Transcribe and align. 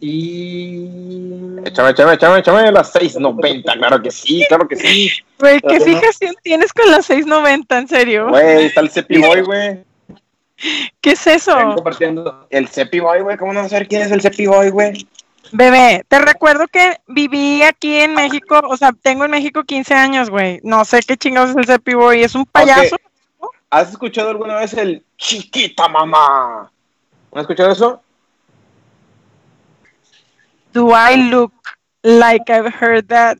Y. 0.00 0.86
Échame, 1.64 1.90
échame, 1.90 2.14
échame, 2.14 2.38
échame 2.38 2.72
las 2.72 2.94
6.90, 2.94 3.78
claro 3.78 4.02
que 4.02 4.10
sí, 4.10 4.44
claro 4.48 4.66
que 4.66 4.76
sí. 4.76 5.10
Güey, 5.38 5.60
¿qué 5.60 5.80
fijación 5.80 6.34
tienes 6.42 6.72
con 6.72 6.90
las 6.90 7.08
6.90? 7.10 7.78
¿En 7.78 7.88
serio? 7.88 8.28
Güey, 8.28 8.66
está 8.66 8.80
el 8.80 8.90
Cepi 8.90 9.18
Boy, 9.18 9.42
güey. 9.42 9.84
¿Qué 11.00 11.12
es 11.12 11.26
eso? 11.26 11.54
Compartiendo. 11.74 12.46
El 12.50 12.68
Cepi 12.68 13.00
Boy, 13.00 13.20
güey, 13.20 13.36
¿cómo 13.36 13.52
no 13.52 13.68
saber 13.68 13.88
quién 13.88 14.02
es 14.02 14.10
el 14.10 14.22
Cepi 14.22 14.46
Boy, 14.46 14.70
güey? 14.70 15.06
Bebé, 15.52 16.04
te 16.08 16.18
recuerdo 16.18 16.66
que 16.68 17.00
viví 17.06 17.62
aquí 17.62 17.96
en 17.96 18.14
México, 18.14 18.60
o 18.68 18.76
sea, 18.76 18.92
tengo 18.92 19.24
en 19.24 19.32
México 19.32 19.64
15 19.64 19.94
años, 19.94 20.30
güey. 20.30 20.60
No 20.62 20.84
sé 20.84 21.00
qué 21.02 21.16
chingados 21.16 21.50
es 21.50 21.56
el 21.56 21.66
Cepi 21.66 21.94
Boy, 21.94 22.22
es 22.22 22.34
un 22.34 22.46
payaso. 22.46 22.96
¿Has 23.68 23.90
escuchado 23.90 24.30
alguna 24.30 24.56
vez 24.56 24.72
el 24.74 25.04
Chiquita 25.16 25.88
Mamá? 25.88 26.70
¿No 27.32 27.40
has 27.40 27.42
escuchado 27.42 27.70
eso? 27.70 28.02
Do 30.72 30.90
I 30.94 31.30
look 31.30 31.52
like 32.02 32.50
I've 32.52 32.72
heard 32.80 33.06
that? 33.08 33.38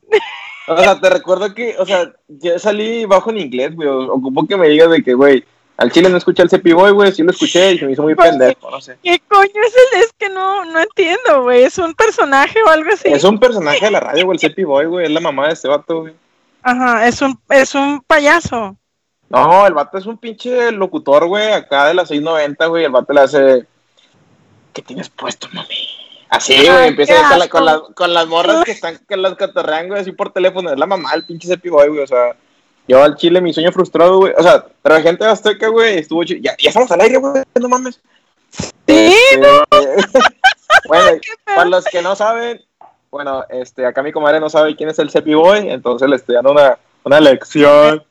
O 0.67 0.77
sea, 0.77 0.99
te 0.99 1.09
recuerdo 1.09 1.53
que, 1.53 1.75
o 1.79 1.85
sea, 1.85 2.11
yo 2.27 2.57
salí 2.59 3.05
bajo 3.05 3.29
en 3.31 3.39
inglés, 3.39 3.75
güey. 3.75 3.87
Ocupo 3.89 4.47
que 4.47 4.57
me 4.57 4.69
digas 4.69 4.89
de 4.91 5.03
que, 5.03 5.13
güey, 5.13 5.43
al 5.77 5.91
chile 5.91 6.09
no 6.09 6.17
escuché 6.17 6.43
el 6.43 6.49
Cepi 6.49 6.73
Boy, 6.73 6.91
güey. 6.91 7.11
Sí 7.11 7.23
lo 7.23 7.31
escuché 7.31 7.73
y 7.73 7.79
se 7.79 7.85
me 7.85 7.93
hizo 7.93 8.03
muy 8.03 8.13
Pues, 8.15 8.29
pendejo, 8.29 8.69
no 8.69 8.79
sé. 8.79 8.97
¿Qué 9.01 9.19
coño 9.27 9.49
es 9.65 9.73
el? 9.75 10.01
Es 10.01 10.13
que 10.17 10.29
no, 10.29 10.63
no 10.65 10.79
entiendo, 10.79 11.43
güey. 11.43 11.63
¿Es 11.63 11.77
un 11.77 11.93
personaje 11.93 12.61
o 12.63 12.69
algo 12.69 12.91
así? 12.93 13.07
Es 13.07 13.23
un 13.23 13.39
personaje 13.39 13.83
de 13.83 13.91
la 13.91 13.99
radio, 13.99 14.25
güey, 14.25 14.35
el 14.35 14.39
Cepi 14.39 14.63
Boy, 14.63 14.85
güey. 14.85 15.05
Es 15.05 15.11
la 15.11 15.19
mamá 15.19 15.47
de 15.47 15.53
este 15.53 15.67
vato, 15.67 16.01
güey. 16.01 16.13
Ajá, 16.61 17.07
es 17.07 17.21
un, 17.21 17.39
es 17.49 17.73
un 17.73 18.01
payaso. 18.01 18.77
No, 19.29 19.65
el 19.65 19.73
vato 19.73 19.97
es 19.97 20.05
un 20.05 20.17
pinche 20.17 20.71
locutor, 20.71 21.25
güey, 21.25 21.51
acá 21.53 21.87
de 21.87 21.93
las 21.95 22.09
690, 22.09 22.65
güey. 22.67 22.83
El 22.85 22.91
vato 22.91 23.13
le 23.13 23.21
hace. 23.21 23.65
¿Qué 24.73 24.81
tienes 24.81 25.09
puesto, 25.09 25.47
mami? 25.53 25.75
Así, 26.31 26.55
güey, 26.65 26.87
empieza 26.87 27.13
con, 27.29 27.39
la- 27.39 27.47
con, 27.49 27.65
la- 27.65 27.81
con 27.93 28.13
las 28.13 28.27
morras 28.27 28.63
que 28.65 28.71
están 28.71 28.97
que 29.07 29.17
las 29.17 29.35
catarrean, 29.35 29.87
güey, 29.89 30.01
así 30.01 30.11
por 30.11 30.31
teléfono. 30.33 30.71
Es 30.71 30.79
la 30.79 30.87
mamá 30.87 31.11
del 31.11 31.25
pinche 31.25 31.47
Cepi 31.47 31.69
Boy, 31.69 31.89
güey, 31.89 31.99
o 32.01 32.07
sea. 32.07 32.35
Yo 32.87 33.01
al 33.03 33.15
chile, 33.15 33.39
mi 33.41 33.53
sueño 33.53 33.71
frustrado, 33.71 34.17
güey. 34.17 34.33
O 34.35 34.41
sea, 34.41 34.65
pero 34.81 34.95
la 34.95 35.01
gente 35.01 35.23
de 35.23 35.29
Azteca, 35.29 35.67
güey, 35.67 35.99
estuvo 35.99 36.23
chido. 36.23 36.39
Ya, 36.41 36.55
ya 36.57 36.69
estamos 36.69 36.91
al 36.91 37.01
aire, 37.01 37.17
güey, 37.17 37.43
no 37.59 37.69
mames. 37.69 38.01
Sí, 38.49 38.65
Este, 38.87 39.39
bueno, 40.87 41.19
para 41.45 41.65
los 41.65 41.85
que 41.85 42.01
no 42.01 42.15
saben, 42.15 42.61
bueno, 43.11 43.45
este, 43.49 43.85
acá 43.85 44.01
mi 44.01 44.11
comadre 44.11 44.39
no 44.39 44.49
sabe 44.49 44.75
quién 44.75 44.89
es 44.89 44.99
el 44.99 45.09
Cepi 45.11 45.33
Boy, 45.35 45.69
entonces 45.69 46.09
le 46.09 46.15
estoy 46.15 46.35
dando 46.35 46.51
una, 46.51 46.77
una 47.03 47.19
lección 47.19 48.03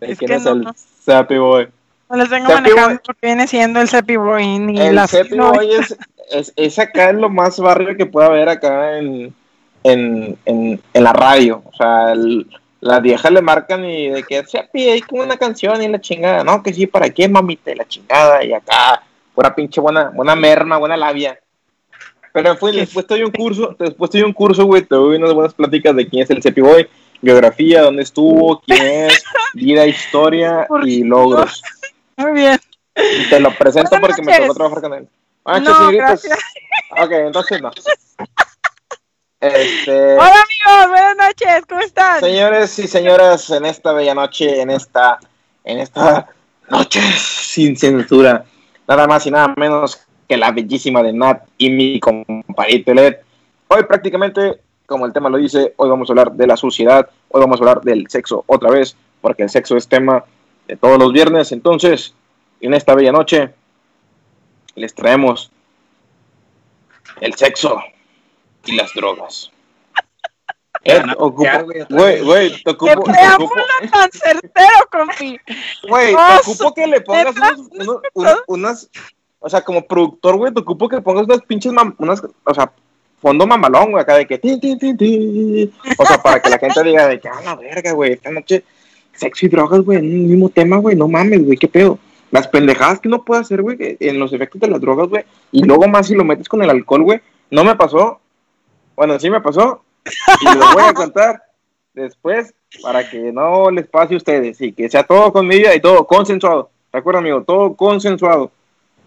de 0.00 0.12
Es 0.12 0.18
quién 0.18 0.32
es 0.32 0.44
no. 0.44 0.52
el 0.52 0.68
Cepi 1.04 1.36
Boy. 1.38 1.68
no 2.08 2.16
les 2.16 2.28
vengo 2.28 2.48
manejando 2.48 2.88
Boy. 2.88 2.98
lo 3.08 3.14
que 3.14 3.26
viene 3.26 3.46
siendo 3.46 3.80
el 3.80 3.88
Cepi 3.88 4.16
Boy 4.16 4.58
ni 4.60 4.80
El 4.80 4.94
no, 5.34 5.52
Boy 5.52 5.74
es, 5.74 5.96
es, 6.30 6.52
es 6.56 6.78
acá 6.78 7.10
en 7.10 7.20
lo 7.20 7.28
más 7.28 7.58
barrio 7.58 7.96
que 7.96 8.06
puede 8.06 8.26
haber 8.26 8.48
acá 8.48 8.98
en, 8.98 9.34
en, 9.82 10.36
en, 10.44 10.80
en 10.92 11.04
la 11.04 11.12
radio. 11.12 11.62
O 11.64 11.72
sea, 11.76 12.12
el- 12.12 12.46
las 12.78 13.02
viejas 13.02 13.32
le 13.32 13.42
marcan 13.42 13.84
y 13.84 14.10
de 14.10 14.22
que 14.22 14.44
Cepi, 14.44 14.88
hay 14.88 15.00
como 15.00 15.22
una 15.22 15.36
canción 15.36 15.82
y 15.82 15.88
la 15.88 16.00
chingada. 16.00 16.44
No, 16.44 16.62
que 16.62 16.72
sí, 16.72 16.86
¿para 16.86 17.10
qué, 17.10 17.28
mamita? 17.28 17.72
Y 17.72 17.74
la 17.74 17.88
chingada. 17.88 18.44
Y 18.44 18.52
acá, 18.52 19.02
pura 19.34 19.54
pinche 19.54 19.80
buena, 19.80 20.10
buena 20.10 20.36
merma, 20.36 20.76
buena 20.76 20.96
labia. 20.96 21.38
Pero 22.32 22.56
Qué 22.58 22.70
después 22.72 23.06
doy 23.06 23.22
un 23.22 23.30
curso, 23.32 23.74
después 23.78 24.10
doy 24.10 24.22
un 24.22 24.32
curso, 24.34 24.66
güey, 24.66 24.82
te 24.82 24.94
doy 24.94 25.16
unas 25.16 25.32
buenas 25.32 25.54
pláticas 25.54 25.96
de 25.96 26.06
quién 26.06 26.22
es 26.22 26.30
el 26.30 26.42
Cepi 26.42 26.60
Boy, 26.60 26.86
geografía, 27.22 27.82
dónde 27.82 28.02
estuvo, 28.02 28.60
quién 28.60 28.84
es, 28.84 29.24
vida, 29.54 29.86
historia 29.86 30.66
y 30.84 31.02
logros. 31.02 31.62
Muy 32.18 32.32
bien. 32.32 32.58
Y 32.94 33.28
te 33.30 33.40
lo 33.40 33.50
presento 33.52 33.90
Buenas 33.90 34.16
porque 34.18 34.22
me 34.22 34.38
tocó 34.38 34.54
trabajar 34.54 34.82
con 34.82 34.94
él. 34.94 35.08
Ah, 35.46 35.60
No, 35.60 35.74
señoritas. 35.76 36.22
gracias. 36.24 36.38
Ok, 37.02 37.10
entonces 37.12 37.62
no. 37.62 37.70
Este, 39.40 40.14
Hola 40.14 40.24
amigos, 40.32 40.88
buenas 40.88 41.16
noches, 41.16 41.66
¿cómo 41.68 41.80
están? 41.82 42.20
señores 42.20 42.78
y 42.78 42.88
señoras, 42.88 43.50
en 43.50 43.66
esta 43.66 43.92
bella 43.92 44.14
noche, 44.14 44.60
en 44.62 44.70
esta, 44.70 45.18
en 45.62 45.78
esta 45.78 46.26
noche 46.70 47.00
sin 47.18 47.76
censura, 47.76 48.44
nada 48.88 49.06
más 49.06 49.26
y 49.26 49.30
nada 49.30 49.52
menos 49.56 50.00
que 50.26 50.36
la 50.36 50.50
bellísima 50.52 51.02
de 51.02 51.12
Nat 51.12 51.42
y 51.58 51.70
mi 51.70 52.00
compadrito 52.00 52.94
Led. 52.94 53.16
Hoy 53.68 53.84
prácticamente, 53.84 54.58
como 54.86 55.06
el 55.06 55.12
tema 55.12 55.28
lo 55.28 55.36
dice, 55.36 55.74
hoy 55.76 55.90
vamos 55.90 56.08
a 56.08 56.12
hablar 56.12 56.32
de 56.32 56.46
la 56.46 56.56
suciedad, 56.56 57.08
hoy 57.28 57.40
vamos 57.40 57.60
a 57.60 57.62
hablar 57.62 57.82
del 57.82 58.06
sexo 58.08 58.42
otra 58.46 58.70
vez, 58.70 58.96
porque 59.20 59.42
el 59.44 59.50
sexo 59.50 59.76
es 59.76 59.86
tema 59.86 60.24
de 60.66 60.76
todos 60.76 60.98
los 60.98 61.12
viernes. 61.12 61.52
Entonces, 61.52 62.14
en 62.60 62.74
esta 62.74 62.94
bella 62.94 63.12
noche, 63.12 63.50
les 64.76 64.94
traemos 64.94 65.50
el 67.20 67.34
sexo 67.34 67.78
y 68.64 68.76
las 68.76 68.92
drogas. 68.94 69.50
Ed, 70.84 71.02
Ya, 71.04 71.14
ocupo- 71.18 71.42
ya, 71.44 71.62
güey, 71.88 72.22
Güey, 72.22 72.50
te 72.52 72.62
¡Qué 72.64 72.70
ocupo, 72.70 73.02
te 73.04 73.88
tan 73.88 74.10
certero, 74.12 74.88
compi! 74.92 75.38
güey, 75.88 76.14
te 76.14 76.40
ocupo 76.50 76.74
que 76.74 76.86
le 76.86 77.00
pongas 77.00 77.34
unos, 77.36 77.68
unos- 77.74 78.00
unas, 78.14 78.36
unas- 78.46 78.90
o 79.40 79.48
sea, 79.48 79.62
como 79.62 79.84
productor, 79.86 80.36
güey, 80.36 80.52
te 80.54 80.60
ocupo 80.60 80.88
que 80.88 81.00
pongas 81.00 81.24
unas 81.24 81.42
pinches, 81.42 81.72
mam- 81.72 81.94
unas, 81.98 82.22
o 82.44 82.54
sea, 82.54 82.70
fondo 83.20 83.46
mamalón, 83.46 83.90
güey, 83.92 84.02
acá 84.02 84.14
de 84.16 84.26
que, 84.26 84.38
tin, 84.38 84.60
tin, 84.60 84.78
tin, 84.78 84.96
tin. 84.96 85.72
o 85.98 86.06
sea, 86.06 86.22
para 86.22 86.40
que 86.40 86.50
la 86.50 86.58
gente 86.58 86.82
diga 86.84 87.08
de 87.08 87.18
que, 87.18 87.28
a 87.28 87.40
la 87.40 87.54
verga, 87.56 87.92
güey, 87.92 88.12
esta 88.12 88.30
noche, 88.30 88.62
sexo 89.14 89.46
y 89.46 89.48
drogas, 89.48 89.80
güey, 89.80 89.98
en 89.98 90.04
un 90.04 90.28
mismo 90.28 90.48
tema, 90.50 90.76
güey, 90.76 90.94
no 90.94 91.08
mames, 91.08 91.44
güey, 91.44 91.56
qué 91.56 91.66
pedo. 91.66 91.98
Las 92.36 92.48
pendejadas 92.48 93.00
que 93.00 93.08
uno 93.08 93.24
puede 93.24 93.40
hacer, 93.40 93.62
güey, 93.62 93.78
en 93.98 94.18
los 94.18 94.30
efectos 94.30 94.60
de 94.60 94.68
las 94.68 94.78
drogas, 94.78 95.08
güey, 95.08 95.24
y 95.52 95.62
luego 95.64 95.88
más 95.88 96.06
si 96.06 96.14
lo 96.14 96.22
metes 96.22 96.50
con 96.50 96.62
el 96.62 96.68
alcohol, 96.68 97.02
güey, 97.02 97.22
no 97.50 97.64
me 97.64 97.74
pasó, 97.76 98.20
bueno, 98.94 99.18
sí 99.18 99.30
me 99.30 99.40
pasó, 99.40 99.82
y 100.42 100.54
lo 100.54 100.74
voy 100.74 100.82
a 100.82 100.92
contar 100.92 101.42
después 101.94 102.52
para 102.82 103.08
que 103.08 103.32
no 103.32 103.70
les 103.70 103.86
pase 103.86 104.12
a 104.12 104.16
ustedes 104.18 104.60
y 104.60 104.74
que 104.74 104.90
sea 104.90 105.02
todo 105.04 105.32
con 105.32 105.46
medida 105.46 105.74
y 105.74 105.80
todo 105.80 106.06
consensuado. 106.06 106.68
Recuerda, 106.92 107.20
amigo, 107.20 107.42
todo 107.42 107.74
consensuado. 107.74 108.50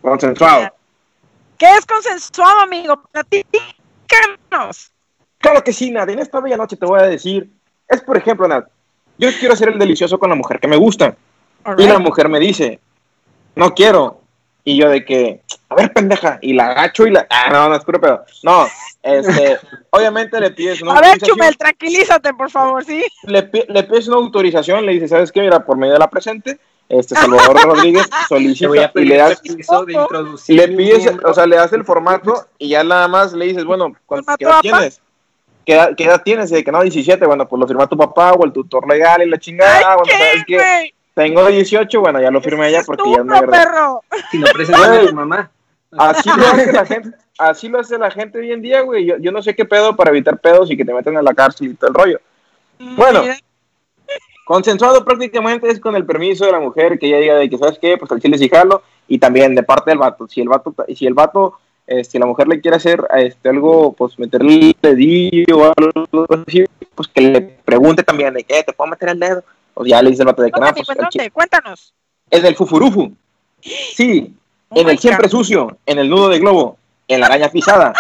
Consensuado. 0.02 0.74
¿Qué 1.60 1.72
es 1.76 1.86
consensuado, 1.86 2.62
amigo? 2.62 3.00
Platícanos. 3.12 4.92
Claro 5.38 5.64
que 5.64 5.72
sí, 5.72 5.92
Nat. 5.92 6.10
En 6.10 6.18
esta 6.18 6.40
bella 6.40 6.58
noche 6.58 6.78
te 6.78 6.86
voy 6.88 7.00
a 7.00 7.04
decir, 7.04 7.48
es 7.88 8.02
por 8.02 8.18
ejemplo, 8.18 8.48
Nat, 8.48 8.68
yo 9.20 9.30
quiero 9.38 9.54
hacer 9.54 9.70
el 9.70 9.78
delicioso 9.78 10.18
con 10.18 10.32
la 10.32 10.36
mujer 10.36 10.60
que 10.60 10.68
me 10.68 10.78
gusta. 10.78 11.16
Y 11.78 11.86
la 11.86 12.00
mujer 12.00 12.28
me 12.28 12.40
dice, 12.40 12.80
no 13.60 13.74
quiero. 13.74 14.22
Y 14.66 14.78
yo 14.78 14.90
de 14.90 15.04
que, 15.06 15.42
a 15.70 15.76
ver, 15.76 15.92
pendeja, 15.94 16.38
y 16.42 16.54
la 16.54 16.68
agacho 16.68 17.08
y 17.08 17.12
la... 17.12 17.26
Ah, 17.30 17.50
no, 17.50 17.70
no, 17.70 17.76
es 17.76 17.84
puro 17.84 18.00
pedo. 18.00 18.24
No, 18.44 18.68
este, 19.02 19.58
obviamente 19.90 20.40
le 20.40 20.52
pides 20.52 20.82
una 20.82 20.94
A 20.94 21.02
ver. 21.02 21.18
Chumel, 21.20 21.58
tranquilízate, 21.58 22.34
por 22.34 22.52
favor, 22.52 22.84
¿sí? 22.84 23.04
le, 23.24 23.50
le 23.68 23.84
pides 23.84 24.08
una 24.10 24.18
autorización, 24.18 24.86
le 24.86 24.92
dices, 24.94 25.10
¿sabes 25.10 25.32
qué? 25.32 25.42
Mira, 25.42 25.66
por 25.66 25.78
medio 25.78 25.94
de 25.94 26.00
la 26.00 26.10
presente, 26.10 26.60
este 26.90 27.16
Salvador 27.16 27.56
Rodríguez 27.64 28.08
Te 28.10 28.16
voy 28.68 28.80
a 28.80 28.92
solicita 28.92 28.92
y 28.96 29.06
le 29.06 29.18
das, 29.18 29.42
de 29.44 30.54
le 30.54 30.68
pides, 30.68 31.10
o 31.24 31.34
sea, 31.34 31.46
le 31.48 31.56
das 31.56 31.72
el 31.74 31.86
formato 31.86 32.48
y 32.58 32.70
ya 32.70 32.84
nada 32.84 33.08
más 33.08 33.34
le 33.34 33.46
dices, 33.46 33.64
bueno, 33.64 33.94
¿cuál- 34.06 34.24
¿Formato 34.24 34.38
¿qué 34.40 34.46
edad 34.46 34.62
tienes? 34.62 35.02
¿Qué 35.66 35.74
edad, 35.74 35.96
qué 35.96 36.04
edad 36.04 36.22
tienes? 36.24 36.52
Y 36.52 36.56
de 36.56 36.64
que 36.64 36.72
no, 36.72 36.82
17, 36.82 37.26
bueno, 37.26 37.48
pues 37.48 37.60
lo 37.60 37.68
firma 37.68 37.88
tu 37.88 37.98
papá 37.98 38.34
o 38.34 38.44
el 38.44 38.52
tutor 38.52 38.88
legal 38.88 39.22
y 39.22 39.30
la 39.30 39.38
chingada, 39.38 39.78
Ay, 39.78 39.84
bueno, 39.98 40.12
¿sabes 40.12 40.34
¿qué, 40.34 40.44
qué? 40.48 40.56
güey? 40.56 40.94
Tengo 41.14 41.46
18, 41.48 42.00
bueno, 42.00 42.22
ya 42.22 42.32
lo 42.32 42.42
firmé 42.42 42.70
ella 42.70 42.82
porque 42.86 43.12
ya 43.12 43.22
edad. 43.22 43.50
perro. 43.50 44.02
Si 44.32 44.38
no 44.38 44.48
presentas 44.54 44.88
a 44.88 45.08
tu 45.08 45.16
mamá. 45.16 45.52
Así 45.98 46.30
lo 46.30 46.46
hace 46.46 46.72
la 46.72 46.86
gente, 46.86 47.10
así 47.38 47.68
lo 47.68 47.80
hace 47.80 47.98
la 47.98 48.12
gente 48.12 48.40
hoy 48.40 48.52
en 48.52 48.62
día, 48.62 48.82
güey. 48.82 49.06
Yo, 49.06 49.18
yo 49.18 49.32
no 49.32 49.42
sé 49.42 49.56
qué 49.56 49.66
pedo 49.66 49.96
para 49.96 50.12
evitar 50.12 50.40
pedos 50.40 50.70
y 50.70 50.78
que 50.78 50.86
te 50.86 50.94
metan 50.94 51.18
en 51.18 51.26
la 51.26 51.34
cárcel 51.34 51.72
y 51.72 51.74
todo 51.74 51.90
el 51.90 51.96
rollo. 51.96 52.20
Bueno. 52.78 53.22
Mira, 53.24 53.38
Consensuado 54.50 55.06
prácticamente 55.06 55.70
es 55.70 55.80
con 55.80 55.96
el 55.96 56.08
permiso 56.08 56.44
de 56.44 56.52
la 56.52 56.60
mujer 56.60 56.98
que 56.98 57.06
ella 57.06 57.20
diga 57.20 57.36
de 57.36 57.48
que, 57.48 57.58
¿sabes 57.60 57.78
qué? 57.78 58.00
Pues 58.00 58.12
al 58.12 58.20
chile 58.20 58.36
sí 58.36 58.50
jalo. 58.50 58.82
Y 59.08 59.20
también 59.20 59.54
de 59.54 59.62
parte 59.62 59.92
del 59.92 60.00
vato. 60.00 60.28
Si 60.28 60.42
el 60.42 60.50
vato, 60.50 60.74
si 60.96 61.06
el 61.06 61.14
vato, 61.14 61.60
este, 61.86 62.18
la 62.18 62.26
mujer 62.26 62.48
le 62.48 62.60
quiere 62.60 62.78
hacer 62.78 63.00
este, 63.16 63.48
algo, 63.48 63.94
pues 63.94 64.18
meterle 64.18 64.54
el 64.54 64.76
dedillo 64.82 65.56
o 65.56 65.74
algo 65.78 66.26
así, 66.48 66.66
pues 66.96 67.08
que 67.10 67.22
le 67.22 67.42
pregunte 67.42 68.02
también 68.02 68.34
de 68.34 68.44
que 68.44 68.64
te 68.64 68.74
puedo 68.74 68.90
meter 68.90 69.10
el 69.10 69.20
dedo. 69.20 69.44
O 69.80 69.86
ya 69.86 70.02
le 70.02 70.10
dice 70.10 70.24
el 70.24 70.28
vato 70.28 70.42
de 70.42 70.52
que 70.52 70.60
¿Dónde, 70.60 70.82
no, 70.82 70.94
amigo? 70.94 71.10
pues. 71.14 71.32
Cuéntanos. 71.32 71.94
En 72.32 72.46
el 72.46 72.56
fufurufu. 72.56 73.12
Sí, 73.62 74.36
Oh 74.72 74.80
en 74.82 74.90
el 74.90 75.00
siempre 75.00 75.28
God. 75.28 75.32
sucio, 75.32 75.78
en 75.86 75.98
el 75.98 76.08
nudo 76.10 76.30
de 76.30 76.38
globo, 76.38 76.78
en 77.08 77.22
la 77.22 77.26
araña 77.26 77.50
pisada. 77.50 77.94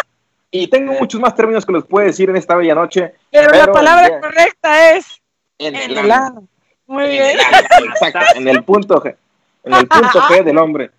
Y 0.52 0.68
tengo 0.68 0.94
muchos 0.94 1.20
más 1.20 1.34
términos 1.36 1.66
que 1.66 1.72
les 1.74 1.84
puedo 1.84 2.06
decir 2.06 2.30
en 2.30 2.36
esta 2.36 2.56
bella 2.56 2.76
noche. 2.76 3.14
Pero, 3.32 3.50
la 3.52 3.72
palabra 3.72 4.20
correcta 4.20 4.92
es 4.92 5.20
En, 5.58 5.76
en 5.76 5.98
el 5.98 6.12
ano. 6.12 6.44
Muy 6.86 7.06
En 7.06 7.10
bien. 7.10 7.38
el 7.40 7.86
exacto, 7.86 8.20
en 8.36 8.48
el 8.50 8.64
punto 8.64 9.02
G. 9.02 9.16
En 9.64 9.74
el 9.74 9.88
punto 9.88 10.20
G 10.22 10.44
del 10.46 10.58
hombre. 10.60 10.92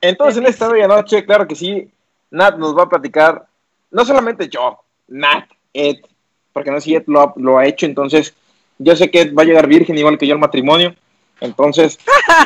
Entonces, 0.00 0.38
en 0.38 0.46
esta 0.46 0.66
bella 0.68 0.88
noche, 0.88 1.24
claro 1.24 1.46
que 1.46 1.54
sí, 1.54 1.88
Nat 2.30 2.56
nos 2.56 2.76
va 2.76 2.84
a 2.84 2.88
platicar, 2.88 3.46
no 3.92 4.04
solamente 4.04 4.48
yo, 4.48 4.80
Nat, 5.08 5.44
Ed, 5.72 5.96
porque 6.52 6.70
no 6.72 6.80
sé 6.80 6.84
si 6.86 6.94
Ed 6.96 7.04
lo 7.06 7.20
ha, 7.20 7.32
lo 7.36 7.58
ha 7.58 7.66
hecho, 7.66 7.86
entonces 7.86 8.34
yo 8.78 8.96
sé 8.96 9.10
que 9.10 9.30
va 9.30 9.42
a 9.42 9.46
llegar 9.46 9.66
virgen 9.66 9.98
igual 9.98 10.18
que 10.18 10.26
yo 10.26 10.34
al 10.34 10.40
matrimonio. 10.40 10.94
Entonces, 11.40 11.98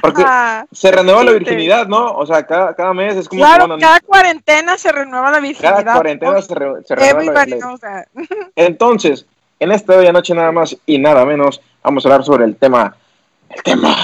porque 0.02 0.22
se 0.72 0.90
renueva 0.90 1.24
la 1.24 1.32
virginidad, 1.32 1.86
¿no? 1.86 2.12
O 2.12 2.26
sea, 2.26 2.46
cada, 2.46 2.74
cada 2.74 2.92
mes 2.92 3.16
es 3.16 3.28
como... 3.28 3.40
Claro, 3.40 3.64
que, 3.64 3.68
bueno, 3.68 3.80
cada 3.80 4.00
cuarentena 4.00 4.76
se 4.76 4.92
renueva 4.92 5.30
la 5.30 5.40
virginidad. 5.40 5.82
cada 5.82 5.94
cuarentena 5.94 6.32
¿no? 6.32 6.42
se, 6.42 6.54
re- 6.54 6.84
se 6.84 6.94
renueva 6.94 7.46
la, 7.46 7.78
that. 7.80 8.06
Entonces, 8.56 9.24
en 9.60 9.72
esta 9.72 9.96
bella 9.96 10.12
noche 10.12 10.34
nada 10.34 10.52
más 10.52 10.76
y 10.84 10.98
nada 10.98 11.24
menos, 11.24 11.62
vamos 11.82 12.04
a 12.04 12.08
hablar 12.08 12.24
sobre 12.24 12.44
el 12.44 12.56
tema... 12.56 12.94
El 13.48 13.62
tema... 13.62 13.96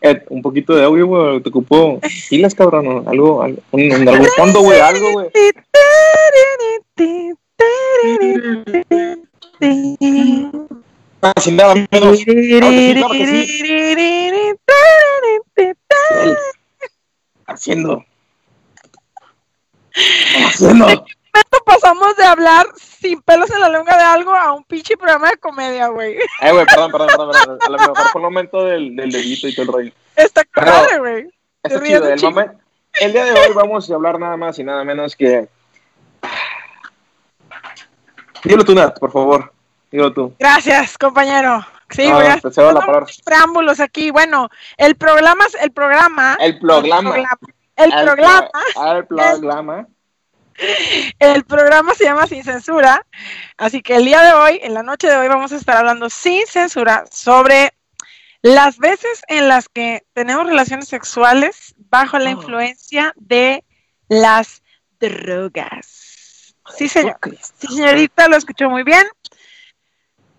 Ed, 0.00 0.22
un 0.28 0.42
poquito 0.42 0.74
de 0.74 0.84
audio, 0.84 1.06
güey, 1.06 1.40
te 1.40 1.48
ocupó 1.48 1.98
pilas, 2.28 2.54
cabrón, 2.54 3.04
algo, 3.08 3.42
algo, 3.42 3.58
un, 3.70 4.08
algún 4.08 4.28
fondo, 4.36 4.60
güey, 4.60 4.78
algo, 4.78 5.12
güey. 5.12 5.30
Ah, 11.26 11.40
sin 11.40 11.56
nada 11.56 11.74
menos, 11.74 12.24
claro 12.24 12.66
haciendo... 17.46 18.04
Haciendo... 20.46 20.86
pasamos 21.64 22.16
de 22.16 22.24
hablar 22.24 22.66
sin 22.76 23.20
pelos 23.22 23.50
en 23.50 23.60
la 23.60 23.68
lengua 23.68 23.96
de 23.96 24.02
algo 24.02 24.34
a 24.34 24.52
un 24.52 24.62
pinche 24.64 24.96
programa 24.96 25.30
de 25.30 25.36
comedia, 25.38 25.88
güey. 25.88 26.16
Eh, 26.42 26.52
güey, 26.52 26.64
perdón, 26.66 26.92
perdón, 26.92 27.08
perdón, 27.08 27.30
perdón. 27.32 27.58
A 27.60 27.68
lo 27.70 27.78
mejor 27.78 27.96
fue 28.12 28.20
el 28.20 28.24
momento 28.24 28.64
del, 28.64 28.94
del 28.94 29.10
dedito 29.10 29.48
y 29.48 29.54
todo 29.54 29.66
el 29.66 29.72
rollo. 29.72 29.92
Está 30.14 30.44
padre, 30.54 30.98
güey. 30.98 31.30
Está 31.62 31.82
chido. 31.82 32.06
El, 32.06 32.50
el 33.00 33.12
día 33.12 33.24
de 33.24 33.32
hoy 33.32 33.52
vamos 33.54 33.90
a 33.90 33.94
hablar 33.94 34.20
nada 34.20 34.36
más 34.36 34.58
y 34.58 34.64
nada 34.64 34.84
menos 34.84 35.16
que. 35.16 35.48
Dilo 38.44 38.64
tú, 38.64 38.74
Nat, 38.74 38.98
por 38.98 39.10
favor. 39.10 39.52
Tú. 40.14 40.34
Gracias, 40.38 40.96
compañero. 40.98 41.66
Sí, 41.90 42.08
No, 42.08 42.14
voy 42.16 42.26
a 42.26 42.38
te 42.40 42.62
la 42.62 43.06
preámbulos 43.24 43.80
aquí. 43.80 44.10
Bueno, 44.10 44.48
el 44.76 44.96
programa, 44.96 45.44
el 45.60 45.70
programa, 45.72 46.36
El 46.40 46.58
programa. 46.58 46.98
el 47.76 47.90
programa, 47.92 48.48
pro- 48.50 48.94
El 48.96 49.06
programa. 49.06 49.86
el 51.18 51.44
programa 51.44 51.94
se 51.94 52.04
llama 52.04 52.26
Sin 52.26 52.42
Censura. 52.42 53.06
Así 53.56 53.82
que 53.82 53.96
el 53.96 54.04
día 54.04 54.22
de 54.22 54.32
hoy, 54.32 54.60
en 54.62 54.74
la 54.74 54.82
noche 54.82 55.08
de 55.08 55.16
hoy, 55.16 55.28
vamos 55.28 55.52
a 55.52 55.56
estar 55.56 55.76
hablando 55.76 56.10
sin 56.10 56.46
censura 56.46 57.04
sobre 57.10 57.72
las 58.42 58.78
veces 58.78 59.22
en 59.28 59.48
las 59.48 59.68
que 59.68 60.04
tenemos 60.12 60.46
relaciones 60.46 60.88
sexuales 60.88 61.74
bajo 61.90 62.18
la 62.18 62.30
Oh. 62.30 62.32
influencia 62.32 63.12
de 63.16 63.64
las 64.08 64.62
drogas. 64.98 66.54
Sí, 66.76 66.88
señor. 66.88 67.16
Sí, 67.58 67.68
señorita, 67.68 68.26
lo 68.28 68.36
escuchó 68.36 68.68
muy 68.68 68.82
bien. 68.82 69.06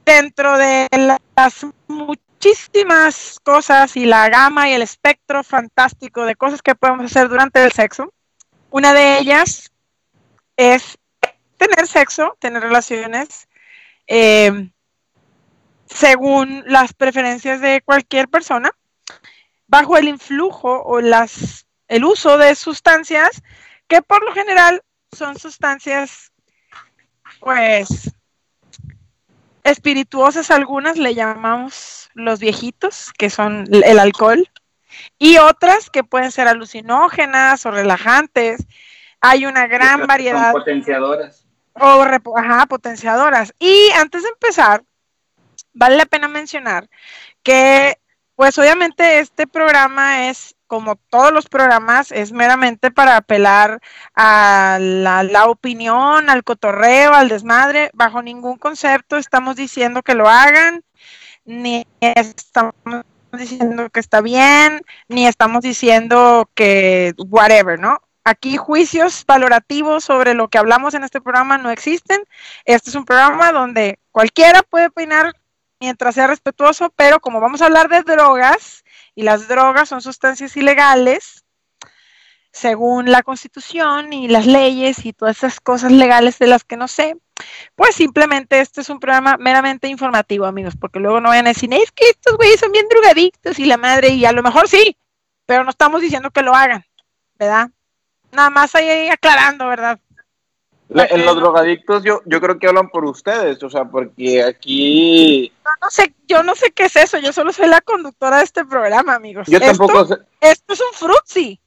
Dentro 0.07 0.57
de 0.57 0.87
las 1.35 1.65
muchísimas 1.87 3.41
cosas 3.43 3.97
y 3.97 4.05
la 4.05 4.29
gama 4.29 4.69
y 4.69 4.71
el 4.71 4.81
espectro 4.81 5.43
fantástico 5.43 6.23
de 6.23 6.37
cosas 6.37 6.61
que 6.61 6.75
podemos 6.75 7.07
hacer 7.07 7.27
durante 7.27 7.61
el 7.61 7.73
sexo, 7.73 8.13
una 8.69 8.93
de 8.93 9.19
ellas 9.19 9.69
es 10.55 10.97
tener 11.57 11.87
sexo, 11.87 12.37
tener 12.39 12.63
relaciones, 12.63 13.49
eh, 14.07 14.69
según 15.87 16.63
las 16.67 16.93
preferencias 16.93 17.59
de 17.59 17.81
cualquier 17.81 18.29
persona, 18.29 18.71
bajo 19.67 19.97
el 19.97 20.07
influjo 20.07 20.83
o 20.83 21.01
las, 21.01 21.67
el 21.89 22.05
uso 22.05 22.37
de 22.37 22.55
sustancias 22.55 23.43
que 23.89 24.01
por 24.01 24.23
lo 24.23 24.31
general 24.31 24.81
son 25.11 25.37
sustancias, 25.37 26.31
pues, 27.41 28.16
espirituosas 29.69 30.51
algunas 30.51 30.97
le 30.97 31.15
llamamos 31.15 32.09
los 32.13 32.39
viejitos, 32.39 33.11
que 33.17 33.29
son 33.29 33.65
el 33.71 33.99
alcohol, 33.99 34.49
y 35.19 35.37
otras 35.37 35.89
que 35.89 36.03
pueden 36.03 36.31
ser 36.31 36.47
alucinógenas 36.47 37.65
o 37.65 37.71
relajantes. 37.71 38.65
Hay 39.21 39.45
una 39.45 39.67
gran 39.67 39.99
Son 39.99 40.07
variedad 40.07 40.51
potenciadoras. 40.51 41.45
o 41.73 42.05
ajá, 42.35 42.65
potenciadoras. 42.65 43.53
Y 43.59 43.89
antes 43.95 44.23
de 44.23 44.29
empezar, 44.29 44.83
vale 45.73 45.97
la 45.97 46.05
pena 46.05 46.27
mencionar 46.27 46.89
que, 47.43 47.97
pues 48.35 48.57
obviamente 48.57 49.19
este 49.19 49.47
programa 49.47 50.27
es, 50.29 50.55
como 50.67 50.97
todos 51.09 51.31
los 51.31 51.47
programas, 51.47 52.11
es 52.11 52.31
meramente 52.31 52.91
para 52.91 53.17
apelar 53.17 53.79
a 54.15 54.77
la, 54.79 55.45
opinión, 55.47 56.29
al 56.29 56.43
cotorreo, 56.43 57.13
al 57.13 57.29
desmadre. 57.29 57.89
Bajo 57.93 58.21
ningún 58.21 58.57
concepto 58.57 59.17
estamos 59.17 59.55
diciendo 59.55 60.03
que 60.03 60.13
lo 60.13 60.29
hagan, 60.29 60.83
ni 61.45 61.87
estamos 61.99 62.75
diciendo 63.31 63.89
que 63.89 63.99
está 63.99 64.21
bien, 64.21 64.81
ni 65.07 65.27
estamos 65.27 65.61
diciendo 65.63 66.49
que 66.53 67.13
whatever, 67.29 67.79
¿no? 67.79 68.01
Aquí 68.23 68.57
juicios 68.57 69.23
valorativos 69.25 70.03
sobre 70.03 70.33
lo 70.33 70.49
que 70.49 70.57
hablamos 70.57 70.93
en 70.93 71.03
este 71.03 71.21
programa 71.21 71.57
no 71.57 71.71
existen. 71.71 72.21
Este 72.65 72.89
es 72.89 72.95
un 72.95 73.05
programa 73.05 73.53
donde 73.53 73.99
cualquiera 74.11 74.63
puede 74.63 74.87
opinar 74.87 75.33
mientras 75.79 76.15
sea 76.15 76.27
respetuoso, 76.27 76.91
pero 76.95 77.19
como 77.19 77.39
vamos 77.39 77.61
a 77.61 77.65
hablar 77.65 77.87
de 77.87 78.01
drogas 78.01 78.83
y 79.17 79.23
las 79.23 79.47
drogas 79.47 79.89
son 79.89 79.99
sustancias 79.99 80.55
ilegales, 80.57 81.43
según 82.51 83.09
la 83.09 83.23
constitución 83.23 84.13
y 84.13 84.27
las 84.27 84.45
leyes 84.45 85.03
y 85.07 85.11
todas 85.11 85.37
esas 85.37 85.59
cosas 85.59 85.91
legales 85.91 86.37
de 86.37 86.45
las 86.45 86.63
que 86.63 86.77
no 86.77 86.87
sé, 86.87 87.17
pues 87.75 87.95
simplemente 87.95 88.59
este 88.59 88.81
es 88.81 88.89
un 88.91 88.99
programa 88.99 89.35
meramente 89.37 89.87
informativo, 89.87 90.45
amigos, 90.45 90.75
porque 90.79 90.99
luego 90.99 91.19
no 91.19 91.29
vayan 91.29 91.47
a 91.47 91.49
decir, 91.49 91.73
es 91.73 91.91
que 91.91 92.07
estos 92.11 92.37
güeyes 92.37 92.59
son 92.59 92.71
bien 92.71 92.85
drogadictos 92.87 93.57
y 93.57 93.65
la 93.65 93.77
madre, 93.77 94.09
y 94.09 94.23
a 94.23 94.31
lo 94.31 94.43
mejor 94.43 94.67
sí, 94.67 94.95
pero 95.47 95.63
no 95.63 95.71
estamos 95.71 95.99
diciendo 95.99 96.29
que 96.29 96.43
lo 96.43 96.53
hagan, 96.53 96.85
¿verdad? 97.39 97.71
Nada 98.31 98.51
más 98.51 98.75
ahí 98.75 99.09
aclarando, 99.09 99.67
¿verdad? 99.67 99.99
La- 100.89 101.05
en 101.05 101.25
los 101.25 101.35
drogadictos, 101.35 102.03
yo, 102.03 102.21
yo 102.25 102.39
creo 102.39 102.57
que 102.59 102.67
hablan 102.67 102.89
por 102.89 103.03
ustedes, 103.05 103.61
o 103.63 103.69
sea, 103.69 103.85
porque 103.85 104.41
aquí. 104.43 105.51
No, 105.65 105.71
no 105.81 105.89
sé, 105.89 106.13
yo 106.27 106.43
no 106.43 106.55
sé 106.55 106.71
qué 106.71 106.85
es 106.85 106.95
eso, 106.95 107.17
yo 107.19 107.33
solo 107.33 107.51
soy 107.51 107.67
la 107.67 107.81
conductora 107.81 108.37
de 108.37 108.43
este 108.45 108.63
programa, 108.65 109.15
amigos. 109.15 109.47
Yo 109.49 109.57
Esto- 109.57 109.67
tampoco 109.67 110.05
sé. 110.05 110.15
Esto 110.39 110.73
es 110.73 110.79
un 110.81 110.93
frutzi. 110.93 111.59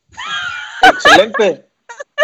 Excelente. 0.82 1.66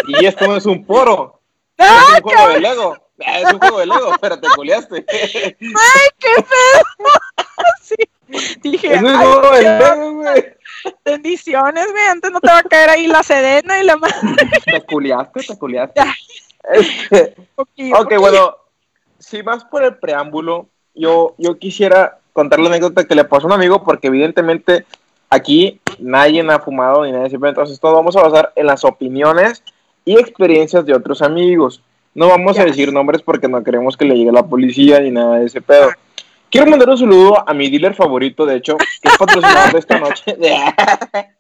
Y 0.09 0.25
esto 0.27 0.47
no 0.47 0.57
es 0.57 0.67
un 0.67 0.85
poro. 0.87 1.41
¡Ah, 1.79 2.03
es 2.17 2.23
un 2.23 2.31
juego 2.31 2.49
de 2.49 2.61
Lego. 2.61 2.97
Ah, 3.27 3.41
Es 3.41 3.53
un 3.53 3.59
juego 3.59 3.79
de 3.81 3.87
Lego, 3.87 4.13
pero 4.21 4.39
te 4.39 4.47
culiaste. 4.55 5.05
¡Ay, 5.09 6.09
qué 6.19 6.35
pedo! 6.37 7.11
sí. 7.83 7.95
Dije, 8.63 8.95
Es 8.95 9.03
un 9.03 9.17
juego 9.17 9.51
de 9.53 9.63
Lego, 9.63 10.13
güey. 10.15 10.45
bendiciones, 11.05 11.87
güey, 11.91 12.05
antes 12.07 12.31
no 12.31 12.41
te 12.41 12.49
va 12.49 12.59
a 12.59 12.63
caer 12.63 12.91
ahí 12.91 13.07
la 13.07 13.23
sedena 13.23 13.81
y 13.81 13.85
la 13.85 13.97
madre. 13.97 14.15
Te 14.65 14.85
culiaste, 14.85 15.41
te 15.43 15.59
culiaste. 15.59 15.95
Ya. 16.01 16.15
Este, 16.73 17.35
Poquillo, 17.55 17.97
ok, 18.01 18.19
bueno, 18.19 18.57
si 19.19 19.43
vas 19.43 19.65
por 19.65 19.85
el 19.85 19.97
preámbulo, 19.97 20.69
yo, 20.95 21.35
yo 21.39 21.59
quisiera 21.59 22.19
contar 22.33 22.59
la 22.59 22.69
anécdota 22.69 23.05
que 23.05 23.15
le 23.15 23.25
pasó 23.25 23.47
a 23.47 23.49
un 23.49 23.53
amigo, 23.53 23.85
porque 23.85 24.09
evidentemente 24.09 24.85
aquí 25.31 25.81
nadie 25.99 26.45
ha 26.49 26.59
fumado 26.59 27.05
ni 27.05 27.13
nadie 27.13 27.29
siempre, 27.29 27.51
entonces 27.51 27.81
todo 27.81 27.95
vamos 27.95 28.17
a 28.17 28.23
basar 28.23 28.53
en 28.57 28.67
las 28.67 28.85
opiniones 28.85 29.63
y 30.05 30.19
experiencias 30.19 30.85
de 30.85 30.95
otros 30.95 31.23
amigos. 31.23 31.83
No 32.15 32.29
vamos 32.29 32.59
a 32.59 32.65
decir 32.65 32.93
nombres 32.93 33.23
porque 33.23 33.49
no 33.49 33.63
queremos 33.63 33.97
que 33.97 34.07
le 34.07 34.17
llegue 34.17 34.33
la 34.33 34.47
policía 34.47 35.01
ni 35.01 35.11
nada 35.11 35.39
de 35.39 35.47
ese 35.47 35.61
pedo. 35.61 35.91
Quiero 36.51 36.71
mandar 36.71 36.89
un 36.89 36.99
saludo 36.99 37.49
a 37.49 37.53
mi 37.53 37.69
dealer 37.69 37.95
favorito, 37.95 38.47
de 38.47 38.57
hecho, 38.57 38.77
que 38.77 39.09
es 39.09 39.19
patrocinador 39.19 39.73
de 39.73 39.79
esta 39.79 39.99
noche. 39.99 40.37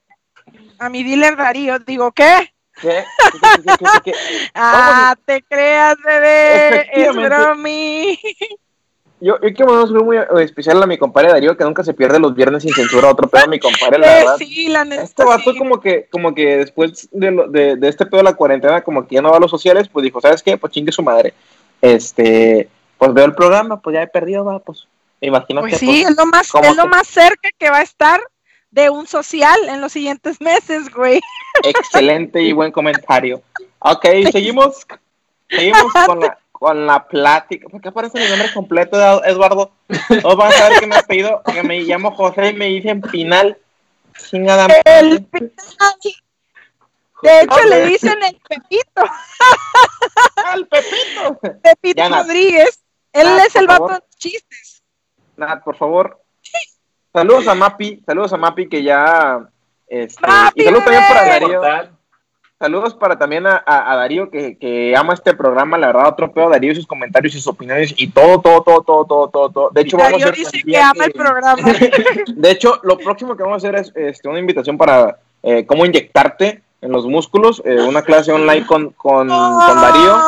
A 0.78 0.90
mi 0.90 1.02
dealer 1.02 1.36
Darío, 1.36 1.78
digo, 1.78 2.12
¿qué? 2.12 2.52
¿Qué? 2.80 3.04
¿Qué, 3.32 3.38
qué, 3.40 3.62
qué, 3.62 3.84
qué, 4.04 4.12
qué? 4.12 4.12
Ah, 4.54 5.14
te 5.24 5.42
creas, 5.42 5.96
bebé, 6.04 6.86
es 6.92 7.14
bromi. 7.14 8.18
Yo, 9.18 9.36
yo 9.40 9.54
quiero 9.54 9.66
mandar 9.72 9.82
un 9.82 9.88
saludo 9.88 10.04
muy 10.04 10.16
eh, 10.18 10.26
especial 10.44 10.82
a 10.82 10.86
mi 10.86 10.98
compadre 10.98 11.30
Darío, 11.30 11.56
que 11.56 11.64
nunca 11.64 11.82
se 11.82 11.94
pierde 11.94 12.18
los 12.18 12.34
viernes 12.34 12.62
sin 12.62 12.74
censura. 12.74 13.08
Otro 13.10 13.28
pedo 13.28 13.44
a 13.44 13.48
mi 13.48 13.58
compadre, 13.58 13.98
la 13.98 14.06
Eh, 14.06 14.18
verdad. 14.20 14.36
sí, 14.36 14.68
la 14.68 14.84
neta, 14.84 15.02
Este 15.02 15.24
vato 15.24 15.52
sí. 15.52 15.58
como 15.58 15.80
que, 15.80 16.06
como 16.10 16.34
que 16.34 16.58
después 16.58 17.08
de, 17.12 17.30
lo- 17.30 17.48
de, 17.48 17.76
de 17.76 17.88
este 17.88 18.04
pedo 18.04 18.18
de 18.18 18.24
la 18.24 18.34
cuarentena, 18.34 18.82
como 18.82 19.06
que 19.06 19.14
ya 19.14 19.22
no 19.22 19.30
va 19.30 19.38
a 19.38 19.40
los 19.40 19.50
sociales, 19.50 19.88
pues 19.88 20.04
dijo, 20.04 20.20
¿sabes 20.20 20.42
qué? 20.42 20.58
Pues 20.58 20.72
chingue 20.74 20.92
su 20.92 21.02
madre. 21.02 21.32
Este, 21.80 22.68
pues 22.98 23.14
veo 23.14 23.24
el 23.24 23.34
programa, 23.34 23.80
pues 23.80 23.94
ya 23.94 24.02
he 24.02 24.06
perdido, 24.08 24.44
va, 24.44 24.58
pues. 24.58 24.86
Imagino 25.22 25.62
Pues 25.62 25.78
sí, 25.78 25.86
pues, 25.86 26.10
es 26.10 26.16
lo 26.16 26.26
más, 26.26 26.50
¿cómo 26.52 26.68
es 26.68 26.76
lo 26.76 26.82
que? 26.82 26.88
más 26.90 27.06
cerca 27.08 27.48
que 27.58 27.70
va 27.70 27.78
a 27.78 27.82
estar 27.82 28.20
de 28.76 28.90
un 28.90 29.06
social 29.06 29.58
en 29.68 29.80
los 29.80 29.90
siguientes 29.90 30.38
meses, 30.38 30.90
güey. 30.90 31.18
excelente 31.64 32.42
y 32.42 32.52
buen 32.52 32.70
comentario. 32.70 33.42
Ok, 33.78 34.04
seguimos, 34.30 34.86
seguimos 35.48 35.92
con 36.04 36.20
la, 36.20 36.38
con 36.52 36.86
la 36.86 37.08
plática. 37.08 37.68
¿Por 37.70 37.80
qué 37.80 37.88
aparece 37.88 38.20
mi 38.20 38.28
nombre 38.28 38.52
completo, 38.52 39.24
Eduardo? 39.24 39.72
Todos 40.20 40.36
van 40.36 40.52
a 40.52 40.56
saber 40.56 40.80
que 40.80 40.86
me 40.86 40.96
apellido, 40.96 41.42
que 41.42 41.62
me 41.62 41.80
llamo 41.80 42.14
José 42.14 42.50
y 42.50 42.52
me 42.52 42.66
dicen 42.66 43.00
Pinal. 43.00 43.58
Chingada 44.28 44.68
El 44.84 45.26
madre. 45.32 46.14
De 47.22 47.40
hecho, 47.40 47.64
le 47.70 47.86
dicen 47.86 48.22
el 48.22 48.38
Pepito, 48.46 49.02
¡Al 50.44 50.66
Pepito! 50.66 51.40
Pepito. 51.62 52.08
Rodríguez. 52.10 52.84
Él 53.14 53.26
Nat, 53.26 53.46
es 53.46 53.56
el 53.56 53.66
vato 53.66 53.88
de 53.88 54.00
chistes. 54.18 54.82
Nat, 55.38 55.64
por 55.64 55.76
favor. 55.76 56.25
Saludos 57.16 57.48
a 57.48 57.54
Mapi, 57.54 58.02
saludos 58.04 58.32
a 58.34 58.36
Mapi 58.36 58.68
que 58.68 58.82
ya. 58.82 59.48
Este, 59.88 60.26
¡Mapi, 60.26 60.60
y 60.60 60.64
saludos 60.64 60.84
también 60.84 61.02
para! 61.08 61.24
Darío. 61.24 61.62
Saludos 62.58 62.94
para 62.94 63.18
también 63.18 63.46
a, 63.46 63.62
a- 63.66 63.92
a 63.92 63.96
Darío 63.96 64.30
que, 64.30 64.58
que 64.58 64.94
ama 64.94 65.14
este 65.14 65.34
programa, 65.34 65.78
la 65.78 65.86
verdad, 65.86 66.08
otro 66.08 66.30
pedo, 66.30 66.50
Darío 66.50 66.72
y 66.72 66.76
sus 66.76 66.86
comentarios 66.86 67.34
y 67.34 67.38
sus 67.38 67.46
opiniones 67.46 67.94
y 67.96 68.08
todo, 68.10 68.40
todo, 68.42 68.60
todo, 68.62 68.82
todo, 68.82 69.06
todo, 69.06 69.28
todo, 69.30 69.48
todo. 69.50 69.70
De 69.70 69.80
hecho, 69.80 69.96
vamos 69.96 70.22
a 70.22 70.26
Darío 70.26 70.32
hacer 70.32 70.52
dice 70.52 70.62
que 70.66 70.76
ama 70.78 71.04
el 71.06 71.12
programa. 71.12 71.62
De 72.34 72.50
hecho, 72.50 72.80
lo 72.82 72.98
próximo 72.98 73.34
que 73.34 73.42
vamos 73.42 73.64
a 73.64 73.68
hacer 73.68 73.80
es 73.80 73.92
este, 73.96 74.28
una 74.28 74.38
invitación 74.38 74.76
para 74.76 75.18
eh, 75.42 75.64
cómo 75.64 75.86
inyectarte 75.86 76.62
en 76.86 76.92
los 76.92 77.04
músculos, 77.06 77.60
eh, 77.64 77.82
una 77.82 78.02
clase 78.02 78.30
online 78.32 78.64
con, 78.66 78.90
con, 78.90 79.28
con 79.28 79.80
Darío. 79.80 80.18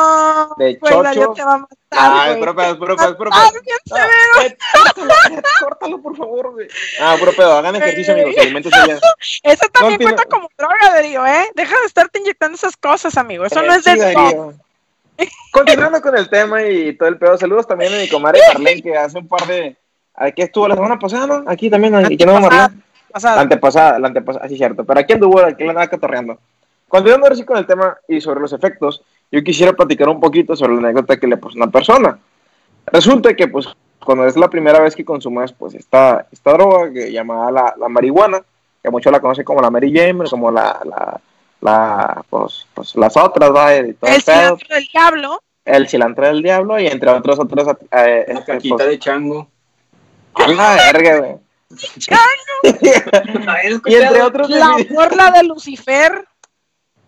de 0.57 0.77
Darío 0.81 1.25
chocho. 1.27 1.33
te 1.33 1.43
va 1.45 1.53
a 1.53 1.57
matar, 1.59 1.77
Ay, 1.91 2.29
güey. 2.31 2.39
puro 2.39 2.55
pedo, 2.55 2.77
puro 2.79 2.95
pedo, 2.97 3.17
puro 3.17 3.31
pedo. 3.31 3.61
bien 3.63 3.77
No, 3.89 3.95
severo. 5.25 5.41
córtalo, 5.61 6.01
por 6.01 6.15
favor, 6.17 6.51
güey. 6.51 6.67
Ah, 7.01 7.15
puro 7.17 7.31
pedo, 7.33 7.53
hagan 7.53 7.75
ejercicio, 7.77 8.13
amigos, 8.13 8.35
alimentos 8.39 8.71
ya. 8.71 8.99
Eso 9.43 9.65
también 9.71 10.01
cuenta 10.01 10.23
como 10.25 10.49
droga, 10.57 10.75
Darío, 10.93 11.25
¿eh? 11.25 11.49
Deja 11.55 11.79
de 11.79 11.85
estarte 11.85 12.19
inyectando 12.19 12.55
esas 12.55 12.75
cosas, 12.77 13.17
amigo. 13.17 13.45
Eso 13.45 13.61
no 13.61 13.73
es 13.73 13.83
de 13.85 13.93
sí, 13.93 13.99
Darío. 13.99 14.53
Continuando 15.51 16.01
con 16.01 16.17
el 16.17 16.29
tema 16.29 16.63
y 16.63 16.93
todo 16.97 17.09
el 17.09 17.17
pedo, 17.17 17.37
saludos 17.37 17.67
también 17.67 17.93
a 17.93 17.97
mi 17.97 18.09
comadre 18.09 18.39
Marlene, 18.53 18.81
que 18.81 18.97
hace 18.97 19.17
un 19.17 19.27
par 19.27 19.45
de. 19.47 19.75
Aquí 20.13 20.41
estuvo 20.41 20.67
la 20.67 20.75
semana 20.75 20.99
pasada, 20.99 21.25
¿no? 21.27 21.43
Aquí 21.47 21.69
también, 21.69 21.95
aquí 21.95 22.17
no. 22.25 22.39
Marlene. 22.39 22.83
La 23.23 23.41
antepasada, 23.41 23.97
la 23.97 24.07
antepasada, 24.09 24.47
sí, 24.47 24.55
cierto. 24.55 24.83
Pero 24.85 24.99
aquí 24.99 25.13
anduvo, 25.13 25.39
aquí 25.41 25.63
la 25.63 25.71
andaba 25.71 25.87
catorreando. 25.87 26.37
Continuando 26.89 27.27
ahora 27.27 27.35
sí 27.35 27.45
con 27.45 27.57
el 27.57 27.67
tema 27.67 27.97
y 28.07 28.19
sobre 28.19 28.41
los 28.41 28.51
efectos, 28.51 29.03
yo 29.31 29.43
quisiera 29.43 29.73
platicar 29.73 30.09
un 30.09 30.19
poquito 30.19 30.55
sobre 30.55 30.73
la 30.73 30.79
anécdota 30.79 31.17
que 31.17 31.27
le 31.27 31.35
a 31.35 31.39
una 31.55 31.67
persona. 31.67 32.17
Resulta 32.87 33.35
que, 33.35 33.47
pues, 33.47 33.67
cuando 34.03 34.25
es 34.25 34.35
la 34.35 34.49
primera 34.49 34.79
vez 34.79 34.95
que 34.95 35.05
consumes, 35.05 35.51
pues, 35.51 35.75
esta, 35.75 36.25
esta 36.31 36.53
droga 36.53 36.91
que 36.91 37.11
llamada 37.11 37.51
la, 37.51 37.75
la 37.77 37.87
marihuana, 37.89 38.41
que 38.81 38.89
muchos 38.89 39.11
la 39.11 39.19
conocen 39.19 39.45
como 39.45 39.61
la 39.61 39.69
Mary 39.69 39.93
Jane, 39.95 40.27
como 40.27 40.49
la, 40.51 40.81
la, 40.83 41.21
la 41.61 42.23
pues, 42.27 42.65
pues, 42.73 42.95
las 42.95 43.15
otras, 43.15 43.53
¿va? 43.53 43.75
El 43.75 43.89
el 43.89 43.95
pedo. 43.95 44.57
cilantro 44.57 44.75
del 44.75 44.87
diablo. 44.91 45.43
el 45.65 45.87
cilantro 45.87 46.25
del 46.25 46.41
diablo 46.41 46.79
y 46.79 46.87
entre 46.87 47.11
otros, 47.11 47.37
otros, 47.37 47.67
eh, 47.67 47.75
La 47.91 48.33
este, 48.33 48.45
caquita 48.53 48.77
pues, 48.77 48.87
de 48.87 48.99
chango. 48.99 49.47
a 50.33 50.47
la 50.47 50.75
verga, 50.91 51.17
güey. 51.19 51.35
Y 53.85 53.93
entre 53.95 54.21
otros, 54.23 54.49
La 54.49 54.75
borla 54.89 55.29
de 55.31 55.43
Lucifer. 55.43 56.25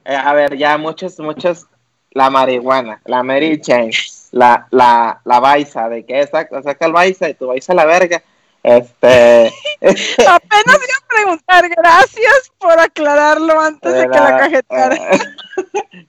Eh, 0.06 0.16
a 0.16 0.34
ver, 0.34 0.58
ya 0.58 0.78
muchas, 0.78 1.20
muchas, 1.20 1.68
la 2.12 2.30
marihuana, 2.30 3.02
la 3.06 3.24
Mary 3.24 3.62
Jane, 3.64 3.92
la, 4.32 4.68
la, 4.72 5.22
la 5.24 5.40
baisa, 5.40 5.90
de 5.90 6.06
que 6.06 6.26
saca, 6.28 6.62
saca 6.64 6.86
el 6.86 6.94
baisa 6.94 7.30
y 7.30 7.34
tu 7.36 7.48
baisa 7.48 7.74
la 7.74 7.86
verga. 7.86 8.22
Este, 8.64 9.48
Apenas 9.82 10.10
iba 10.20 10.98
a 11.00 11.08
preguntar. 11.08 11.70
Gracias 11.70 12.52
por 12.60 12.80
aclararlo 12.80 13.60
antes 13.60 13.94
de 13.94 14.02
que 14.02 14.20
la 14.20 14.38
cajetara. 14.38 14.96
eh, 14.96 15.20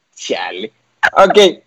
Chale. 0.15 0.73
Ok, 1.17 1.63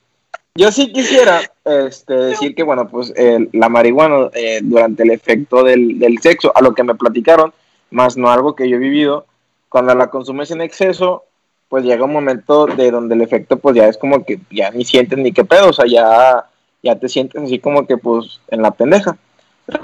yo 0.56 0.72
sí 0.72 0.94
quisiera 0.94 1.42
este, 1.66 2.14
decir 2.14 2.56
que, 2.56 2.64
bueno, 2.64 2.88
pues 2.88 3.12
eh, 3.16 3.50
la 3.52 3.68
marihuana 3.68 4.30
eh, 4.34 4.60
durante 4.64 5.04
el 5.04 5.12
efecto 5.12 5.64
del, 5.64 6.00
del 6.00 6.20
sexo, 6.20 6.52
a 6.56 6.62
lo 6.62 6.74
que 6.74 6.84
me 6.84 6.96
platicaron, 6.96 7.54
más 7.92 8.16
no 8.16 8.30
algo 8.32 8.56
que 8.56 8.70
yo 8.70 8.78
he 8.78 8.80
vivido, 8.80 9.26
cuando 9.68 9.94
la 9.94 10.10
consumes 10.10 10.52
en 10.52 10.62
exceso, 10.62 11.26
pues 11.70 11.84
llega 11.84 12.06
un 12.06 12.14
momento 12.14 12.68
de 12.68 12.92
donde 12.92 13.16
el 13.16 13.22
efecto, 13.22 13.58
pues 13.58 13.76
ya 13.76 13.88
es 13.88 13.98
como 13.98 14.24
que 14.24 14.40
ya 14.52 14.72
ni 14.72 14.86
sientes 14.86 15.18
ni 15.18 15.32
qué 15.32 15.44
pedo, 15.44 15.70
o 15.70 15.74
sea, 15.74 15.86
ya, 15.86 16.46
ya 16.84 16.96
te 16.96 17.10
sientes 17.10 17.42
así 17.42 17.60
como 17.60 17.86
que, 17.88 17.98
pues, 17.98 18.40
en 18.50 18.62
la 18.62 18.72
pendeja. 18.72 19.18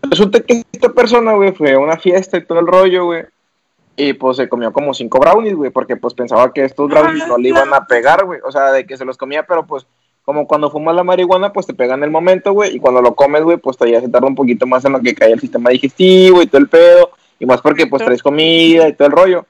Resulta 0.03 0.39
que 0.41 0.63
esta 0.71 0.89
persona, 0.89 1.33
güey, 1.33 1.51
fue 1.53 1.73
a 1.73 1.79
una 1.79 1.97
fiesta 1.97 2.37
y 2.37 2.45
todo 2.45 2.59
el 2.59 2.67
rollo, 2.67 3.05
güey. 3.05 3.23
Y 3.95 4.13
pues 4.13 4.37
se 4.37 4.47
comió 4.47 4.71
como 4.71 4.93
cinco 4.93 5.19
brownies, 5.19 5.55
güey, 5.55 5.69
porque 5.69 5.97
pues 5.97 6.13
pensaba 6.13 6.53
que 6.53 6.63
estos 6.63 6.89
brownies 6.89 7.27
no 7.27 7.37
le 7.37 7.49
iban 7.49 7.73
a 7.73 7.85
pegar, 7.85 8.25
güey. 8.25 8.39
O 8.43 8.51
sea, 8.51 8.71
de 8.71 8.85
que 8.85 8.97
se 8.97 9.05
los 9.05 9.17
comía, 9.17 9.43
pero 9.43 9.65
pues 9.65 9.85
como 10.23 10.47
cuando 10.47 10.71
fumas 10.71 10.95
la 10.95 11.03
marihuana, 11.03 11.51
pues 11.51 11.65
te 11.65 11.73
pega 11.73 11.95
en 11.95 12.03
el 12.03 12.11
momento, 12.11 12.53
güey. 12.53 12.75
Y 12.75 12.79
cuando 12.79 13.01
lo 13.01 13.15
comes, 13.15 13.43
güey, 13.43 13.57
pues 13.57 13.77
todavía 13.77 13.99
se 14.01 14.09
tarda 14.09 14.27
un 14.27 14.35
poquito 14.35 14.65
más 14.65 14.85
en 14.85 14.93
lo 14.93 15.01
que 15.01 15.15
cae 15.15 15.33
el 15.33 15.39
sistema 15.39 15.71
digestivo 15.71 16.41
y 16.41 16.47
todo 16.47 16.61
el 16.61 16.69
pedo. 16.69 17.11
Y 17.39 17.45
más 17.45 17.61
porque 17.61 17.87
pues 17.87 18.03
traes 18.03 18.21
comida 18.21 18.87
y 18.87 18.93
todo 18.93 19.07
el 19.07 19.13
rollo. 19.13 19.45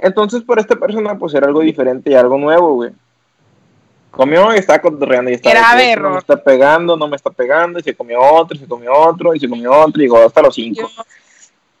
Entonces, 0.00 0.42
por 0.42 0.58
esta 0.58 0.76
persona, 0.76 1.18
pues 1.18 1.34
era 1.34 1.46
algo 1.46 1.60
diferente 1.60 2.10
y 2.10 2.14
algo 2.14 2.38
nuevo, 2.38 2.74
güey. 2.74 2.90
Comió 4.10 4.54
y 4.54 4.58
estaba 4.58 4.80
cotorreando 4.80 5.30
y 5.30 5.34
estaba 5.34 5.54
esto 5.90 6.02
no 6.02 6.10
me 6.14 6.18
está 6.18 6.42
pegando, 6.42 6.96
no 6.96 7.08
me 7.08 7.16
está 7.16 7.30
pegando, 7.30 7.78
y 7.78 7.82
se 7.82 7.94
comió 7.94 8.20
otro, 8.20 8.56
y 8.56 8.60
se 8.60 8.66
comió 8.66 8.92
otro, 8.92 9.34
y 9.34 9.40
se 9.40 9.48
comió 9.48 9.70
otro, 9.72 10.00
y 10.00 10.04
llegó 10.04 10.18
hasta 10.18 10.42
los 10.42 10.54
cinco. 10.54 10.82
Yo- 10.82 11.02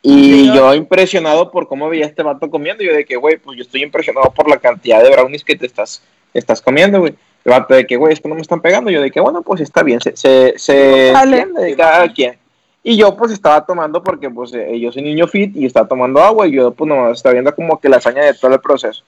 Y 0.00 0.46
Yo- 0.46 0.54
yo 0.54 0.74
impresionado 0.74 1.50
por 1.50 1.66
cómo 1.66 1.88
veía 1.88 2.06
este 2.06 2.22
vato 2.22 2.48
comiendo, 2.48 2.84
yo 2.84 2.92
de 2.92 3.04
que, 3.04 3.16
güey, 3.16 3.36
pues 3.38 3.56
yo 3.58 3.62
estoy 3.62 3.82
impresionado 3.82 4.30
por 4.32 4.48
la 4.48 4.58
cantidad 4.58 5.02
de 5.02 5.10
brownies 5.10 5.42
que 5.44 5.56
te 5.56 5.66
estás, 5.66 6.02
estás 6.32 6.62
comiendo, 6.62 7.00
güey. 7.00 7.14
El 7.44 7.50
vato 7.50 7.74
de 7.74 7.84
que, 7.86 7.96
güey, 7.96 8.12
esto 8.12 8.28
no 8.28 8.36
me 8.36 8.40
están 8.42 8.60
pegando, 8.60 8.90
yo 8.90 9.00
de 9.02 9.10
que, 9.10 9.20
bueno, 9.20 9.42
pues 9.42 9.60
está 9.60 9.82
bien, 9.82 10.00
se, 10.00 10.16
se, 10.16 10.54
se 10.56 11.12
entiende 11.40 11.62
de 11.62 11.76
cada 11.76 12.12
quien. 12.12 12.38
Y 12.88 12.96
yo 12.96 13.14
pues 13.14 13.32
estaba 13.32 13.66
tomando 13.66 14.02
porque 14.02 14.30
pues 14.30 14.54
eh, 14.54 14.80
yo 14.80 14.90
soy 14.90 15.02
niño 15.02 15.26
fit 15.26 15.54
y 15.54 15.66
estaba 15.66 15.86
tomando 15.86 16.22
agua 16.22 16.46
y 16.48 16.52
yo 16.52 16.70
pues 16.70 16.88
nomás 16.88 17.18
estaba 17.18 17.34
viendo 17.34 17.54
como 17.54 17.78
que 17.78 17.86
la 17.90 17.98
hazaña 17.98 18.24
de 18.24 18.32
todo 18.32 18.54
el 18.54 18.60
proceso. 18.62 19.04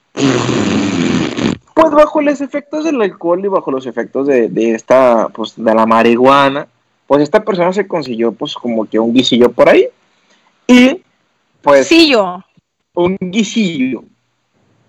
Pues 1.73 1.89
bajo 1.89 2.21
los 2.21 2.41
efectos 2.41 2.83
del 2.85 3.01
alcohol 3.01 3.43
y 3.43 3.47
bajo 3.47 3.71
los 3.71 3.87
efectos 3.87 4.27
de, 4.27 4.49
de 4.49 4.75
esta, 4.75 5.29
pues 5.29 5.53
de 5.55 5.73
la 5.73 5.87
marihuana, 5.87 6.67
pues 7.07 7.23
esta 7.23 7.43
persona 7.43 7.73
se 7.73 7.87
consiguió 7.87 8.31
pues 8.33 8.53
como 8.53 8.85
que 8.85 8.99
un 8.99 9.13
guisillo 9.15 9.51
por 9.51 9.67
ahí. 9.69 9.87
Y 10.67 11.01
pues 11.63 11.89
Guisillo. 11.89 12.43
un 12.93 13.17
guisillo. 13.19 14.03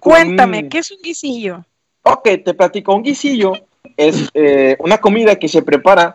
Cuéntame, 0.01 0.65
Un- 0.65 0.69
¿qué 0.69 0.79
es 0.81 0.91
un 0.91 0.99
guisillo? 1.03 1.65
Ok, 2.03 2.25
te 2.45 2.53
platico. 2.53 2.95
Un 2.95 3.05
guisillo 3.05 3.53
es 3.97 4.29
eh, 4.35 4.77
una 4.81 4.99
comida 4.99 5.37
que 5.37 5.49
se 5.49 5.63
prepara 5.63 6.15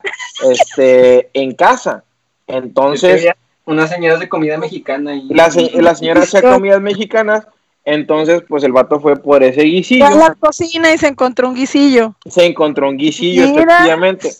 este, 0.52 1.30
en 1.34 1.56
casa. 1.56 2.04
Entonces, 2.48 3.28
Unas 3.66 3.90
señoras 3.90 4.20
de 4.22 4.30
comida 4.30 4.58
mexicana 4.58 5.14
y 5.16 5.28
la, 5.28 5.52
se- 5.52 5.70
la 5.82 5.94
señora 5.94 6.22
hacía 6.22 6.42
comidas 6.42 6.82
mexicanas. 6.82 7.46
Entonces, 7.84 8.44
pues 8.48 8.64
el 8.64 8.72
vato 8.72 9.00
fue 9.00 9.18
por 9.18 9.44
ese 9.44 9.62
guisillo. 9.64 10.06
Fue 10.08 10.16
a 10.16 10.30
la 10.30 10.36
cocina 10.36 10.94
y 10.94 10.98
se 10.98 11.08
encontró 11.08 11.50
un 11.50 11.56
guisillo. 11.56 12.16
Se 12.26 12.46
encontró 12.46 12.90
un 12.90 12.98
guisillo, 12.98 13.48
Mira. 13.48 13.62
efectivamente. 13.64 14.32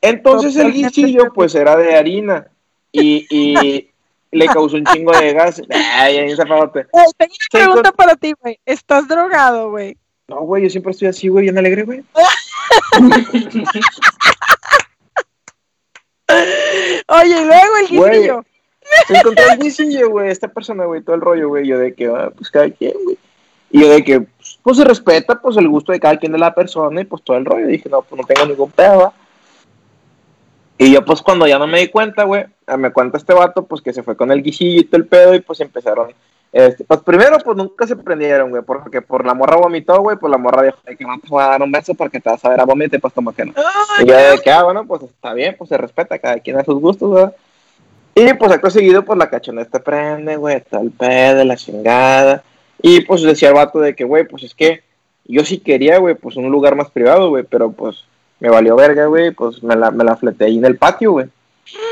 Entonces, 0.00 0.56
el 0.56 0.72
guisillo, 0.72 1.32
pues 1.32 1.54
era 1.54 1.76
de 1.76 1.94
harina. 1.96 2.46
Y, 2.92 3.26
y 3.30 3.90
le 4.32 4.46
causó 4.46 4.76
un 4.76 4.84
chingo 4.84 5.12
de 5.18 5.32
gas. 5.32 5.62
Ay, 5.70 6.18
ay, 6.18 6.34
tengo 6.36 6.54
una 6.60 6.78
pregunta 7.50 7.92
para 7.92 8.16
ti, 8.16 8.34
güey. 8.40 8.58
¿Estás 8.66 9.08
drogado, 9.08 9.70
güey? 9.70 9.96
No, 10.28 10.40
güey, 10.40 10.62
yo 10.64 10.70
siempre 10.70 10.92
estoy 10.92 11.08
así, 11.08 11.28
güey, 11.28 11.42
bien 11.44 11.56
alegre, 11.58 11.82
güey. 11.84 12.02
Oye, 16.28 17.42
y 17.42 17.44
luego 17.44 17.76
el 17.80 17.88
guisillo. 17.88 18.44
Se 19.06 19.16
encontró 19.16 19.44
el 19.52 19.58
guisillo, 19.58 20.10
güey, 20.10 20.30
esta 20.30 20.48
persona, 20.48 20.84
güey, 20.84 21.02
todo 21.02 21.16
el 21.16 21.22
rollo, 21.22 21.48
güey. 21.48 21.66
Yo 21.66 21.78
de 21.78 21.94
que, 21.94 22.06
ah, 22.06 22.30
pues 22.36 22.50
cada 22.50 22.70
quien, 22.70 22.94
güey. 23.04 23.18
Y 23.70 23.80
yo 23.80 23.88
de 23.88 24.04
que, 24.04 24.26
pues 24.62 24.76
se 24.76 24.84
respeta, 24.84 25.40
pues 25.40 25.56
el 25.56 25.68
gusto 25.68 25.92
de 25.92 26.00
cada 26.00 26.16
quien 26.16 26.32
de 26.32 26.38
la 26.38 26.54
persona 26.54 27.00
y 27.00 27.04
pues 27.04 27.22
todo 27.22 27.36
el 27.36 27.44
rollo. 27.44 27.66
dije, 27.66 27.88
no, 27.88 28.02
pues 28.02 28.20
no 28.20 28.26
tengo 28.26 28.46
ningún 28.46 28.70
pedo. 28.70 28.98
¿va? 28.98 29.12
Y 30.78 30.92
yo, 30.92 31.04
pues 31.04 31.22
cuando 31.22 31.46
ya 31.46 31.58
no 31.58 31.66
me 31.66 31.80
di 31.80 31.88
cuenta, 31.88 32.24
güey, 32.24 32.44
ah, 32.66 32.76
me 32.76 32.92
cuenta 32.92 33.18
este 33.18 33.32
vato, 33.32 33.64
pues 33.64 33.80
que 33.80 33.92
se 33.92 34.02
fue 34.02 34.16
con 34.16 34.30
el 34.30 34.42
guisillo 34.42 34.80
y 34.80 34.84
todo 34.84 35.00
el 35.00 35.06
pedo 35.06 35.34
y 35.34 35.40
pues 35.40 35.60
empezaron. 35.60 36.12
Este, 36.54 36.84
pues 36.84 37.00
primero, 37.00 37.36
pues 37.40 37.56
nunca 37.56 37.84
se 37.84 37.96
prendieron, 37.96 38.50
güey, 38.50 38.62
porque 38.62 39.02
por 39.02 39.26
la 39.26 39.34
morra 39.34 39.56
vomitó, 39.56 40.00
güey, 40.00 40.16
pues 40.16 40.30
la 40.30 40.38
morra 40.38 40.62
dijo 40.62 40.78
de 40.86 40.96
que 40.96 41.04
no 41.04 41.18
te 41.18 41.26
voy 41.26 41.42
a 41.42 41.48
dar 41.48 41.62
un 41.62 41.72
beso 41.72 41.94
porque 41.94 42.20
te 42.20 42.30
vas 42.30 42.44
a 42.44 42.48
ver 42.48 42.60
a 42.60 42.64
vomite, 42.64 43.00
pues 43.00 43.12
como 43.12 43.32
que 43.32 43.44
no. 43.44 43.52
Ay, 43.56 44.04
Y 44.04 44.08
yo 44.08 44.16
de 44.16 44.38
que, 44.38 44.52
ah, 44.52 44.62
bueno, 44.62 44.86
pues 44.86 45.02
está 45.02 45.34
bien, 45.34 45.56
pues 45.58 45.68
se 45.68 45.76
respeta, 45.76 46.16
cada 46.20 46.38
quien 46.38 46.56
a 46.56 46.64
sus 46.64 46.80
gustos, 46.80 47.12
¿verdad? 47.12 47.34
Y 48.14 48.32
pues 48.34 48.52
acto 48.52 48.70
seguido, 48.70 49.04
pues 49.04 49.18
la 49.18 49.28
cachoneta 49.28 49.68
te 49.68 49.80
prende, 49.80 50.36
güey, 50.36 50.60
todo 50.60 50.82
el 50.82 50.92
pedo, 50.92 51.42
la 51.42 51.56
chingada. 51.56 52.44
Y 52.80 53.00
pues 53.00 53.22
decía 53.22 53.48
el 53.48 53.54
vato 53.54 53.80
de 53.80 53.96
que, 53.96 54.04
güey, 54.04 54.22
pues 54.22 54.44
es 54.44 54.54
que 54.54 54.84
yo 55.24 55.44
sí 55.44 55.58
quería, 55.58 55.98
güey, 55.98 56.14
pues 56.14 56.36
un 56.36 56.48
lugar 56.52 56.76
más 56.76 56.88
privado, 56.88 57.30
güey, 57.30 57.42
pero 57.42 57.72
pues 57.72 58.04
me 58.38 58.48
valió 58.48 58.76
verga, 58.76 59.06
güey, 59.06 59.32
pues 59.32 59.60
me 59.60 59.74
la, 59.74 59.90
me 59.90 60.04
la 60.04 60.14
fleté 60.14 60.44
ahí 60.44 60.58
en 60.58 60.66
el 60.66 60.76
patio, 60.76 61.10
güey, 61.10 61.26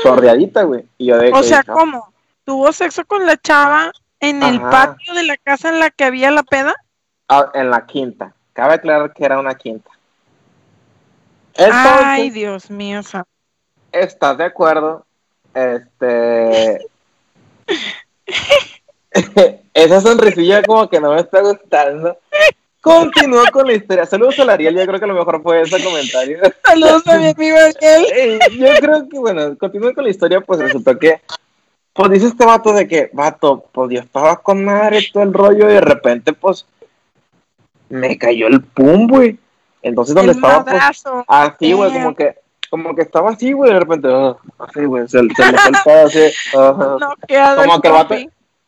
sordeadita, 0.03 0.63
güey. 0.63 0.85
Y 0.97 1.07
yo 1.07 1.17
de 1.17 1.33
O 1.33 1.41
que, 1.41 1.43
sea, 1.43 1.65
ah, 1.67 1.73
¿cómo? 1.73 2.13
¿Tuvo 2.45 2.71
sexo 2.71 3.03
con 3.03 3.25
la 3.25 3.35
chava 3.35 3.91
en 4.23 4.41
el 4.41 4.61
patio 4.61 5.13
de 5.13 5.23
la 5.23 5.37
casa 5.37 5.69
en 5.69 5.79
la 5.79 5.89
que 5.89 6.05
había 6.05 6.31
la 6.31 6.43
peda? 6.43 6.75
ah, 7.27 7.51
en 7.53 7.69
la 7.69 7.85
quinta. 7.85 8.33
Cabe 8.53 8.75
aclarar 8.75 9.13
que 9.13 9.25
era 9.25 9.39
una 9.39 9.55
quinta. 9.55 9.89
Entonces, 11.55 12.01
Ay, 12.03 12.29
Dios 12.29 12.69
mío. 12.69 13.01
¿Estás 13.91 14.37
de 14.37 14.45
acuerdo? 14.45 15.05
Este. 15.53 16.85
Esa 19.73 20.01
sonrisilla 20.01 20.63
como 20.63 20.89
que 20.89 20.99
no 20.99 21.13
me 21.13 21.21
está 21.21 21.41
gustando. 21.41 22.17
Continúo 22.81 23.43
con 23.51 23.67
la 23.67 23.73
historia. 23.73 24.05
Saludos 24.05 24.37
a 24.39 24.45
la 24.45 24.53
Ariel, 24.53 24.75
yo 24.75 24.85
creo 24.85 24.99
que 24.99 25.07
lo 25.07 25.13
mejor 25.13 25.41
fue 25.41 25.61
ese 25.61 25.81
comentario. 25.83 26.39
Saludos 26.65 27.07
a 27.07 27.17
mi 27.17 27.27
amigo 27.27 27.57
Ariel. 27.57 28.05
Eh, 28.15 28.39
yo 28.57 28.67
creo 28.79 29.07
que, 29.07 29.19
bueno, 29.19 29.57
continúo 29.57 29.93
con 29.93 30.03
la 30.03 30.09
historia, 30.09 30.41
pues 30.41 30.59
resultó 30.59 30.97
que 30.97 31.21
pues 31.93 32.11
dice 32.11 32.27
este 32.27 32.45
vato 32.45 32.73
de 32.73 32.87
que, 32.87 33.09
vato, 33.13 33.65
pues 33.71 33.91
yo 33.91 33.99
estaba 33.99 34.37
con 34.37 34.65
madre 34.65 34.99
todo 35.13 35.23
el 35.23 35.33
rollo 35.33 35.69
y 35.69 35.73
de 35.73 35.81
repente, 35.81 36.33
pues, 36.33 36.65
me 37.89 38.17
cayó 38.17 38.47
el 38.47 38.61
pum, 38.61 39.07
güey. 39.07 39.37
Entonces, 39.81 40.15
donde 40.15 40.31
El 40.31 40.37
estaba, 40.37 40.63
pues, 40.63 40.73
madrazo. 40.75 41.23
así, 41.27 41.73
güey, 41.73 41.91
como 41.91 42.15
que, 42.15 42.35
como 42.69 42.95
que 42.95 43.01
estaba 43.03 43.29
así, 43.31 43.51
güey, 43.51 43.73
de 43.73 43.79
repente, 43.79 44.07
ah, 44.11 44.35
así, 44.59 44.85
güey, 44.85 45.07
se, 45.07 45.19
se 45.19 45.23
le 45.23 45.29
pedo 45.85 46.05
así. 46.07 46.31
No 46.53 47.15
Como 47.55 47.81
que 47.81 47.87
el 47.87 47.93
vato-. 47.93 48.15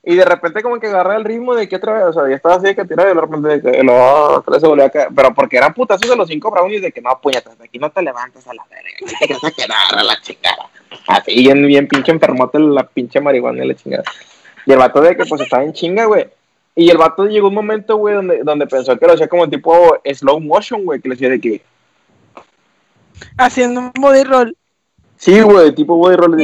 Y 0.08 0.16
de 0.16 0.24
repente 0.24 0.62
como 0.62 0.80
que 0.80 0.86
agarré 0.86 1.16
el 1.16 1.24
ritmo 1.24 1.56
de 1.56 1.68
que 1.68 1.78
otra 1.78 1.94
vez, 1.94 2.04
o 2.06 2.14
sea, 2.14 2.30
ya 2.30 2.36
estaba 2.36 2.56
así 2.56 2.68
de 2.68 2.76
que 2.76 2.86
tiraba 2.86 3.10
y 3.10 3.16
de 3.16 3.22
repente 3.22 3.48
de 3.48 3.62
que 3.62 3.84
lo 3.84 4.36
otra 4.36 4.52
vez 4.52 4.62
se 4.62 4.68
volvió 4.68 4.86
a 4.86 4.90
caer. 4.92 5.08
Pero 5.16 5.34
porque 5.34 5.58
eran 5.58 5.74
putazos 5.74 6.08
de 6.08 6.16
los 6.16 6.28
cinco 6.28 6.52
brownies 6.52 6.84
de 6.84 6.92
que 6.92 7.02
no, 7.02 7.20
puñetas, 7.20 7.58
de 7.58 7.66
aquí 7.66 7.80
no 7.80 7.90
te 7.90 8.04
levantas 8.04 8.48
a 8.48 8.54
la 8.54 8.64
verga, 8.70 8.90
aquí 9.02 9.28
te 9.28 9.34
vas 9.34 9.44
a 9.44 9.52
quedar 9.52 10.00
a 10.00 10.04
la 10.04 10.22
chingada. 10.22 10.70
Así 11.08 11.36
bien, 11.36 11.66
bien 11.68 11.88
pinche 11.88 12.12
enfermote 12.12 12.60
la 12.60 12.88
pinche 12.88 13.20
marihuana 13.22 13.64
y 13.64 13.68
la 13.68 13.76
chingada. 13.76 14.04
Y 14.66 14.72
el 14.72 14.78
vato 14.80 15.02
de 15.02 15.16
que 15.16 15.26
pues 15.26 15.42
estaba 15.42 15.64
en 15.64 15.74
chinga, 15.74 16.06
güey. 16.06 16.28
Y 16.76 16.90
el 16.90 16.98
vato 16.98 17.26
llegó 17.26 17.48
un 17.48 17.54
momento, 17.54 17.96
güey, 17.98 18.16
donde, 18.16 18.42
donde 18.44 18.68
pensó 18.68 18.98
que 18.98 19.06
lo 19.06 19.14
hacía 19.14 19.28
como 19.30 19.50
tipo 19.50 19.98
slow 20.14 20.40
motion, 20.42 20.84
güey, 20.84 21.00
que 21.00 21.08
le 21.10 21.16
decía 21.16 21.30
de 21.30 21.40
que, 21.40 21.62
Haciendo 23.38 23.80
un 23.80 23.92
body 23.98 24.24
roll. 24.26 24.58
sí, 25.16 25.40
güey, 25.42 25.74
tipo 25.74 25.96
body 25.96 26.16
roll. 26.18 26.42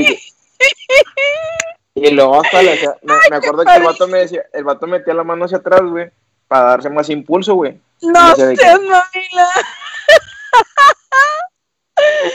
Y 1.96 2.12
luego 2.12 2.41
hasta 2.41 2.62
le 2.62 2.74
hacía, 2.74 2.96
me, 3.01 3.13
me 3.29 3.36
acuerdo 3.36 3.65
que 3.65 3.75
el 3.75 3.84
vato 3.84 4.08
me 4.08 4.20
decía, 4.20 4.43
el 4.53 4.63
vato 4.63 4.88
metía 4.88 5.13
la 5.13 5.24
mano 5.25 5.43
hacia 5.46 5.58
atrás, 5.58 5.81
güey, 5.81 6.10
para 6.48 6.63
darse 6.70 6.89
más 6.89 7.10
impulso, 7.10 7.55
güey. 7.55 7.77
No 8.01 8.34
que- 8.36 8.55
seas 8.55 8.79
mamila. 8.79 9.48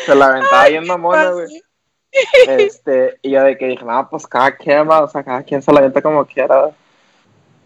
Se 0.04 0.14
la 0.14 0.26
aventaba 0.28 0.68
bien 0.68 0.86
mamona, 0.86 1.30
güey. 1.30 1.62
Este, 2.46 3.18
y 3.22 3.30
yo 3.30 3.42
de 3.42 3.56
que 3.56 3.66
dije, 3.66 3.84
no, 3.84 4.08
pues 4.08 4.26
cada 4.26 4.56
quien 4.56 4.88
va, 4.88 5.02
o 5.02 5.08
sea, 5.08 5.22
cada 5.22 5.42
quien 5.42 5.62
se 5.62 5.72
la 5.72 5.78
avienta 5.78 6.02
como 6.02 6.24
quiera. 6.24 6.70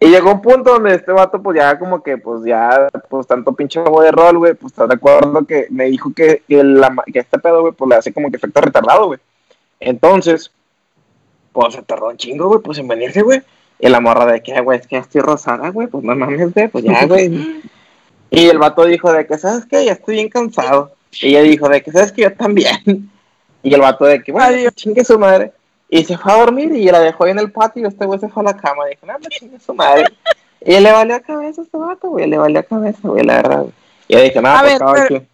Y 0.03 0.09
llegó 0.09 0.33
un 0.33 0.41
punto 0.41 0.73
donde 0.73 0.95
este 0.95 1.13
vato, 1.13 1.43
pues 1.43 1.59
ya 1.59 1.79
como 1.79 2.03
que, 2.03 2.17
pues 2.17 2.43
ya, 2.45 2.89
pues 3.09 3.27
tanto 3.27 3.53
pinche 3.53 3.81
juego 3.81 4.01
de 4.03 4.11
rol, 4.11 4.39
güey, 4.39 4.55
pues 4.55 4.73
estás 4.73 4.89
de 4.89 4.95
acuerdo 4.95 5.45
que 5.45 5.67
me 5.71 5.85
dijo 5.85 6.13
que, 6.15 6.43
que, 6.49 6.65
la, 6.65 6.95
que 7.13 7.19
este 7.19 7.39
pedo, 7.39 7.61
güey, 7.61 7.75
pues 7.75 7.89
le 7.89 7.97
hace 7.97 8.13
como 8.13 8.31
que 8.31 8.37
efecto 8.37 8.63
retardado, 8.63 9.09
güey. 9.09 9.21
Entonces, 9.79 10.51
pues 11.53 11.75
se 11.75 11.83
tardó 11.83 12.09
un 12.09 12.17
chingo, 12.17 12.49
güey, 12.49 12.61
pues 12.61 12.79
en 12.79 12.89
venirse, 12.89 13.21
güey. 13.21 13.43
Y 13.79 13.89
la 13.89 14.01
morra 14.01 14.25
de 14.25 14.43
que, 14.43 14.59
güey, 14.63 14.79
es 14.79 14.87
que 14.87 14.97
ya 14.97 15.03
estoy 15.03 15.21
rosada, 15.21 15.69
güey, 15.69 15.87
pues 15.89 16.03
no 16.03 16.15
mames, 16.15 16.55
güey, 16.55 16.69
pues 16.69 16.85
ya, 16.85 17.05
güey. 17.07 17.63
Y 18.31 18.47
el 18.47 18.59
vato 18.59 18.85
dijo 18.85 19.13
de 19.13 19.27
que, 19.27 19.37
¿sabes 19.37 19.67
qué? 19.67 19.85
Ya 19.85 19.93
estoy 19.93 20.15
bien 20.15 20.31
cansado. 20.31 20.93
Y 21.21 21.29
ella 21.29 21.43
dijo 21.43 21.69
de 21.69 21.83
que, 21.83 21.93
¿sabes 21.93 22.13
qué? 22.13 22.23
Yo 22.23 22.33
también. 22.33 23.11
Y 23.63 23.75
el 23.75 23.81
vato 23.81 24.05
de 24.05 24.23
que, 24.23 24.33
bueno, 24.33 24.71
chingue 24.75 25.05
su 25.05 25.19
madre. 25.19 25.53
Y 25.89 26.05
se 26.05 26.17
fue 26.17 26.33
a 26.33 26.37
dormir 26.37 26.71
y 26.73 26.85
la 26.91 27.01
dejó 27.01 27.25
ahí 27.25 27.33
en 27.33 27.41
el 27.41 27.51
patio 27.51 27.83
y 27.83 27.87
este 27.87 28.07
güey 28.07 28.19
se 28.21 28.29
fue 28.29 28.43
a 28.43 28.47
la 28.47 28.57
cama. 28.57 28.87
Dijo, 28.87 29.07
no, 29.07 29.15
chingue 29.29 29.59
su 29.59 29.75
madre. 29.75 30.05
Y 30.61 30.79
le 30.79 30.93
valió 30.93 31.17
a 31.17 31.21
cabeza 31.21 31.63
a 31.63 31.65
este 31.65 31.77
vato, 31.79 32.09
güey, 32.11 32.27
le 32.29 32.39
valió 32.39 32.61
a 32.61 32.63
cabeza, 32.63 33.01
güey, 33.09 33.25
la 33.25 33.37
verdad. 33.37 33.65
Y 34.09 34.15
yo 34.15 34.21
dije, 34.23 34.41
no, 34.43 34.49
A 34.51 34.61
pues 34.63 35.07
quien. 35.09 35.29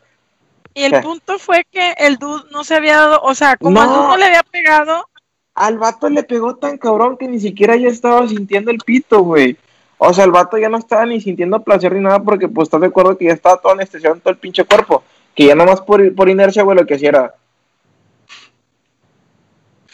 Y 0.74 0.82
el 0.84 0.92
¿Qué? 0.92 1.00
punto 1.00 1.38
fue 1.38 1.64
que 1.70 1.92
el 1.98 2.16
dude 2.16 2.44
no 2.52 2.62
se 2.62 2.74
había 2.74 2.96
dado, 2.96 3.20
o 3.22 3.34
sea, 3.34 3.56
como 3.56 3.82
No. 3.82 3.86
dude 3.86 4.08
no 4.08 4.16
le 4.18 4.24
había 4.26 4.42
pegado, 4.42 5.08
Al 5.54 5.78
vato 5.78 6.10
le 6.10 6.22
pegó 6.22 6.56
tan 6.56 6.76
cabrón 6.76 7.16
que 7.16 7.26
ni 7.28 7.40
siquiera 7.40 7.76
yo 7.76 7.88
estaba 7.88 8.28
sintiendo 8.28 8.70
el 8.70 8.78
pito, 8.78 9.20
güey. 9.22 9.56
O 9.98 10.12
sea, 10.12 10.24
el 10.24 10.30
vato 10.30 10.58
ya 10.58 10.68
no 10.68 10.76
estaba 10.76 11.06
ni 11.06 11.20
sintiendo 11.20 11.62
placer 11.62 11.92
ni 11.94 12.00
nada 12.00 12.18
porque, 12.22 12.46
pues, 12.46 12.66
estás 12.66 12.82
de 12.82 12.88
acuerdo 12.88 13.16
que 13.16 13.24
ya 13.24 13.32
estaba 13.32 13.56
todo 13.56 13.72
anestesiado 13.72 14.14
en 14.14 14.20
todo 14.20 14.32
el 14.32 14.38
pinche 14.38 14.64
cuerpo. 14.64 15.02
Que 15.34 15.46
ya 15.46 15.54
nada 15.54 15.70
más 15.70 15.80
por, 15.80 16.14
por 16.14 16.28
inercia, 16.28 16.62
güey, 16.62 16.76
lo 16.76 16.84
que 16.86 16.94
hacía 16.96 17.08
era... 17.08 17.34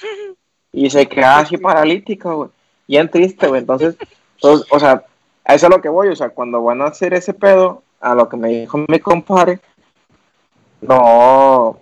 Y 0.75 0.89
se 0.89 1.07
quedaba 1.07 1.41
así 1.41 1.59
paralítico, 1.59 2.35
güey. 2.35 2.51
Bien 2.89 3.11
triste, 3.11 3.47
güey. 3.47 3.61
Entonces, 3.61 3.95
entonces, 4.37 4.67
o 4.71 4.81
sea, 4.81 5.05
a 5.45 5.55
eso 5.55 5.67
es 5.67 5.73
a 5.73 5.77
lo 5.77 5.83
que 5.83 5.91
voy. 5.91 6.09
O 6.09 6.17
sea, 6.17 6.31
cuando 6.31 6.63
van 6.63 6.81
a 6.81 6.87
hacer 6.87 7.13
ese 7.13 7.35
pedo, 7.35 7.83
a 8.01 8.15
lo 8.15 8.27
que 8.29 8.39
me 8.39 8.49
dijo 8.49 8.79
mi 8.89 8.99
compadre, 8.99 9.61
no, 10.81 11.79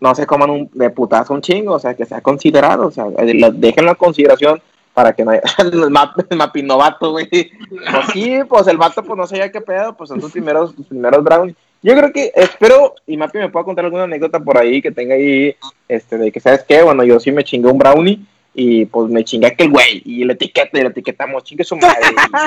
no 0.00 0.14
se 0.14 0.26
coman 0.26 0.50
un, 0.50 0.70
de 0.74 0.90
putazo 0.90 1.34
un 1.34 1.40
chingo, 1.40 1.74
o 1.74 1.78
sea, 1.78 1.94
que 1.94 2.04
sea 2.04 2.20
considerado, 2.20 2.88
o 2.88 2.90
sea, 2.90 3.06
eh, 3.18 3.34
lo- 3.34 3.52
déjenlo 3.52 3.90
en 3.90 3.96
consideración 3.96 4.60
para 4.92 5.14
que 5.14 5.24
no 5.24 5.30
haya 5.30 5.42
el, 5.58 5.90
map, 5.90 6.18
el 6.28 6.36
mapinovato, 6.36 7.12
güey. 7.12 7.28
Pues 7.70 8.06
sí, 8.12 8.40
pues 8.48 8.66
el 8.66 8.76
vato 8.76 9.02
pues 9.02 9.16
no 9.16 9.26
sabía 9.26 9.50
qué 9.50 9.60
pedo, 9.60 9.96
pues 9.96 10.08
son 10.08 10.20
sus 10.20 10.32
primeros, 10.32 10.72
sus 10.74 10.86
primeros 10.86 11.22
brownies. 11.24 11.56
Yo 11.82 11.96
creo 11.96 12.12
que, 12.12 12.32
espero, 12.34 12.94
y 13.06 13.16
Mapi 13.16 13.38
me 13.38 13.48
pueda 13.48 13.64
contar 13.64 13.84
alguna 13.84 14.04
anécdota 14.04 14.38
por 14.40 14.56
ahí 14.56 14.80
que 14.80 14.92
tenga 14.92 15.14
ahí, 15.14 15.56
este, 15.88 16.16
de 16.16 16.30
que, 16.30 16.40
¿sabes 16.40 16.64
qué? 16.68 16.82
Bueno, 16.82 17.02
yo 17.04 17.18
sí 17.18 17.32
me 17.32 17.42
chingué 17.44 17.70
un 17.70 17.78
brownie, 17.78 18.20
y 18.54 18.84
pues 18.84 19.10
me 19.10 19.24
chingué 19.24 19.46
aquel 19.48 19.70
güey, 19.70 20.02
y 20.04 20.24
le 20.24 20.34
etiqueta, 20.34 20.78
y 20.78 20.82
le 20.82 20.88
etiquetamos, 20.88 21.42
chingue 21.42 21.64
su 21.64 21.76
madre. 21.76 22.00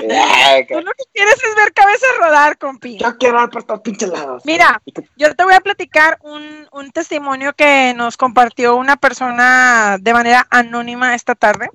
y, 0.03 0.11
ay, 0.11 0.65
tú 0.67 0.75
lo 0.75 0.91
que 0.91 1.03
quieres 1.13 1.33
es 1.33 1.55
ver 1.55 1.73
cabeza 1.73 2.05
rodar, 2.19 2.57
compi. 2.57 2.97
yo 2.97 3.17
quiero 3.17 3.39
dar 3.39 3.49
por 3.49 3.63
todos 3.63 3.81
pinches 3.81 4.09
lados. 4.09 4.43
Mira, 4.45 4.81
yo 5.17 5.35
te 5.35 5.43
voy 5.43 5.53
a 5.53 5.61
platicar 5.61 6.19
un, 6.21 6.43
un 6.71 6.91
testimonio 6.91 7.53
que 7.53 7.93
nos 7.95 8.17
compartió 8.17 8.75
una 8.75 8.97
persona 8.97 9.97
de 9.99 10.13
manera 10.13 10.47
anónima 10.49 11.15
esta 11.15 11.33
tarde. 11.35 11.69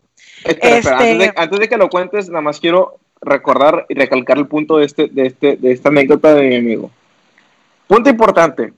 Espera, 0.44 0.77
espera, 0.77 0.96
Este- 0.96 1.11
antes, 1.11 1.18
de, 1.18 1.33
antes 1.37 1.59
de 1.59 1.68
que 1.68 1.77
lo 1.77 1.88
cuentes, 1.90 2.29
nada 2.29 2.40
más 2.40 2.61
quiero 2.61 2.99
recordar 3.20 3.85
y 3.88 3.94
recalcar 3.94 4.38
el 4.38 4.46
punto 4.46 4.79
de, 4.79 4.87
este, 4.87 5.09
de, 5.09 5.27
este, 5.27 5.57
de 5.57 5.73
esta 5.73 5.88
anécdota 5.90 6.35
de 6.35 6.49
mi 6.49 6.57
amigo. 6.57 6.90
Punto 7.90 8.09
importante. 8.09 8.72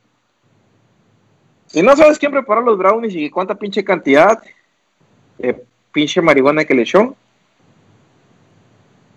Si 1.67 1.83
no 1.83 1.95
sabes 1.95 2.19
quién 2.19 2.33
preparó 2.33 2.63
los 2.63 2.79
brownies 2.79 3.15
y 3.15 3.29
cuánta 3.29 3.55
pinche 3.55 3.85
cantidad 3.85 4.43
de 5.37 5.63
pinche 5.93 6.23
marihuana 6.23 6.65
que 6.65 6.73
le 6.73 6.81
echó, 6.81 7.15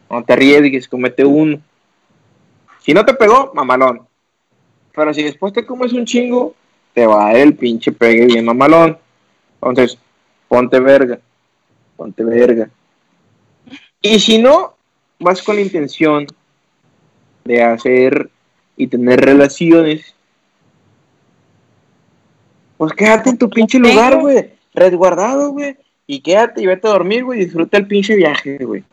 no 0.10 0.24
te 0.26 0.34
arriesgues, 0.34 0.90
comete 0.90 1.24
uno. 1.24 1.62
Si 2.80 2.94
no 2.94 3.06
te 3.06 3.14
pegó, 3.14 3.54
mamalón. 3.54 4.06
Pero 4.94 5.14
si 5.14 5.24
después 5.24 5.54
te 5.54 5.66
comes 5.66 5.94
un 5.94 6.04
chingo, 6.04 6.56
te 6.94 7.08
va 7.08 7.32
el 7.32 7.56
pinche 7.56 7.94
pegue 7.94 8.26
bien 8.26 8.44
mamalón. 8.44 8.98
Entonces, 9.62 9.98
ponte 10.50 10.78
verga. 10.82 11.20
Ponte 11.96 12.22
verga. 12.22 12.70
Y 14.02 14.20
si 14.20 14.40
no, 14.40 14.76
vas 15.20 15.42
con 15.42 15.56
la 15.56 15.62
intención 15.62 16.28
de 17.46 17.64
hacer 17.64 18.30
y 18.78 18.88
tener 18.88 19.22
relaciones, 19.22 20.16
pues 22.78 22.94
quédate 22.94 23.30
en 23.30 23.38
tu 23.38 23.50
pinche 23.50 23.80
lugar, 23.80 24.20
güey. 24.20 24.52
Resguardado, 24.74 25.52
güey. 25.52 25.78
Y 26.08 26.20
quédate 26.20 26.62
y 26.62 26.66
vete 26.66 26.88
a 26.88 26.92
dormir, 26.92 27.24
güey. 27.24 27.40
Disfruta 27.40 27.78
el 27.78 27.88
pinche 27.88 28.16
viaje, 28.16 28.58
güey. 28.58 28.84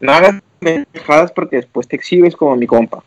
No 0.00 0.12
hagas 0.12 0.40
pendejadas 0.58 1.32
porque 1.32 1.56
después 1.56 1.86
te 1.88 1.96
exhibes 1.96 2.36
como 2.36 2.56
mi 2.56 2.66
compa. 2.66 3.02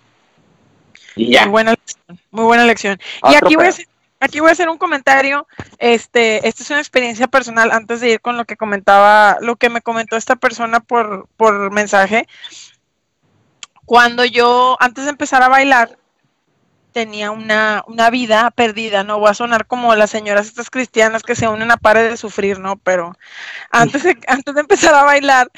Y 1.15 1.31
ya. 1.31 1.43
Muy 1.43 1.51
buena 1.51 1.71
lección. 1.71 2.19
Muy 2.31 2.45
buena 2.45 2.65
lección. 2.65 2.99
Y 3.23 3.35
aquí 3.35 3.55
voy, 3.55 3.65
a 3.65 3.69
hacer, 3.69 3.87
aquí 4.19 4.39
voy 4.41 4.49
a 4.49 4.51
hacer 4.51 4.69
un 4.69 4.77
comentario. 4.77 5.47
Este, 5.77 6.47
esta 6.47 6.63
es 6.63 6.69
una 6.69 6.79
experiencia 6.79 7.27
personal 7.27 7.71
antes 7.71 8.01
de 8.01 8.11
ir 8.11 8.21
con 8.21 8.37
lo 8.37 8.45
que 8.45 8.57
comentaba, 8.57 9.37
lo 9.41 9.55
que 9.55 9.69
me 9.69 9.81
comentó 9.81 10.17
esta 10.17 10.35
persona 10.35 10.81
por, 10.81 11.27
por 11.37 11.71
mensaje. 11.71 12.27
Cuando 13.85 14.25
yo, 14.25 14.77
antes 14.79 15.05
de 15.05 15.11
empezar 15.11 15.43
a 15.43 15.47
bailar, 15.49 15.97
tenía 16.93 17.31
una, 17.31 17.83
una 17.87 18.09
vida 18.09 18.51
perdida, 18.51 19.03
no 19.03 19.19
voy 19.19 19.29
a 19.29 19.33
sonar 19.33 19.67
como 19.67 19.95
las 19.95 20.11
señoras 20.11 20.47
estas 20.47 20.69
cristianas 20.69 21.23
que 21.23 21.35
se 21.35 21.47
unen 21.49 21.71
a 21.71 21.77
pare 21.77 22.03
de 22.03 22.17
sufrir, 22.17 22.59
¿no? 22.59 22.77
Pero 22.77 23.13
antes 23.71 24.03
de, 24.03 24.17
antes 24.27 24.55
de 24.55 24.61
empezar 24.61 24.95
a 24.95 25.03
bailar, 25.03 25.51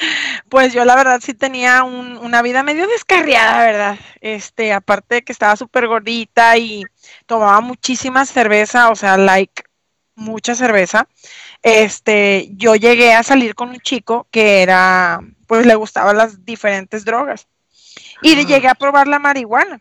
pues 0.49 0.73
yo 0.73 0.85
la 0.85 0.95
verdad 0.95 1.21
sí 1.23 1.33
tenía 1.35 1.83
un- 1.83 2.17
una 2.19 2.41
vida 2.43 2.63
medio 2.63 2.87
descarriada, 2.87 3.63
¿verdad? 3.65 3.97
Este, 4.21 4.73
aparte 4.73 5.15
de 5.15 5.23
que 5.23 5.33
estaba 5.33 5.55
súper 5.57 5.87
gordita 5.87 6.57
y 6.57 6.83
tomaba 7.27 7.61
muchísima 7.61 8.25
cerveza, 8.25 8.89
o 8.91 8.95
sea, 8.95 9.17
like 9.17 9.63
mucha 10.15 10.55
cerveza. 10.55 11.07
Este, 11.63 12.49
yo 12.53 12.75
llegué 12.75 13.13
a 13.13 13.23
salir 13.23 13.55
con 13.55 13.69
un 13.69 13.79
chico 13.79 14.27
que 14.31 14.61
era, 14.63 15.19
pues 15.47 15.65
le 15.65 15.75
gustaban 15.75 16.17
las 16.17 16.45
diferentes 16.45 17.05
drogas. 17.05 17.47
Y 18.21 18.35
le 18.35 18.45
llegué 18.45 18.67
a 18.67 18.75
probar 18.75 19.07
la 19.07 19.19
marihuana. 19.19 19.79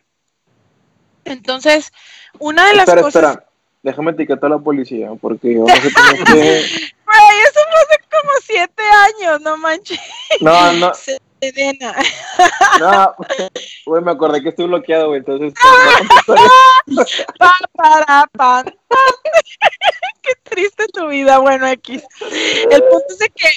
Entonces, 1.25 1.91
una 2.39 2.67
de 2.67 2.73
las 2.73 2.87
espera, 2.87 3.01
cosas. 3.01 3.23
espera. 3.23 3.47
Déjame 3.83 4.11
etiquetar 4.11 4.51
a 4.51 4.55
la 4.55 4.59
policía 4.59 5.09
porque 5.21 5.55
vamos 5.55 5.71
a 5.71 5.75
tener 6.11 6.23
que... 6.25 6.33
Güey, 7.05 7.39
eso 7.45 7.59
fue 7.69 7.79
hace 7.79 7.99
como 8.09 8.31
siete 8.41 8.83
años, 8.83 9.41
no 9.41 9.57
manches. 9.57 9.99
No, 10.41 10.73
no, 10.73 10.91
Sedena. 11.41 11.95
no. 12.79 13.15
Güey, 13.85 14.03
me 14.03 14.11
acordé 14.11 14.41
que 14.41 14.49
estoy 14.49 14.65
bloqueado, 14.65 15.09
güey. 15.09 15.19
Entonces, 15.19 15.53
Pa, 17.39 17.53
para, 17.73 18.27
pan. 18.31 18.75
Qué 20.21 20.33
triste 20.43 20.87
tu 20.91 21.07
vida, 21.07 21.37
bueno, 21.37 21.67
X. 21.67 22.03
El 22.71 22.81
punto 22.83 23.05
es 23.09 23.19
de 23.19 23.29
que, 23.29 23.49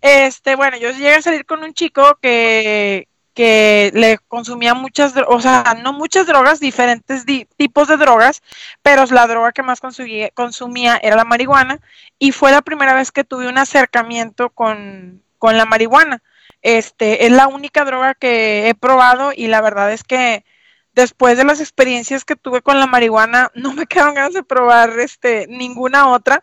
este, 0.00 0.56
bueno, 0.56 0.76
yo 0.76 0.90
llegué 0.90 1.14
a 1.14 1.22
salir 1.22 1.46
con 1.46 1.62
un 1.62 1.72
chico 1.74 2.18
que, 2.20 3.06
que 3.38 3.92
le 3.94 4.18
consumía 4.26 4.74
muchas, 4.74 5.14
o 5.28 5.40
sea, 5.40 5.76
no 5.84 5.92
muchas 5.92 6.26
drogas, 6.26 6.58
diferentes 6.58 7.24
tipos 7.56 7.86
de 7.86 7.96
drogas, 7.96 8.42
pero 8.82 9.04
la 9.06 9.28
droga 9.28 9.52
que 9.52 9.62
más 9.62 9.80
consumía, 9.80 10.98
era 11.00 11.14
la 11.14 11.24
marihuana 11.24 11.78
y 12.18 12.32
fue 12.32 12.50
la 12.50 12.62
primera 12.62 12.94
vez 12.94 13.12
que 13.12 13.22
tuve 13.22 13.46
un 13.46 13.56
acercamiento 13.56 14.50
con, 14.50 15.22
con 15.38 15.56
la 15.56 15.66
marihuana. 15.66 16.20
Este, 16.62 17.26
es 17.26 17.30
la 17.30 17.46
única 17.46 17.84
droga 17.84 18.14
que 18.14 18.68
he 18.68 18.74
probado 18.74 19.30
y 19.32 19.46
la 19.46 19.60
verdad 19.60 19.92
es 19.92 20.02
que 20.02 20.44
después 20.92 21.38
de 21.38 21.44
las 21.44 21.60
experiencias 21.60 22.24
que 22.24 22.34
tuve 22.34 22.60
con 22.60 22.80
la 22.80 22.88
marihuana, 22.88 23.52
no 23.54 23.72
me 23.72 23.86
quedaron 23.86 24.16
ganas 24.16 24.34
de 24.34 24.42
probar 24.42 24.98
este, 24.98 25.46
ninguna 25.46 26.08
otra. 26.08 26.42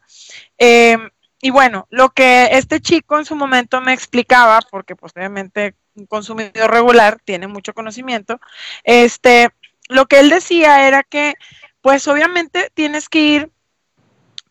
Em, 0.58 1.10
y 1.42 1.50
bueno, 1.50 1.88
lo 1.90 2.12
que 2.12 2.48
este 2.54 2.80
chico 2.80 3.20
en 3.20 3.26
su 3.26 3.36
momento 3.36 3.82
me 3.82 3.92
explicaba, 3.92 4.62
porque 4.72 4.96
posiblemente 4.96 5.74
pues, 5.74 5.85
un 5.96 6.06
consumidor 6.06 6.72
regular 6.72 7.20
tiene 7.24 7.48
mucho 7.48 7.74
conocimiento, 7.74 8.40
este, 8.84 9.50
lo 9.90 10.06
que 10.06 10.20
él 10.20 10.30
decía 10.30 10.88
era 10.88 11.04
que, 11.04 11.36
pues 11.82 12.08
obviamente 12.08 12.72
tienes 12.74 13.10
que 13.10 13.20
ir 13.20 13.52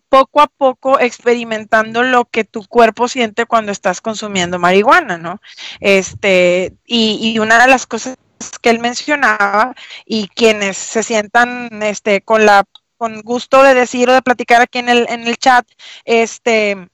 poco 0.08 0.40
a 0.40 0.46
poco 0.46 1.00
experimentando 1.00 2.04
lo 2.04 2.24
que 2.26 2.44
tu 2.44 2.64
cuerpo 2.66 3.08
siente 3.08 3.46
cuando 3.46 3.72
estás 3.72 4.00
consumiendo 4.00 4.60
marihuana, 4.60 5.18
¿no? 5.18 5.40
Este, 5.80 6.72
y, 6.86 7.32
y 7.34 7.38
una 7.40 7.60
de 7.60 7.68
las 7.68 7.86
cosas 7.86 8.16
que 8.62 8.70
él 8.70 8.78
mencionaba 8.78 9.74
y 10.06 10.28
quienes 10.28 10.76
se 10.76 11.02
sientan 11.02 11.82
este 11.82 12.20
con 12.20 12.46
la 12.46 12.64
con 12.96 13.22
gusto 13.22 13.62
de 13.62 13.74
decir 13.74 14.08
o 14.08 14.12
de 14.12 14.22
platicar 14.22 14.62
aquí 14.62 14.78
en 14.78 14.88
el 14.88 15.06
en 15.08 15.26
el 15.26 15.36
chat 15.36 15.66
este 16.04 16.88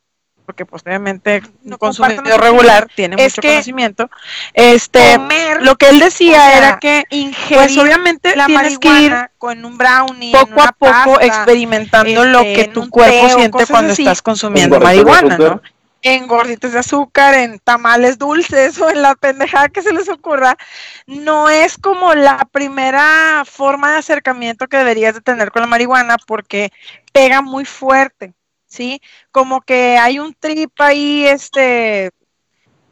porque 0.51 0.67
posteriormente 0.67 1.43
pues, 1.43 1.53
un 1.63 1.79
consumidor 1.79 2.41
regular 2.41 2.89
tiene 2.93 3.17
mucho 3.17 3.41
conocimiento. 3.41 4.11
Este 4.53 5.17
lo 5.61 5.77
que 5.77 5.91
él 5.91 6.01
decía 6.01 6.59
era 6.59 6.81
que 6.81 7.05
pues 7.55 7.79
obviamente 7.79 8.35
la 8.35 8.47
tienes 8.47 8.81
que 8.81 9.01
ir 9.01 9.15
con 9.39 9.65
un 9.65 9.79
brownie 9.79 10.33
poco 10.33 10.61
a 10.61 10.73
poco 10.73 11.21
experimentando 11.21 12.25
lo 12.25 12.41
este, 12.41 12.55
que 12.55 12.65
tu 12.73 12.91
cuerpo 12.91 13.29
siente 13.29 13.65
cuando 13.69 13.93
estás 13.93 14.23
consumiendo 14.23 14.81
marihuana 14.81 15.39
no 15.39 15.63
en 16.03 16.27
gorditos 16.27 16.73
de 16.73 16.79
azúcar, 16.79 17.35
en 17.35 17.59
tamales 17.59 18.19
dulces 18.19 18.81
o 18.81 18.91
en 18.91 19.03
la 19.03 19.15
pendejada 19.15 19.69
que 19.69 19.83
se 19.83 19.93
les 19.93 20.09
ocurra, 20.09 20.57
no 21.07 21.51
es 21.51 21.77
como 21.77 22.15
la 22.15 22.39
primera 22.51 23.45
forma 23.45 23.93
de 23.93 23.99
acercamiento 23.99 24.67
que 24.67 24.79
deberías 24.79 25.15
de 25.15 25.21
tener 25.21 25.51
con 25.51 25.61
la 25.61 25.67
marihuana 25.67 26.17
porque 26.27 26.73
pega 27.13 27.43
muy 27.43 27.67
fuerte, 27.67 28.33
¿sí? 28.71 29.03
Como 29.31 29.61
que 29.61 29.99
hay 29.99 30.19
un 30.19 30.35
trip 30.35 30.73
ahí, 30.81 31.27
este, 31.27 32.11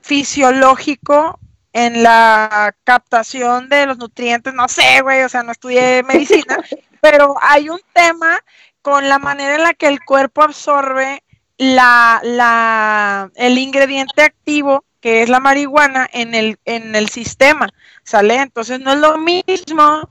fisiológico 0.02 1.38
en 1.72 2.02
la 2.02 2.74
captación 2.84 3.68
de 3.68 3.86
los 3.86 3.98
nutrientes, 3.98 4.52
no 4.52 4.68
sé, 4.68 5.00
güey, 5.02 5.22
o 5.22 5.28
sea, 5.28 5.42
no 5.42 5.52
estudié 5.52 6.02
medicina, 6.02 6.58
pero 7.00 7.34
hay 7.40 7.70
un 7.70 7.80
tema 7.94 8.40
con 8.82 9.08
la 9.08 9.18
manera 9.18 9.54
en 9.54 9.62
la 9.62 9.74
que 9.74 9.86
el 9.86 10.04
cuerpo 10.04 10.42
absorbe 10.42 11.22
la, 11.56 12.20
la, 12.24 13.30
el 13.36 13.58
ingrediente 13.58 14.22
activo 14.22 14.84
que 15.00 15.22
es 15.22 15.28
la 15.28 15.38
marihuana 15.40 16.08
en 16.12 16.34
el, 16.34 16.58
en 16.64 16.96
el 16.96 17.08
sistema, 17.08 17.68
¿sale? 18.02 18.36
Entonces 18.36 18.80
no 18.80 18.92
es 18.92 18.98
lo 18.98 19.16
mismo 19.18 20.08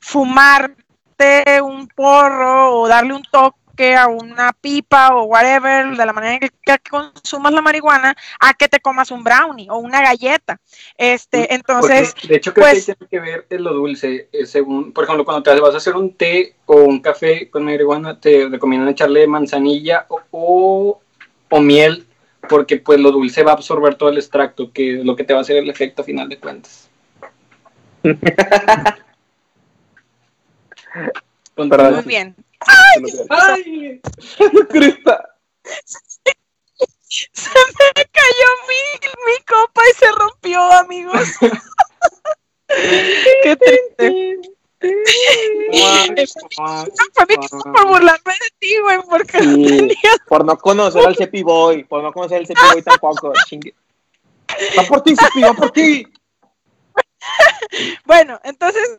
fumarte 0.00 1.60
un 1.62 1.88
porro 1.88 2.80
o 2.80 2.88
darle 2.88 3.14
un 3.14 3.22
toque 3.30 3.59
a 3.80 4.06
una 4.06 4.52
pipa 4.52 5.14
o 5.14 5.24
whatever, 5.24 5.96
de 5.96 6.06
la 6.06 6.12
manera 6.12 6.34
en 6.34 6.40
que, 6.40 6.50
consumas 6.90 7.52
la 7.52 7.62
marihuana, 7.62 8.14
a 8.40 8.54
que 8.54 8.68
te 8.68 8.80
comas 8.80 9.10
un 9.10 9.24
brownie 9.24 9.68
o 9.70 9.78
una 9.78 10.00
galleta. 10.02 10.60
Este, 10.96 11.54
entonces. 11.54 12.14
de 12.28 12.36
hecho, 12.36 12.52
creo 12.52 12.66
pues, 12.66 12.86
que 12.86 12.94
tiene 12.94 13.08
que 13.10 13.20
ver 13.20 13.46
en 13.50 13.64
lo 13.64 13.72
dulce. 13.72 14.28
Eh, 14.32 14.46
según, 14.46 14.92
por 14.92 15.04
ejemplo, 15.04 15.24
cuando 15.24 15.42
te 15.42 15.58
vas 15.60 15.74
a 15.74 15.78
hacer 15.78 15.96
un 15.96 16.14
té 16.14 16.54
o 16.66 16.76
un 16.82 17.00
café 17.00 17.50
con 17.50 17.64
marihuana, 17.64 18.20
te 18.20 18.48
recomiendan 18.48 18.90
echarle 18.90 19.26
manzanilla 19.26 20.06
o, 20.08 21.00
o, 21.48 21.60
miel, 21.60 22.06
porque 22.48 22.76
pues 22.78 23.00
lo 23.00 23.10
dulce 23.10 23.42
va 23.42 23.52
a 23.52 23.54
absorber 23.54 23.94
todo 23.94 24.08
el 24.08 24.18
extracto, 24.18 24.72
que 24.72 24.98
es 24.98 25.04
lo 25.04 25.16
que 25.16 25.24
te 25.24 25.32
va 25.32 25.40
a 25.40 25.42
hacer 25.42 25.56
el 25.56 25.70
efecto 25.70 26.04
final 26.04 26.28
de 26.28 26.38
cuentas. 26.38 26.88
Muy 31.56 32.02
bien. 32.06 32.34
¡Ay! 32.66 34.00
Crista. 34.68 35.36
Se 37.08 37.50
me 37.96 38.04
cayó 38.04 38.48
mi, 38.68 39.32
mi 39.32 39.44
copa 39.44 39.82
y 39.90 39.94
se 39.98 40.12
rompió, 40.12 40.60
amigos. 40.72 41.28
Qué 43.42 43.56
triste. 43.56 44.38
por 47.72 47.86
burlarme 47.88 48.32
de 48.32 48.50
ti, 48.58 48.78
güey, 48.80 48.98
porque 49.08 49.40
no 49.40 49.66
tenía... 49.66 49.96
Por 50.28 50.44
no 50.44 50.56
conocer 50.56 51.04
al 51.04 51.16
Cepi 51.16 51.42
Boy, 51.42 51.84
por 51.84 52.02
no 52.02 52.12
conocer 52.12 52.38
al 52.38 52.46
Cepi 52.46 52.60
Boy 52.72 52.82
tampoco. 52.82 53.32
Va 54.78 54.82
por 54.84 55.02
ti, 55.02 55.14
Cepi, 55.16 55.42
va 55.42 55.54
por 55.54 55.70
ti. 55.70 56.06
Bueno, 58.04 58.40
entonces, 58.42 58.98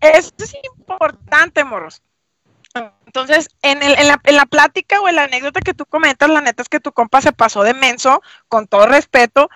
esto 0.00 0.44
es 0.44 0.54
importante, 0.78 1.64
moros. 1.64 2.02
Entonces, 3.06 3.48
en, 3.62 3.82
el, 3.82 3.98
en, 3.98 4.08
la, 4.08 4.20
en, 4.24 4.36
la, 4.36 4.46
plática 4.46 5.00
o 5.00 5.08
en 5.08 5.16
la 5.16 5.24
anécdota 5.24 5.60
que 5.60 5.74
tú 5.74 5.86
comentas, 5.86 6.28
la 6.28 6.40
neta 6.40 6.62
es 6.62 6.68
que 6.68 6.80
tu 6.80 6.92
compa 6.92 7.20
se 7.20 7.32
pasó 7.32 7.62
de 7.62 7.74
menso, 7.74 8.20
con 8.48 8.66
todo 8.66 8.86
respeto, 8.86 9.48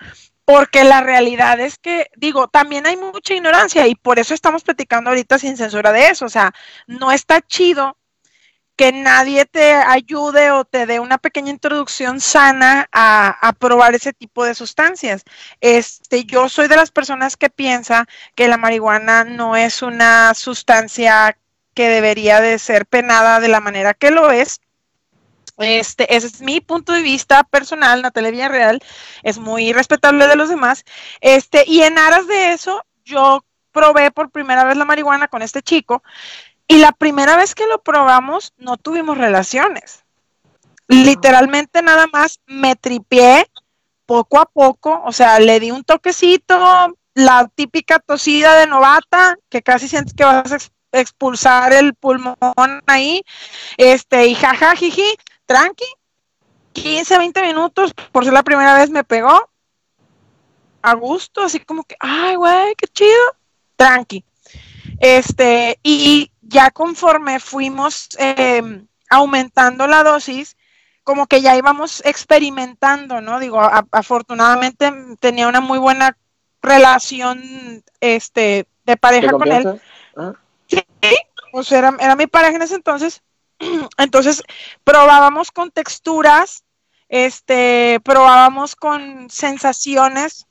porque 0.45 0.83
la 0.83 1.01
realidad 1.01 1.59
es 1.59 1.77
que, 1.77 2.07
digo, 2.17 2.47
también 2.47 2.85
hay 2.85 2.97
mucha 2.97 3.33
ignorancia 3.33 3.87
y 3.87 3.95
por 3.95 4.19
eso 4.19 4.33
estamos 4.33 4.63
platicando 4.63 5.09
ahorita 5.09 5.39
sin 5.39 5.57
censura 5.57 5.91
de 5.91 6.09
eso. 6.09 6.25
O 6.25 6.29
sea, 6.29 6.53
no 6.87 7.11
está 7.11 7.41
chido 7.41 7.97
que 8.75 8.91
nadie 8.91 9.45
te 9.45 9.73
ayude 9.73 10.51
o 10.51 10.65
te 10.65 10.87
dé 10.87 10.99
una 10.99 11.19
pequeña 11.19 11.51
introducción 11.51 12.19
sana 12.19 12.89
a, 12.91 13.29
a, 13.47 13.53
probar 13.53 13.93
ese 13.93 14.11
tipo 14.11 14.43
de 14.43 14.55
sustancias. 14.55 15.23
Este, 15.59 16.25
yo 16.25 16.49
soy 16.49 16.67
de 16.67 16.77
las 16.77 16.89
personas 16.89 17.37
que 17.37 17.49
piensa 17.49 18.07
que 18.33 18.47
la 18.47 18.57
marihuana 18.57 19.23
no 19.23 19.55
es 19.55 19.83
una 19.83 20.33
sustancia 20.33 21.37
que 21.73 21.89
debería 21.89 22.41
de 22.41 22.59
ser 22.59 22.85
penada 22.85 23.39
de 23.39 23.47
la 23.47 23.61
manera 23.61 23.93
que 23.93 24.11
lo 24.11 24.31
es. 24.31 24.61
Este, 25.57 26.15
ese 26.15 26.27
es 26.27 26.41
mi 26.41 26.59
punto 26.59 26.91
de 26.91 27.01
vista 27.01 27.43
personal, 27.43 28.01
Natalia 28.01 28.31
Villarreal, 28.31 28.81
es 29.21 29.37
muy 29.37 29.73
respetable 29.73 30.27
de 30.27 30.35
los 30.35 30.49
demás. 30.49 30.83
Este, 31.19 31.63
y 31.67 31.81
en 31.83 31.97
aras 31.97 32.27
de 32.27 32.53
eso, 32.53 32.83
yo 33.05 33.43
probé 33.71 34.11
por 34.11 34.31
primera 34.31 34.63
vez 34.63 34.75
la 34.77 34.85
marihuana 34.85 35.27
con 35.27 35.41
este 35.41 35.61
chico 35.61 36.03
y 36.67 36.77
la 36.77 36.91
primera 36.91 37.35
vez 37.35 37.55
que 37.55 37.67
lo 37.67 37.81
probamos 37.81 38.53
no 38.57 38.77
tuvimos 38.77 39.17
relaciones. 39.17 40.03
Literalmente 40.87 41.81
nada 41.81 42.07
más 42.11 42.39
me 42.45 42.75
tripié 42.75 43.49
poco 44.05 44.39
a 44.39 44.45
poco, 44.45 45.01
o 45.05 45.11
sea, 45.11 45.39
le 45.39 45.59
di 45.59 45.71
un 45.71 45.83
toquecito, 45.83 46.97
la 47.13 47.49
típica 47.53 47.99
tosida 47.99 48.55
de 48.55 48.67
novata, 48.67 49.37
que 49.49 49.61
casi 49.61 49.87
sientes 49.87 50.13
que 50.13 50.23
vas 50.23 50.51
a 50.51 50.57
expulsar 50.91 51.73
el 51.73 51.93
pulmón 51.95 52.35
ahí, 52.85 53.23
este, 53.77 54.27
y 54.27 54.35
jaja, 54.35 54.75
jiji, 54.75 55.07
tranqui, 55.45 55.85
15, 56.73 57.17
20 57.17 57.41
minutos, 57.41 57.93
por 58.11 58.23
ser 58.23 58.33
la 58.33 58.43
primera 58.43 58.77
vez 58.77 58.89
me 58.89 59.03
pegó, 59.03 59.49
a 60.81 60.93
gusto, 60.95 61.43
así 61.43 61.59
como 61.59 61.83
que, 61.83 61.95
ay, 61.99 62.35
güey, 62.35 62.75
qué 62.75 62.87
chido, 62.87 63.35
tranqui. 63.75 64.23
Este, 64.99 65.79
y 65.83 66.31
ya 66.41 66.71
conforme 66.71 67.39
fuimos 67.39 68.09
em, 68.17 68.87
aumentando 69.09 69.87
la 69.87 70.03
dosis, 70.03 70.57
como 71.03 71.27
que 71.27 71.41
ya 71.41 71.55
íbamos 71.55 72.01
experimentando, 72.05 73.21
¿no? 73.21 73.39
Digo, 73.39 73.59
afortunadamente 73.91 74.91
tenía 75.19 75.47
una 75.47 75.61
muy 75.61 75.79
buena 75.79 76.17
relación, 76.61 77.83
este, 77.99 78.67
de 78.85 78.97
pareja 78.97 79.31
con 79.31 79.51
él. 79.51 79.81
¿Ah? 80.15 80.33
Sea, 81.63 81.79
era, 81.79 81.95
era 81.99 82.15
mi 82.15 82.27
pareja 82.27 82.55
en 82.55 82.61
ese 82.61 82.75
entonces. 82.75 83.21
Entonces, 83.97 84.43
probábamos 84.83 85.51
con 85.51 85.71
texturas, 85.71 86.63
este, 87.09 87.99
probábamos 88.03 88.75
con 88.75 89.29
sensaciones, 89.29 90.47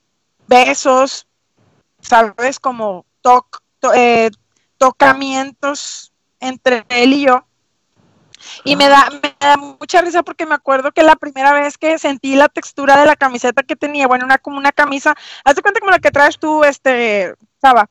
besos, 0.47 1.27
sabes, 2.01 2.59
como 2.59 3.05
eh, 3.95 4.29
tocamientos 4.77 6.13
entre 6.39 6.85
él 6.89 7.13
y 7.13 7.25
yo. 7.25 7.45
Y 8.63 8.75
me 8.75 8.89
da, 8.89 9.07
me 9.21 9.35
da 9.39 9.55
mucha 9.57 10.01
risa 10.01 10.23
porque 10.23 10.47
me 10.47 10.55
acuerdo 10.55 10.91
que 10.91 11.03
la 11.03 11.15
primera 11.15 11.53
vez 11.53 11.77
que 11.77 11.99
sentí 11.99 12.35
la 12.35 12.49
textura 12.49 12.99
de 12.99 13.05
la 13.05 13.15
camiseta 13.15 13.61
que 13.61 13.75
tenía, 13.75 14.07
bueno, 14.07 14.25
una 14.25 14.39
como 14.39 14.57
una 14.57 14.71
camisa, 14.71 15.13
haz 15.43 15.55
de 15.55 15.61
cuenta 15.61 15.79
como 15.79 15.91
la 15.91 15.99
que 15.99 16.09
traes 16.09 16.39
tú, 16.39 16.63
este, 16.63 17.35
Saba 17.61 17.87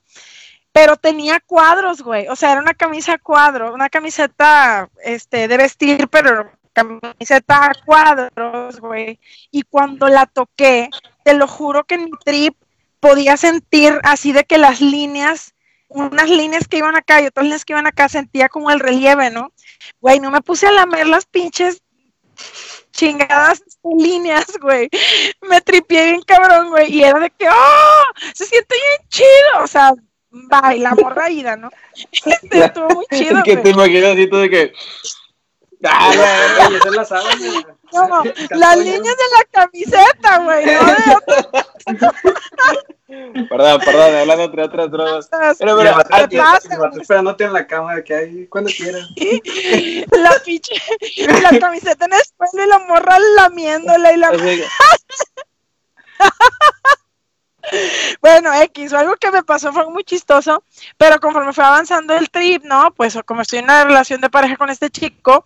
pero 0.72 0.96
tenía 0.96 1.40
cuadros, 1.40 2.02
güey. 2.02 2.28
O 2.28 2.37
sea, 2.37 2.52
era 2.52 2.61
una 2.61 2.74
camisa 2.74 3.18
cuadro, 3.18 3.74
una 3.74 3.88
camiseta 3.88 4.88
este, 5.04 5.48
de 5.48 5.56
vestir, 5.56 6.09
pero 6.09 6.50
camiseta 6.72 7.72
cuadros, 7.85 8.80
güey. 8.80 9.18
Y 9.50 9.62
cuando 9.62 10.09
la 10.09 10.26
toqué, 10.26 10.88
te 11.24 11.35
lo 11.35 11.48
juro 11.48 11.85
que 11.85 11.98
mi 11.98 12.11
trip 12.24 12.56
podía 13.00 13.37
sentir 13.37 13.98
así 14.04 14.33
de 14.33 14.44
que 14.44 14.59
las 14.59 14.80
líneas, 14.80 15.54
unas 15.88 16.28
líneas 16.28 16.68
que 16.68 16.78
iban 16.78 16.96
acá 16.96 17.20
y 17.20 17.26
otras 17.26 17.44
líneas 17.44 17.64
que 17.64 17.72
iban 17.72 17.87
acá, 17.87 18.09
sentía 18.09 18.48
como 18.48 18.70
el 18.70 18.80
relieve, 18.80 19.30
¿no? 19.30 19.52
Güey, 20.00 20.20
no 20.20 20.30
me 20.30 20.42
puse 20.42 20.66
a 20.66 20.72
lamer 20.72 21.06
las 21.06 21.26
pinches 21.26 21.83
chingadas 22.92 23.62
líneas, 23.83 24.46
güey. 24.61 24.88
Me 25.48 25.61
tripié 25.61 26.04
bien 26.06 26.22
cabrón, 26.22 26.70
güey. 26.70 26.92
Y 26.92 27.02
era 27.02 27.18
de 27.18 27.30
que, 27.30 27.48
¡oh! 27.48 28.04
Se 28.35 28.46
siente 28.46 28.74
bien 28.74 29.09
chido. 29.09 29.64
O 29.64 29.66
sea, 29.66 29.92
va, 30.33 30.75
y 30.75 30.81
la 30.81 30.95
morra 30.95 31.31
ida, 31.31 31.57
¿no? 31.57 31.71
Este, 32.25 32.64
estuvo 32.64 32.88
muy 32.88 33.07
chido, 33.12 33.43
que 33.43 33.57
te 33.57 33.73
güey. 33.73 33.75
imaginas 33.75 34.12
así 34.12 34.29
todo 34.29 34.40
de 34.40 34.51
que. 34.51 34.73
Ah, 35.83 36.12
la 36.14 36.23
verga, 36.23 36.71
y 36.71 36.75
esa 36.75 36.88
es 36.88 36.95
la 36.95 37.05
sábana. 37.07 37.77
No, 37.93 38.23
las 38.51 38.77
líneas 38.77 39.03
de 39.03 39.25
la 39.33 39.45
camiseta, 39.51 40.38
güey, 40.45 40.66
no 40.66 40.73
de 41.97 42.12
Perdón, 43.49 43.81
perdón, 43.85 44.14
hablando 44.14 44.45
entre 44.45 44.62
otras 44.62 44.90
drogas. 44.90 45.29
Pero, 45.59 45.77
pero, 45.77 46.29
¿qué 46.29 46.37
pasa, 46.37 46.77
güey? 46.77 46.90
esperándote 47.01 47.45
en 47.45 47.53
la 47.53 47.66
cama 47.66 48.03
que 48.03 48.14
hay 48.14 48.47
cuando 48.47 48.71
quieras. 48.71 49.09
La 50.12 50.38
pinche, 50.45 50.75
la 51.43 51.59
camiseta 51.59 52.05
en 52.05 52.12
el 52.12 52.21
suelo 52.21 52.64
y 52.64 52.69
la 52.69 52.79
morra 52.79 53.19
lamiéndola 53.37 54.12
y 54.12 54.16
la... 54.16 54.31
Bueno, 58.20 58.53
X, 58.62 58.92
o 58.92 58.99
algo 58.99 59.16
que 59.16 59.31
me 59.31 59.42
pasó 59.42 59.73
fue 59.73 59.88
muy 59.90 60.05
chistoso, 60.05 60.62
pero 60.96 61.20
conforme 61.20 61.53
fue 61.53 61.64
avanzando 61.64 62.14
el 62.14 62.31
trip, 62.31 62.64
¿no? 62.64 62.92
Pues 62.94 63.18
como 63.25 63.42
estoy 63.42 63.61
en 63.61 63.66
una 63.66 63.85
relación 63.85 64.20
de 64.20 64.31
pareja 64.31 64.57
con 64.57 64.70
este 64.70 64.90
chico, 64.90 65.44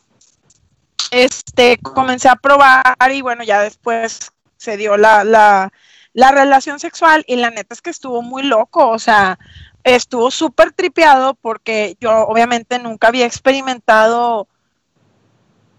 este, 1.11 1.79
comencé 1.79 2.29
a 2.29 2.37
probar 2.37 2.97
y 3.13 3.23
bueno, 3.23 3.45
ya 3.45 3.61
después 3.61 4.33
se 4.57 4.77
dio 4.77 4.97
la, 4.97 5.25
la, 5.25 5.73
la 6.13 6.31
relación 6.33 6.81
sexual 6.81 7.25
y 7.27 7.37
la 7.37 7.51
neta 7.51 7.75
es 7.75 7.83
que 7.83 7.91
estuvo 7.91 8.23
muy 8.23 8.43
loco, 8.43 8.89
o 8.89 8.99
sea, 8.99 9.39
estuvo 9.85 10.31
súper 10.31 10.73
tripeado 10.73 11.35
porque 11.35 11.97
yo 12.01 12.27
obviamente 12.27 12.79
nunca 12.79 13.09
había 13.09 13.27
experimentado 13.27 14.49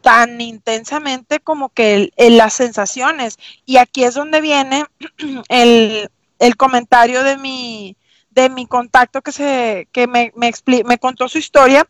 tan 0.06 0.39
intensamente 0.39 1.39
como 1.39 1.69
que 1.69 2.12
las 2.15 2.54
sensaciones. 2.54 3.39
Y 3.65 3.78
aquí 3.78 4.04
es 4.04 4.13
donde 4.13 4.39
viene 4.39 4.86
el, 5.50 6.12
el 6.39 6.56
comentario 6.58 7.24
de 7.24 7.38
mi, 7.38 7.95
de 8.30 8.50
mi 8.50 8.65
contacto 8.65 9.21
que, 9.21 9.32
se, 9.32 9.88
que 9.91 10.08
me, 10.08 10.32
me, 10.36 10.50
expli- 10.50 10.84
me 10.86 10.98
contó 10.98 11.28
su 11.30 11.38
historia. 11.38 11.88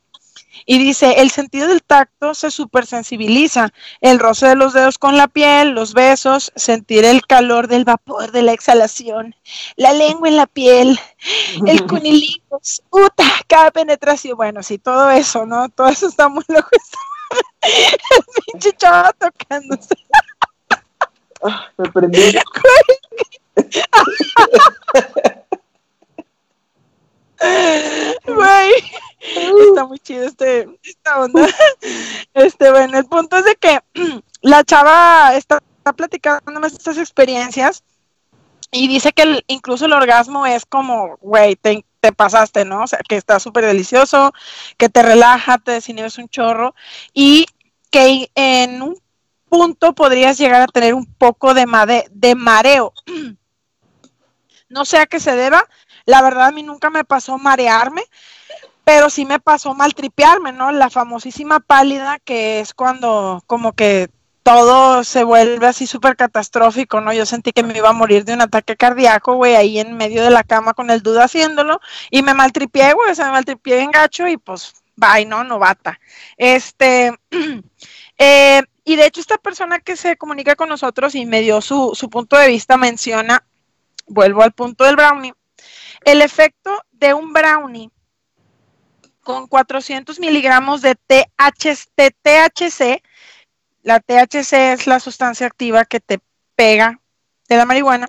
Y 0.65 0.77
dice, 0.77 1.21
el 1.21 1.31
sentido 1.31 1.67
del 1.67 1.83
tacto 1.83 2.33
se 2.33 2.49
supersensibiliza, 2.49 3.73
el 3.99 4.19
roce 4.19 4.47
de 4.47 4.55
los 4.55 4.71
dedos 4.71 4.97
con 4.97 5.17
la 5.17 5.27
piel, 5.27 5.71
los 5.71 5.93
besos, 5.93 6.53
sentir 6.55 7.03
el 7.03 7.25
calor 7.27 7.67
del 7.67 7.83
vapor 7.83 8.31
de 8.31 8.41
la 8.41 8.53
exhalación, 8.53 9.35
la 9.75 9.91
lengua 9.91 10.29
en 10.29 10.37
la 10.37 10.47
piel, 10.47 10.97
el 11.67 11.85
cunilingus, 11.87 12.81
puta, 12.89 13.25
cada 13.47 13.71
penetración, 13.71 14.37
bueno, 14.37 14.63
sí, 14.63 14.77
todo 14.77 15.09
eso, 15.09 15.45
¿no? 15.45 15.67
Todo 15.69 15.89
eso 15.89 16.07
está 16.07 16.29
muy 16.29 16.43
loco. 16.47 16.69
El 17.61 18.43
pinche 18.45 18.71
chava 18.77 19.11
tocándose. 19.13 19.95
Me 21.77 21.91
prendí. 21.91 22.19
Güey, 28.25 28.71
está 29.67 29.85
muy 29.85 29.99
chido 29.99 30.25
este, 30.25 30.67
esta 30.83 31.19
onda. 31.19 31.47
Este, 32.33 32.71
bueno, 32.71 32.97
el 32.97 33.05
punto 33.05 33.37
es 33.37 33.45
de 33.45 33.55
que 33.55 33.79
la 34.41 34.63
chava 34.63 35.35
está, 35.35 35.61
está 35.77 35.93
platicándome 35.93 36.67
estas 36.67 36.97
experiencias 36.97 37.83
y 38.71 38.87
dice 38.87 39.13
que 39.13 39.43
incluso 39.47 39.85
el 39.85 39.93
orgasmo 39.93 40.45
es 40.45 40.65
como, 40.65 41.17
güey, 41.21 41.55
te, 41.55 41.85
te 42.01 42.11
pasaste, 42.11 42.65
¿no? 42.65 42.83
O 42.83 42.87
sea, 42.87 42.99
que 43.07 43.15
está 43.15 43.39
súper 43.39 43.65
delicioso, 43.65 44.33
que 44.77 44.89
te 44.89 45.01
relaja, 45.01 45.57
te 45.59 45.71
desinhibes 45.71 46.17
un 46.17 46.27
chorro 46.27 46.75
y 47.13 47.45
que 47.89 48.29
en 48.35 48.81
un 48.81 48.99
punto 49.47 49.93
podrías 49.93 50.37
llegar 50.37 50.61
a 50.63 50.67
tener 50.67 50.93
un 50.93 51.05
poco 51.05 51.53
de 51.53 51.65
mareo. 52.35 52.93
No 54.75 54.83
sé 54.83 54.97
a 54.97 55.05
qué 55.05 55.21
se 55.21 55.33
deba, 55.37 55.65
la 56.05 56.21
verdad 56.21 56.47
a 56.47 56.51
mí 56.51 56.61
nunca 56.61 56.89
me 56.89 57.05
pasó 57.05 57.37
marearme, 57.37 58.03
pero 58.83 59.09
sí 59.09 59.25
me 59.25 59.39
pasó 59.39 59.73
maltripearme, 59.73 60.51
¿no? 60.51 60.73
La 60.73 60.89
famosísima 60.89 61.61
pálida 61.61 62.19
que 62.19 62.59
es 62.59 62.73
cuando 62.73 63.41
como 63.47 63.71
que 63.71 64.09
todo 64.43 65.05
se 65.05 65.23
vuelve 65.23 65.65
así 65.65 65.87
súper 65.87 66.17
catastrófico, 66.17 66.99
¿no? 66.99 67.13
Yo 67.13 67.25
sentí 67.25 67.53
que 67.53 67.63
me 67.63 67.77
iba 67.77 67.87
a 67.87 67.93
morir 67.93 68.25
de 68.25 68.33
un 68.33 68.41
ataque 68.41 68.75
cardíaco, 68.75 69.35
güey, 69.35 69.55
ahí 69.55 69.79
en 69.79 69.95
medio 69.95 70.21
de 70.23 70.29
la 70.29 70.43
cama 70.43 70.73
con 70.73 70.89
el 70.91 71.01
duda 71.01 71.23
haciéndolo 71.23 71.79
y 72.11 72.21
me 72.21 72.33
maltripié, 72.33 72.91
güey, 72.91 73.11
o 73.11 73.15
sea, 73.15 73.27
me 73.27 73.31
maltripié 73.31 73.77
bien 73.77 73.91
gacho 73.91 74.27
y 74.27 74.35
pues, 74.35 74.73
bye, 74.97 75.25
¿no? 75.25 75.45
Novata. 75.45 76.01
Este, 76.35 77.17
eh, 78.17 78.61
y 78.83 78.95
de 78.97 79.05
hecho 79.05 79.21
esta 79.21 79.37
persona 79.37 79.79
que 79.79 79.95
se 79.95 80.17
comunica 80.17 80.55
con 80.57 80.67
nosotros 80.67 81.15
y 81.15 81.25
me 81.25 81.39
dio 81.39 81.61
su, 81.61 81.93
su 81.95 82.09
punto 82.09 82.37
de 82.37 82.49
vista 82.49 82.75
menciona, 82.75 83.43
vuelvo 84.07 84.43
al 84.43 84.53
punto 84.53 84.83
del 84.83 84.95
brownie, 84.95 85.33
el 86.03 86.21
efecto 86.21 86.83
de 86.91 87.13
un 87.13 87.33
brownie 87.33 87.89
con 89.21 89.47
400 89.47 90.19
miligramos 90.19 90.81
de 90.81 90.95
TH, 90.95 91.89
de 91.97 92.11
THC, 92.11 93.03
la 93.81 93.99
THC 93.99 94.53
es 94.73 94.87
la 94.87 94.99
sustancia 94.99 95.47
activa 95.47 95.85
que 95.85 95.99
te 95.99 96.19
pega 96.55 96.99
de 97.49 97.57
la 97.57 97.65
marihuana, 97.65 98.07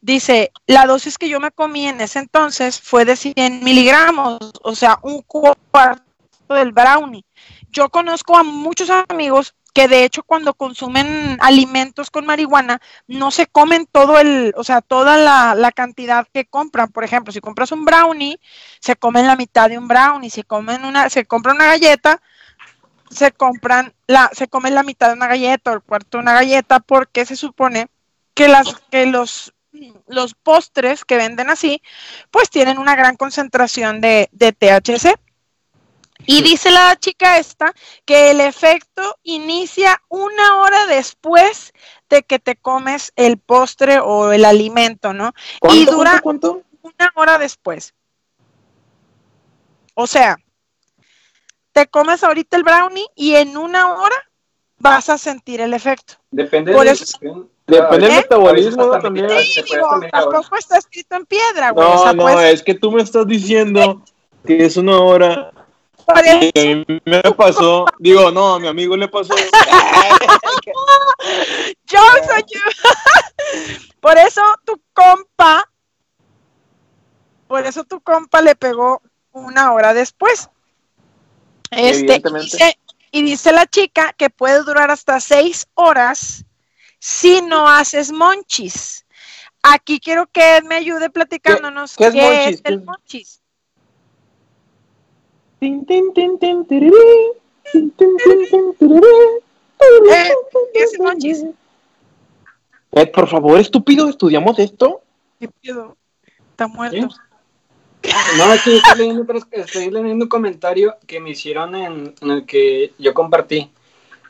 dice, 0.00 0.52
la 0.66 0.86
dosis 0.86 1.18
que 1.18 1.28
yo 1.28 1.40
me 1.40 1.50
comí 1.50 1.88
en 1.88 2.00
ese 2.00 2.18
entonces 2.18 2.80
fue 2.80 3.04
de 3.04 3.16
100 3.16 3.62
miligramos, 3.62 4.38
o 4.62 4.74
sea, 4.74 4.98
un 5.02 5.22
cuarto 5.22 6.02
del 6.48 6.72
brownie. 6.72 7.24
Yo 7.70 7.90
conozco 7.90 8.36
a 8.36 8.42
muchos 8.42 8.88
amigos 8.90 9.54
que 9.74 9.88
de 9.88 10.04
hecho 10.04 10.22
cuando 10.22 10.54
consumen 10.54 11.38
alimentos 11.40 12.10
con 12.10 12.26
marihuana 12.26 12.80
no 13.06 13.30
se 13.30 13.46
comen 13.46 13.86
todo 13.86 14.18
el, 14.18 14.52
o 14.56 14.64
sea, 14.64 14.80
toda 14.80 15.16
la, 15.16 15.54
la 15.54 15.72
cantidad 15.72 16.26
que 16.32 16.46
compran. 16.46 16.90
Por 16.90 17.04
ejemplo, 17.04 17.32
si 17.32 17.40
compras 17.40 17.72
un 17.72 17.84
brownie, 17.84 18.40
se 18.80 18.96
comen 18.96 19.26
la 19.26 19.36
mitad 19.36 19.68
de 19.68 19.78
un 19.78 19.88
brownie. 19.88 20.30
Si 20.30 20.42
comen 20.42 20.84
una, 20.84 21.08
se 21.10 21.26
compra 21.26 21.52
una 21.52 21.66
galleta, 21.66 22.20
se 23.10 23.32
compran 23.32 23.94
la, 24.06 24.30
se 24.32 24.48
comen 24.48 24.74
la 24.74 24.82
mitad 24.82 25.08
de 25.08 25.14
una 25.14 25.26
galleta 25.26 25.70
o 25.70 25.74
el 25.74 25.82
cuarto 25.82 26.18
de 26.18 26.22
una 26.22 26.34
galleta, 26.34 26.80
porque 26.80 27.24
se 27.26 27.36
supone 27.36 27.88
que 28.34 28.48
las, 28.48 28.74
que 28.90 29.06
los, 29.06 29.54
los 30.06 30.34
postres 30.34 31.04
que 31.04 31.16
venden 31.16 31.50
así, 31.50 31.82
pues 32.30 32.50
tienen 32.50 32.78
una 32.78 32.96
gran 32.96 33.16
concentración 33.16 34.00
de, 34.00 34.28
de 34.32 34.52
THC. 34.52 35.18
Y 36.30 36.42
dice 36.42 36.70
la 36.70 36.94
chica 36.96 37.38
esta 37.38 37.72
que 38.04 38.30
el 38.32 38.42
efecto 38.42 39.16
inicia 39.22 40.02
una 40.10 40.60
hora 40.60 40.84
después 40.84 41.72
de 42.10 42.22
que 42.22 42.38
te 42.38 42.54
comes 42.54 43.12
el 43.16 43.38
postre 43.38 43.98
o 43.98 44.30
el 44.30 44.44
alimento, 44.44 45.14
¿no? 45.14 45.32
Y 45.54 45.58
¿Cuánto, 45.58 45.92
dura 45.92 46.20
cuánto, 46.22 46.62
cuánto? 46.82 46.98
una 46.98 47.12
hora 47.14 47.38
después. 47.38 47.94
O 49.94 50.06
sea, 50.06 50.36
te 51.72 51.86
comes 51.86 52.22
ahorita 52.22 52.58
el 52.58 52.62
brownie 52.62 53.06
y 53.14 53.36
en 53.36 53.56
una 53.56 53.94
hora 53.94 54.16
vas 54.76 55.08
a 55.08 55.16
sentir 55.16 55.62
el 55.62 55.72
efecto. 55.72 56.16
Depende 56.30 56.74
Por 56.74 56.86
eso-. 56.86 57.18
Depende 57.66 58.06
del 58.06 58.16
¿Eh? 58.16 58.16
metabolismo 58.16 58.84
¿no? 58.84 58.92
Hasta 58.92 59.04
también. 59.04 59.30
Sí, 59.30 59.62
digo, 59.62 59.88
tampoco 60.12 60.56
está 60.58 60.76
escrito 60.76 61.16
en 61.16 61.24
piedra, 61.24 61.70
güey. 61.70 61.86
o 61.86 61.90
No, 61.90 62.02
sea, 62.02 62.12
no, 62.12 62.22
pues, 62.24 62.52
es 62.52 62.62
que 62.62 62.74
tú 62.74 62.92
me 62.92 63.00
estás 63.00 63.26
diciendo 63.26 64.02
que 64.46 64.66
es 64.66 64.76
una 64.76 65.00
hora. 65.00 65.52
A 66.08 66.22
mí 66.22 66.50
me 67.04 67.20
pasó. 67.34 67.84
Digo, 67.98 68.30
no, 68.30 68.54
a 68.54 68.60
mi 68.60 68.68
amigo 68.68 68.96
le 68.96 69.08
pasó. 69.08 69.34
yo 71.86 72.00
soy 72.26 72.42
yo. 72.48 72.60
Por 74.00 74.16
eso 74.16 74.40
tu 74.64 74.80
compa, 74.92 75.68
por 77.48 77.66
eso 77.66 77.82
tu 77.84 78.00
compa 78.00 78.40
le 78.40 78.54
pegó 78.54 79.02
una 79.32 79.72
hora 79.72 79.92
después. 79.92 80.48
Este, 81.72 82.22
y 82.24 82.30
dice, 82.44 82.78
y 83.10 83.22
dice 83.22 83.50
la 83.52 83.66
chica 83.66 84.12
que 84.16 84.30
puede 84.30 84.62
durar 84.62 84.90
hasta 84.92 85.18
seis 85.20 85.66
horas 85.74 86.44
si 87.00 87.42
no 87.42 87.68
haces 87.68 88.12
monchis. 88.12 89.04
Aquí 89.62 89.98
quiero 89.98 90.28
que 90.28 90.58
Ed 90.58 90.62
me 90.64 90.76
ayude 90.76 91.10
platicándonos 91.10 91.96
qué 91.96 92.06
es 92.06 92.12
qué 92.12 92.22
monchis? 92.22 92.54
es 92.54 92.60
el 92.64 92.78
¿Qué- 92.78 92.84
monchis. 92.84 93.32
Tin, 93.32 93.32
tin, 93.32 93.34
tin, 93.34 93.34
tin, 93.34 93.40
tirirí. 93.40 93.40
Tin, 93.40 93.48
tin, 94.06 94.06
tin, 94.06 94.08
tin, 94.14 94.16
tirirí. 94.76 95.47
Eh, 100.10 100.30
¿qué 100.72 100.80
es 100.82 100.98
monchis? 100.98 101.44
Eh, 102.92 103.06
por 103.06 103.28
favor, 103.28 103.58
estúpido, 103.60 104.08
estudiamos 104.08 104.58
esto. 104.58 105.02
¿Qué 105.40 105.48
pedo? 105.62 105.96
Está 106.50 106.66
muerto. 106.68 107.08
No, 108.36 108.44
aquí 108.44 108.76
estoy 108.76 108.98
leyendo, 108.98 109.26
pero 109.26 109.40
estoy 109.50 109.90
leyendo 109.90 110.24
un 110.24 110.28
comentario 110.28 110.96
que 111.06 111.20
me 111.20 111.30
hicieron 111.30 111.74
en, 111.74 112.14
en 112.20 112.30
el 112.30 112.46
que 112.46 112.92
yo 112.98 113.12
compartí, 113.12 113.70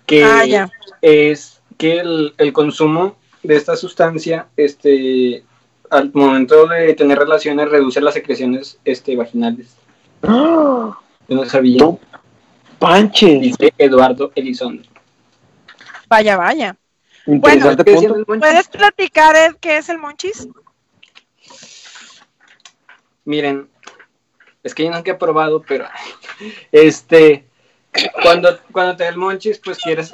que 0.06 0.24
Ah, 0.24 0.44
ya. 0.44 0.70
es 1.02 1.60
que 1.76 1.98
el, 2.00 2.34
el 2.38 2.52
consumo 2.52 3.16
de 3.42 3.56
esta 3.56 3.76
sustancia 3.76 4.48
este, 4.56 5.44
al 5.90 6.10
momento 6.12 6.66
de 6.66 6.94
tener 6.94 7.18
relaciones 7.18 7.70
reduce 7.70 8.00
las 8.00 8.14
secreciones 8.14 8.78
este, 8.84 9.14
vaginales. 9.16 9.76
¡Ah! 10.22 10.98
Yo 11.28 11.36
no 11.36 11.44
sabía. 11.44 11.78
No 11.78 12.00
Panches. 12.78 13.40
Dice 13.40 13.74
Eduardo 13.76 14.32
Elizondo. 14.34 14.88
Vaya, 16.08 16.36
vaya. 16.36 16.76
Interesante 17.26 17.84
¿Qué 17.84 17.92
punto. 17.92 18.14
decías, 18.14 18.26
Monchis? 18.26 18.40
¿Puedes 18.40 18.68
platicar, 18.68 19.36
Ed, 19.36 19.56
qué 19.60 19.76
es 19.76 19.88
el 19.88 19.98
monchis? 19.98 20.48
Miren, 23.24 23.68
es 24.62 24.74
que 24.74 24.84
yo 24.84 24.90
nunca 24.90 25.10
he 25.10 25.14
probado, 25.14 25.60
pero 25.60 25.86
este, 26.72 27.46
cuando, 28.22 28.58
cuando 28.72 28.96
te 28.96 29.04
da 29.04 29.10
el 29.10 29.18
monchis, 29.18 29.60
pues 29.62 29.76
quieres, 29.78 30.12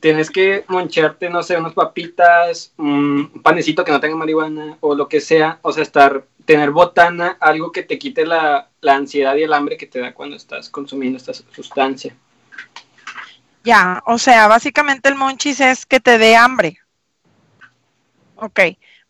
tienes 0.00 0.30
que 0.30 0.64
moncharte, 0.68 1.28
no 1.30 1.42
sé, 1.42 1.56
unas 1.56 1.74
papitas, 1.74 2.72
un 2.76 3.40
panecito 3.42 3.84
que 3.84 3.92
no 3.92 4.00
tenga 4.00 4.16
marihuana 4.16 4.78
o 4.80 4.94
lo 4.94 5.08
que 5.08 5.20
sea, 5.20 5.58
o 5.62 5.72
sea, 5.72 5.82
estar, 5.82 6.26
tener 6.44 6.70
botana, 6.70 7.36
algo 7.40 7.72
que 7.72 7.82
te 7.82 7.98
quite 7.98 8.26
la, 8.26 8.70
la 8.80 8.94
ansiedad 8.94 9.34
y 9.36 9.42
el 9.42 9.52
hambre 9.52 9.76
que 9.76 9.86
te 9.86 10.00
da 10.00 10.14
cuando 10.14 10.36
estás 10.36 10.70
consumiendo 10.70 11.18
esta 11.18 11.32
sustancia. 11.34 12.16
Ya, 13.64 14.02
o 14.06 14.16
sea, 14.18 14.46
básicamente 14.46 15.08
el 15.08 15.16
monchis 15.16 15.60
es 15.60 15.86
que 15.86 15.98
te 15.98 16.18
dé 16.18 16.36
hambre. 16.36 16.78
Ok. 18.36 18.60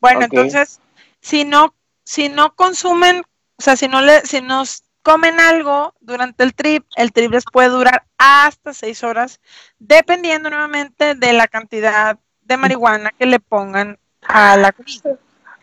Bueno, 0.01 0.23
entonces, 0.23 0.81
si 1.21 1.45
no, 1.45 1.75
si 2.05 2.29
no 2.29 2.55
consumen, 2.55 3.23
o 3.59 3.63
sea, 3.63 3.77
si 3.77 3.87
no 3.89 4.01
le, 4.01 4.23
si 4.23 4.41
nos 4.41 4.86
comen 5.07 5.39
algo 5.39 5.95
durante 6.01 6.43
el 6.43 6.53
trip, 6.53 6.85
el 6.97 7.13
trip 7.13 7.31
les 7.31 7.45
puede 7.45 7.69
durar 7.69 8.03
hasta 8.19 8.75
seis 8.75 9.05
horas, 9.05 9.41
dependiendo 9.79 10.51
nuevamente 10.51 11.15
de 11.15 11.33
la 11.33 11.47
cantidad 11.47 12.19
de 12.43 12.57
marihuana 12.57 13.13
que 13.17 13.25
le 13.25 13.39
pongan 13.39 14.01
a 14.23 14.57
la 14.57 14.73
comida. 14.73 15.17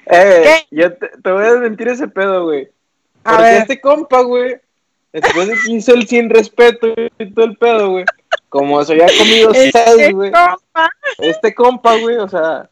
Eh, 0.06 0.65
yo 0.71 0.93
te, 0.93 1.10
te 1.21 1.29
voy 1.29 1.43
a 1.43 1.51
desmentir 1.56 1.89
ese 1.89 2.08
pedo, 2.08 2.45
güey. 2.45 2.69
A 3.25 3.32
Porque 3.32 3.43
ver, 3.43 3.62
este 3.63 3.82
compa, 3.82 4.21
güey, 4.21 4.62
después 5.12 5.49
de 5.49 5.56
que 5.56 5.71
hizo 5.73 5.93
el 5.93 6.08
sin 6.08 6.29
respeto 6.29 6.88
y 7.19 7.34
todo 7.34 7.43
el 7.43 7.58
pedo, 7.58 7.89
güey, 7.89 8.06
como 8.47 8.82
se 8.86 8.93
había 8.93 9.08
comido 9.08 9.51
este 9.51 9.71
seis, 9.77 10.13
güey, 10.13 10.32
compa, 10.32 10.89
este 11.17 11.53
compa, 11.53 11.97
güey, 11.97 12.15
o 12.15 12.29
sea, 12.29 12.69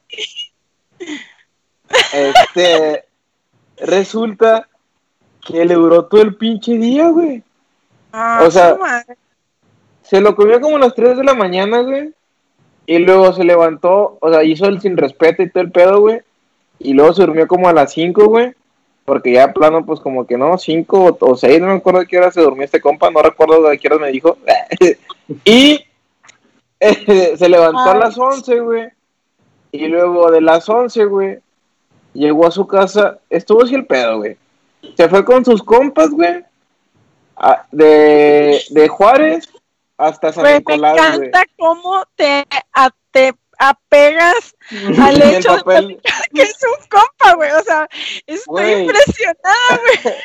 este, 2.13 3.03
resulta 3.75 4.69
que 5.45 5.65
le 5.65 5.73
duró 5.73 6.05
todo 6.05 6.21
el 6.21 6.35
pinche 6.35 6.77
día, 6.77 7.09
güey. 7.09 7.43
ah, 8.11 8.43
o 8.45 8.51
sea, 8.51 8.75
madre. 8.75 9.17
Se 10.03 10.19
lo 10.19 10.35
comió 10.35 10.59
como 10.59 10.75
a 10.75 10.79
las 10.79 10.93
3 10.93 11.17
de 11.17 11.23
la 11.23 11.33
mañana, 11.33 11.81
güey. 11.81 12.13
Y 12.85 12.97
luego 12.99 13.31
se 13.33 13.43
levantó, 13.43 14.17
o 14.19 14.31
sea, 14.31 14.43
hizo 14.43 14.65
el 14.65 14.81
sin 14.81 14.97
respeto 14.97 15.43
y 15.43 15.49
todo 15.49 15.63
el 15.63 15.71
pedo, 15.71 16.01
güey. 16.01 16.21
Y 16.79 16.93
luego 16.93 17.13
se 17.13 17.21
durmió 17.21 17.47
como 17.47 17.69
a 17.69 17.73
las 17.73 17.93
5, 17.93 18.25
güey. 18.25 18.53
Porque 19.05 19.33
ya 19.33 19.53
plano, 19.53 19.85
pues 19.85 19.99
como 19.99 20.25
que 20.27 20.37
no, 20.37 20.57
5 20.57 21.17
o 21.19 21.35
6, 21.35 21.61
no 21.61 21.67
me 21.67 21.73
acuerdo 21.73 22.01
de 22.01 22.07
qué 22.07 22.17
hora 22.17 22.31
se 22.31 22.41
durmió 22.41 22.65
este 22.65 22.81
compa, 22.81 23.09
no 23.09 23.21
recuerdo 23.21 23.63
de 23.69 23.77
qué 23.77 23.87
hora 23.87 23.97
me 23.97 24.11
dijo. 24.11 24.37
y 25.45 25.85
eh, 26.79 27.35
se 27.37 27.49
levantó 27.49 27.91
a 27.91 27.95
las 27.95 28.17
11, 28.17 28.59
güey. 28.59 28.89
Y 29.71 29.87
luego 29.87 30.29
de 30.31 30.41
las 30.41 30.67
11, 30.67 31.05
güey, 31.05 31.39
llegó 32.13 32.45
a 32.45 32.51
su 32.51 32.67
casa, 32.67 33.19
estuvo 33.29 33.63
así 33.63 33.75
el 33.75 33.85
pedo, 33.85 34.17
güey. 34.17 34.35
Se 34.97 35.07
fue 35.09 35.23
con 35.25 35.43
sus 35.45 35.61
compas, 35.63 36.09
güey. 36.09 36.43
De, 37.71 38.61
de 38.69 38.87
Juárez 38.87 39.49
hasta 39.97 40.31
San 40.31 40.43
Güey, 40.43 40.53
me 40.53 40.59
Nicolás, 40.59 40.93
güey. 41.17 41.27
encanta 41.29 41.43
cómo 41.57 42.03
te, 42.15 42.45
a- 42.73 42.89
te 43.11 43.33
apegas 43.57 44.55
al 45.01 45.21
hecho 45.21 45.57
de 45.57 45.99
que 46.33 46.41
es 46.41 46.57
un 46.63 46.87
compa, 46.87 47.35
güey. 47.35 47.51
O 47.51 47.63
sea, 47.63 47.87
estoy 48.27 48.43
Güey. 48.45 48.81
impresionada, 48.83 49.79
güey. 50.03 50.15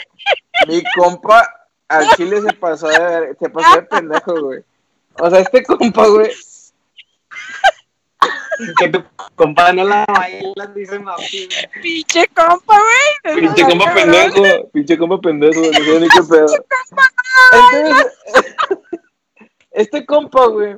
mi 0.69 0.83
compa 0.97 1.49
al 1.88 2.09
chile 2.16 2.42
se 2.42 2.53
pasó 2.55 2.88
de, 2.88 3.37
se 3.38 3.49
pasó 3.49 3.77
de 3.77 3.83
pendejo, 3.83 4.40
güey. 4.40 4.61
O 5.19 5.31
sea, 5.31 5.38
este 5.40 5.62
compa, 5.62 6.07
güey, 6.09 6.31
Que 8.79 8.88
tu 8.88 9.03
compa 9.35 9.73
no 9.73 9.85
la 9.85 10.05
bailas, 10.07 10.75
dice 10.75 10.99
Mapi. 10.99 11.49
Pinche 11.83 12.27
compa, 12.29 12.79
güey. 12.79 13.40
pinche 13.40 13.62
compa 13.64 13.85
cabrón. 13.87 14.12
pendejo, 14.12 14.69
pinche 14.73 14.99
compa 14.99 15.21
pendejo, 15.21 15.61
no 15.61 15.73
sé 15.73 16.01
ni 16.01 16.09
qué 16.09 16.23
pedo. 16.29 16.47
Entonces, 17.53 18.12
este 19.71 20.07
compa, 20.07 20.47
güey, 20.47 20.77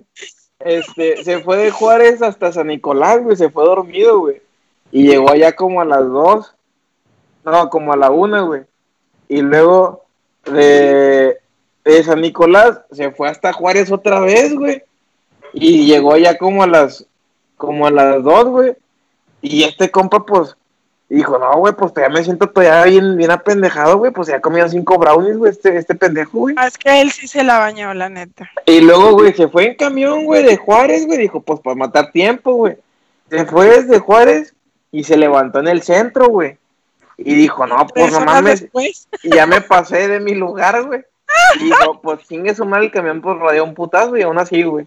este, 0.60 1.22
se 1.24 1.40
fue 1.40 1.56
de 1.56 1.70
Juárez 1.70 2.22
hasta 2.22 2.52
San 2.52 2.66
Nicolás, 2.66 3.22
güey, 3.22 3.36
se 3.36 3.50
fue 3.50 3.64
dormido, 3.64 4.20
güey. 4.20 4.42
Y 4.90 5.06
llegó 5.06 5.30
allá 5.30 5.54
como 5.54 5.80
a 5.80 5.84
las 5.84 6.06
dos, 6.06 6.54
no, 7.44 7.70
como 7.70 7.92
a 7.92 7.96
la 7.96 8.10
una, 8.10 8.40
güey. 8.40 8.62
Y 9.28 9.42
luego 9.42 10.04
de, 10.44 11.38
de 11.84 12.02
San 12.02 12.20
Nicolás 12.20 12.80
se 12.90 13.10
fue 13.10 13.28
hasta 13.28 13.52
Juárez 13.52 13.92
otra 13.92 14.20
vez, 14.20 14.54
güey. 14.54 14.82
Y 15.52 15.86
llegó 15.86 16.14
allá 16.14 16.36
como 16.38 16.62
a 16.62 16.66
las, 16.66 17.06
como 17.58 17.86
a 17.86 17.90
las 17.90 18.22
dos, 18.22 18.46
güey. 18.46 18.74
Y 19.42 19.64
este 19.64 19.90
compa, 19.90 20.24
pues, 20.24 20.56
dijo, 21.10 21.38
no, 21.38 21.52
güey, 21.58 21.74
pues 21.74 21.92
todavía 21.92 22.18
me 22.18 22.24
siento 22.24 22.48
todavía 22.48 22.84
bien, 22.84 23.16
bien 23.16 23.30
apendejado, 23.30 23.98
güey. 23.98 24.10
Pues 24.10 24.28
ya 24.28 24.40
comido 24.40 24.66
cinco 24.68 24.96
brownies, 24.96 25.36
güey, 25.36 25.52
este, 25.52 25.76
este 25.76 25.94
pendejo, 25.94 26.38
güey. 26.38 26.54
Ah, 26.58 26.66
Es 26.66 26.78
que 26.78 27.00
él 27.02 27.10
sí 27.10 27.28
se 27.28 27.44
la 27.44 27.58
bañó, 27.58 27.92
la 27.92 28.08
neta. 28.08 28.50
Y 28.64 28.80
luego, 28.80 29.12
güey, 29.12 29.34
se 29.34 29.48
fue 29.48 29.66
en 29.66 29.74
camión, 29.74 30.24
güey, 30.24 30.42
de 30.42 30.56
Juárez, 30.56 31.06
güey. 31.06 31.18
Dijo, 31.18 31.40
pues 31.40 31.60
para 31.60 31.76
matar 31.76 32.10
tiempo, 32.12 32.54
güey. 32.54 32.76
Se 33.28 33.44
fue 33.44 33.66
desde 33.66 33.98
Juárez 33.98 34.54
y 34.90 35.04
se 35.04 35.16
levantó 35.16 35.60
en 35.60 35.68
el 35.68 35.82
centro, 35.82 36.28
güey. 36.28 36.56
Y 37.18 37.34
dijo, 37.34 37.66
no, 37.66 37.84
pues 37.88 38.12
no 38.12 38.20
mames, 38.20 38.66
y 39.24 39.34
ya 39.34 39.44
me 39.44 39.60
pasé 39.60 40.06
de 40.06 40.20
mi 40.20 40.34
lugar, 40.34 40.84
güey. 40.84 41.02
Y 41.56 41.64
dijo, 41.64 42.00
pues 42.00 42.20
chingue 42.28 42.54
su 42.54 42.64
madre 42.64 42.86
el 42.86 42.92
camión, 42.92 43.20
pues 43.20 43.36
rodeó 43.38 43.64
un 43.64 43.74
putazo 43.74 44.16
y 44.16 44.22
aún 44.22 44.38
así, 44.38 44.62
güey. 44.62 44.86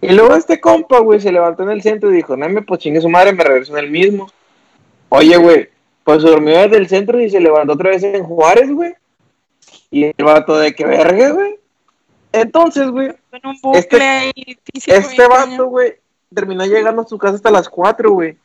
Y 0.00 0.12
luego 0.12 0.34
este 0.34 0.60
compa, 0.60 1.00
güey, 1.00 1.20
se 1.20 1.32
levantó 1.32 1.64
en 1.64 1.70
el 1.70 1.82
centro 1.82 2.10
y 2.10 2.16
dijo, 2.16 2.36
no, 2.36 2.48
me, 2.48 2.62
pues 2.62 2.80
chingue 2.80 3.00
su 3.00 3.08
madre, 3.08 3.32
me 3.32 3.42
regreso 3.44 3.76
en 3.76 3.84
el 3.84 3.90
mismo. 3.90 4.30
Oye, 5.08 5.36
güey, 5.36 5.68
pues 6.04 6.22
se 6.22 6.28
durmió 6.28 6.56
desde 6.58 6.76
el 6.76 6.88
centro 6.88 7.20
y 7.20 7.28
se 7.30 7.40
levantó 7.40 7.72
otra 7.72 7.90
vez 7.90 8.02
en 8.04 8.22
Juárez, 8.24 8.70
güey. 8.70 8.94
Y 9.90 10.04
el 10.04 10.14
vato 10.24 10.56
de 10.58 10.74
que 10.74 10.84
verga, 10.86 11.30
güey. 11.30 11.58
Entonces, 12.32 12.88
güey, 12.90 13.12
Este- 13.74 14.32
este 14.86 15.22
vato, 15.26 15.66
güey, 15.66 15.94
terminó 16.34 16.64
llegando 16.66 17.02
a 17.02 17.06
su 17.06 17.18
casa 17.18 17.36
hasta 17.36 17.50
las 17.50 17.68
4, 17.68 18.10
güey. 18.12 18.36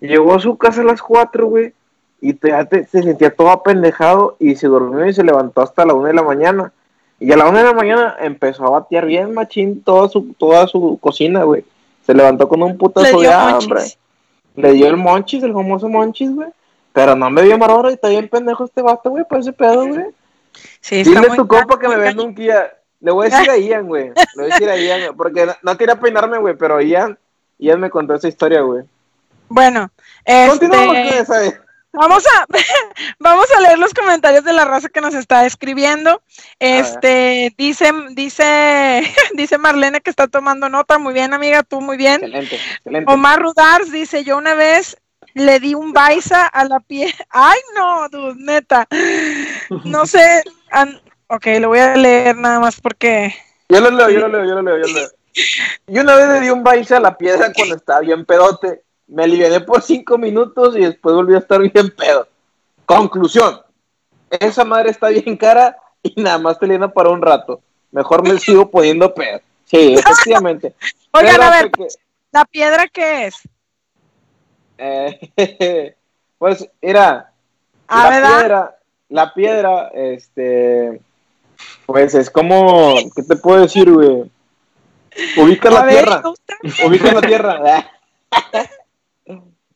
Llegó 0.00 0.34
a 0.34 0.40
su 0.40 0.56
casa 0.58 0.82
a 0.82 0.84
las 0.84 1.00
4, 1.02 1.46
güey, 1.46 1.72
y 2.20 2.34
te- 2.34 2.84
se 2.86 3.02
sentía 3.02 3.34
todo 3.34 3.50
apendejado 3.50 4.36
y 4.38 4.54
se 4.56 4.66
durmió 4.68 5.06
y 5.06 5.14
se 5.14 5.24
levantó 5.24 5.62
hasta 5.62 5.84
la 5.86 5.94
1 5.94 6.08
de 6.08 6.14
la 6.14 6.22
mañana. 6.22 6.72
Y 7.22 7.30
a 7.30 7.36
la 7.36 7.48
1 7.48 7.58
de 7.58 7.64
la 7.64 7.72
mañana 7.72 8.16
empezó 8.18 8.66
a 8.66 8.70
batear 8.70 9.06
bien 9.06 9.32
machín 9.32 9.80
toda 9.82 10.08
su, 10.08 10.34
toda 10.34 10.66
su 10.66 10.98
cocina, 11.00 11.44
güey. 11.44 11.64
Se 12.04 12.14
levantó 12.14 12.48
con 12.48 12.60
un 12.62 12.76
putazo 12.76 13.20
de 13.20 13.32
hambre. 13.32 13.76
monchis. 13.76 13.98
Le 14.56 14.72
dio 14.72 14.88
el 14.88 14.96
monchis, 14.96 15.42
el 15.44 15.52
famoso 15.52 15.88
monchis, 15.88 16.34
güey. 16.34 16.48
Pero 16.92 17.14
no 17.14 17.30
me 17.30 17.42
dio 17.42 17.56
marora 17.56 17.90
y 17.90 17.94
está 17.94 18.08
bien 18.08 18.28
pendejo 18.28 18.64
este 18.64 18.82
vato, 18.82 19.10
güey, 19.10 19.24
por 19.24 19.38
ese 19.38 19.52
pedo, 19.52 19.86
güey. 19.86 20.06
Sí, 20.80 21.00
está 21.00 21.20
Dile 21.20 21.32
a 21.32 21.36
tu 21.36 21.46
compa 21.46 21.78
que 21.78 21.86
me 21.86 21.96
venda 21.96 22.24
un 22.24 22.34
Kia. 22.34 22.72
Le 23.00 23.12
voy 23.12 23.28
a 23.28 23.30
decir 23.30 23.50
a 23.50 23.56
Ian, 23.56 23.86
güey. 23.86 24.08
Le 24.08 24.42
voy 24.42 24.50
a 24.50 24.54
decir 24.54 24.68
a 24.68 24.76
Ian, 24.76 25.00
güey, 25.02 25.16
porque 25.16 25.46
no, 25.46 25.52
no 25.62 25.78
quería 25.78 26.00
peinarme, 26.00 26.38
güey, 26.38 26.56
pero 26.56 26.80
Ian, 26.80 27.16
Ian 27.58 27.78
me 27.78 27.88
contó 27.88 28.14
esa 28.14 28.26
historia, 28.26 28.62
güey. 28.62 28.82
Bueno, 29.48 29.90
Continuamos 30.48 30.96
este, 30.96 31.08
con 31.08 31.18
esa, 31.20 31.38
güey. 31.38 31.52
Vamos 31.92 32.24
a, 32.26 32.46
vamos 33.18 33.46
a 33.56 33.60
leer 33.60 33.78
los 33.78 33.92
comentarios 33.94 34.44
de 34.44 34.52
la 34.52 34.64
raza 34.64 34.88
que 34.88 35.00
nos 35.00 35.14
está 35.14 35.44
escribiendo. 35.46 36.22
Este, 36.58 37.54
dice, 37.58 37.92
dice, 38.10 39.02
dice 39.34 39.58
Marlene 39.58 40.00
que 40.00 40.10
está 40.10 40.26
tomando 40.28 40.68
nota. 40.68 40.98
Muy 40.98 41.12
bien, 41.14 41.34
amiga, 41.34 41.62
tú 41.62 41.80
muy 41.80 41.96
bien. 41.96 42.14
Excelente, 42.24 42.56
excelente. 42.56 43.12
Omar 43.12 43.40
Rudars 43.42 43.92
dice, 43.92 44.24
yo 44.24 44.36
una 44.38 44.54
vez 44.54 44.96
le 45.34 45.60
di 45.60 45.74
un 45.74 45.92
baisa 45.92 46.46
a 46.46 46.64
la 46.64 46.80
piel. 46.80 47.12
Ay, 47.30 47.58
no, 47.76 48.08
dude, 48.08 48.34
neta. 48.38 48.86
No 49.84 50.06
sé. 50.06 50.42
an- 50.70 51.00
ok, 51.28 51.46
lo 51.60 51.68
voy 51.68 51.78
a 51.80 51.96
leer 51.96 52.36
nada 52.36 52.58
más 52.60 52.80
porque... 52.80 53.34
Yo 53.68 53.80
lo 53.80 53.90
leo, 53.90 54.10
yo 54.10 54.20
lo 54.20 54.28
leo, 54.28 54.44
yo 54.44 54.54
lo 54.56 54.62
leo, 54.62 54.86
yo 54.86 54.86
lo 54.92 54.98
leo. 55.00 55.08
Y 55.86 55.98
una 55.98 56.14
vez 56.14 56.28
le 56.28 56.40
di 56.40 56.50
un 56.50 56.62
baile 56.62 56.94
a 56.94 57.00
la 57.00 57.16
piedra 57.16 57.52
cuando 57.54 57.76
estaba 57.76 58.00
bien 58.00 58.26
pedote. 58.26 58.82
Me 59.12 59.24
aliviané 59.24 59.60
por 59.60 59.82
cinco 59.82 60.16
minutos 60.16 60.76
y 60.76 60.80
después 60.80 61.14
volví 61.14 61.34
a 61.34 61.38
estar 61.38 61.60
bien 61.60 61.90
pedo. 61.90 62.26
Conclusión. 62.86 63.60
Esa 64.30 64.64
madre 64.64 64.90
está 64.90 65.08
bien 65.08 65.36
cara 65.36 65.76
y 66.02 66.20
nada 66.20 66.38
más 66.38 66.58
te 66.58 66.66
llena 66.66 66.88
para 66.92 67.10
un 67.10 67.20
rato. 67.20 67.60
Mejor 67.90 68.26
me 68.26 68.38
sigo 68.38 68.70
poniendo 68.70 69.12
pedo. 69.12 69.40
Sí, 69.66 69.94
efectivamente. 69.94 70.74
Oigan, 71.12 71.32
Pero 71.32 71.42
a 71.42 71.50
ver, 71.50 71.70
¿la 72.30 72.44
piedra 72.46 72.88
qué 72.88 73.26
es? 73.26 73.34
Eh, 74.78 75.94
pues, 76.38 76.66
era 76.80 77.30
Ah, 77.88 78.04
la 78.04 78.10
¿verdad? 78.10 78.38
piedra, 78.38 78.76
la 79.10 79.34
piedra, 79.34 79.88
este, 79.94 81.00
pues 81.84 82.14
es 82.14 82.30
como, 82.30 82.94
¿qué 83.14 83.22
te 83.22 83.36
puedo 83.36 83.60
decir, 83.60 83.92
güey? 83.92 84.30
Ubica 85.36 85.70
la 85.70 85.82
ver, 85.84 86.04
tierra, 86.06 86.22
ubica 86.86 87.12
la 87.12 87.20
tierra. 87.20 87.90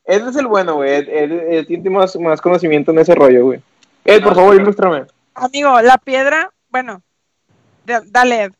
Ed 0.07 0.27
es 0.27 0.35
el 0.37 0.47
bueno, 0.47 0.75
güey. 0.75 0.89
Ed, 0.91 1.09
Ed- 1.09 1.53
Ed 1.53 1.65
tiene 1.67 1.89
más, 1.89 2.15
más 2.15 2.41
conocimiento 2.41 2.91
en 2.91 2.99
ese 2.99 3.13
rollo, 3.13 3.45
güey. 3.45 3.61
Ed, 4.05 4.23
por 4.23 4.35
favor, 4.35 4.55
ilústrame. 4.55 5.05
Amigo, 5.35 5.81
la 5.81 5.97
piedra, 5.97 6.51
bueno, 6.69 7.01
da- 7.85 8.03
dale. 8.05 8.43
Ed. 8.43 8.51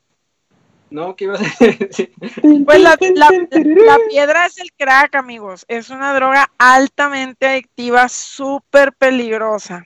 No, 0.90 1.16
¿qué 1.16 1.26
ibas 1.26 1.42
a 1.42 1.66
decir? 1.66 2.12
Pues 2.66 2.80
la, 2.82 2.98
la- 3.16 3.30
la 3.52 3.98
piedra 4.10 4.46
es 4.46 4.58
el 4.58 4.72
crack, 4.78 5.16
amigos. 5.16 5.66
Es 5.68 5.90
una 5.90 6.14
droga 6.14 6.50
altamente 6.58 7.48
adictiva, 7.48 8.08
súper 8.10 8.94
peligrosa. 8.94 9.86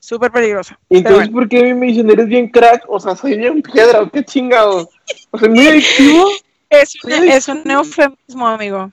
Súper 0.00 0.32
peligrosa. 0.32 0.78
Entonces, 0.90 1.28
bueno, 1.28 1.32
¿por 1.32 1.48
qué 1.48 1.74
me 1.74 1.86
dicen 1.86 2.10
eres 2.10 2.26
bien 2.26 2.48
crack? 2.48 2.84
O 2.88 2.98
sea, 2.98 3.14
soy 3.14 3.36
bien 3.38 3.62
piedra, 3.62 4.00
¿o 4.02 4.10
qué 4.10 4.24
chingados? 4.24 4.88
O 5.30 5.38
sea, 5.38 5.48
muy 5.48 5.66
adictivo. 5.68 6.28
es, 6.70 6.96
un, 7.04 7.12
es 7.12 7.46
un 7.48 7.70
eufemismo, 7.70 8.48
amigo. 8.48 8.90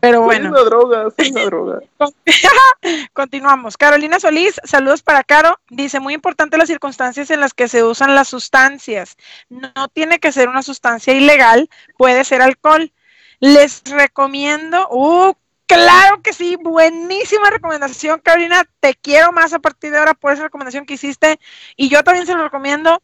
Pero 0.00 0.18
Soy 0.18 0.24
bueno. 0.24 0.50
una 0.50 0.60
droga, 0.60 1.08
soy 1.16 1.30
una 1.30 1.44
droga. 1.46 1.80
Continuamos. 3.12 3.76
Carolina 3.76 4.20
Solís, 4.20 4.60
saludos 4.64 5.02
para 5.02 5.24
Caro. 5.24 5.58
Dice, 5.68 6.00
muy 6.00 6.14
importante 6.14 6.58
las 6.58 6.68
circunstancias 6.68 7.30
en 7.30 7.40
las 7.40 7.54
que 7.54 7.68
se 7.68 7.82
usan 7.82 8.14
las 8.14 8.28
sustancias. 8.28 9.16
No 9.48 9.88
tiene 9.92 10.18
que 10.18 10.32
ser 10.32 10.48
una 10.48 10.62
sustancia 10.62 11.12
ilegal, 11.12 11.68
puede 11.96 12.24
ser 12.24 12.42
alcohol. 12.42 12.92
Les 13.40 13.82
recomiendo, 13.84 14.86
uh, 14.90 15.34
claro 15.66 16.20
que 16.22 16.32
sí, 16.32 16.56
buenísima 16.56 17.50
recomendación, 17.50 18.20
Carolina. 18.20 18.64
Te 18.80 18.94
quiero 18.94 19.32
más 19.32 19.52
a 19.52 19.58
partir 19.58 19.90
de 19.90 19.98
ahora 19.98 20.14
por 20.14 20.32
esa 20.32 20.44
recomendación 20.44 20.86
que 20.86 20.94
hiciste. 20.94 21.40
Y 21.76 21.88
yo 21.88 22.04
también 22.04 22.26
se 22.26 22.34
lo 22.34 22.44
recomiendo. 22.44 23.02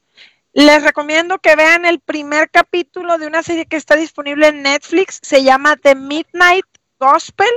Les 0.52 0.82
recomiendo 0.82 1.38
que 1.38 1.54
vean 1.54 1.84
el 1.84 2.00
primer 2.00 2.48
capítulo 2.50 3.18
de 3.18 3.26
una 3.26 3.42
serie 3.42 3.66
que 3.66 3.76
está 3.76 3.94
disponible 3.94 4.48
en 4.48 4.62
Netflix. 4.62 5.18
Se 5.22 5.42
llama 5.42 5.76
The 5.76 5.94
Midnight 5.94 6.64
Gospel, 6.98 7.48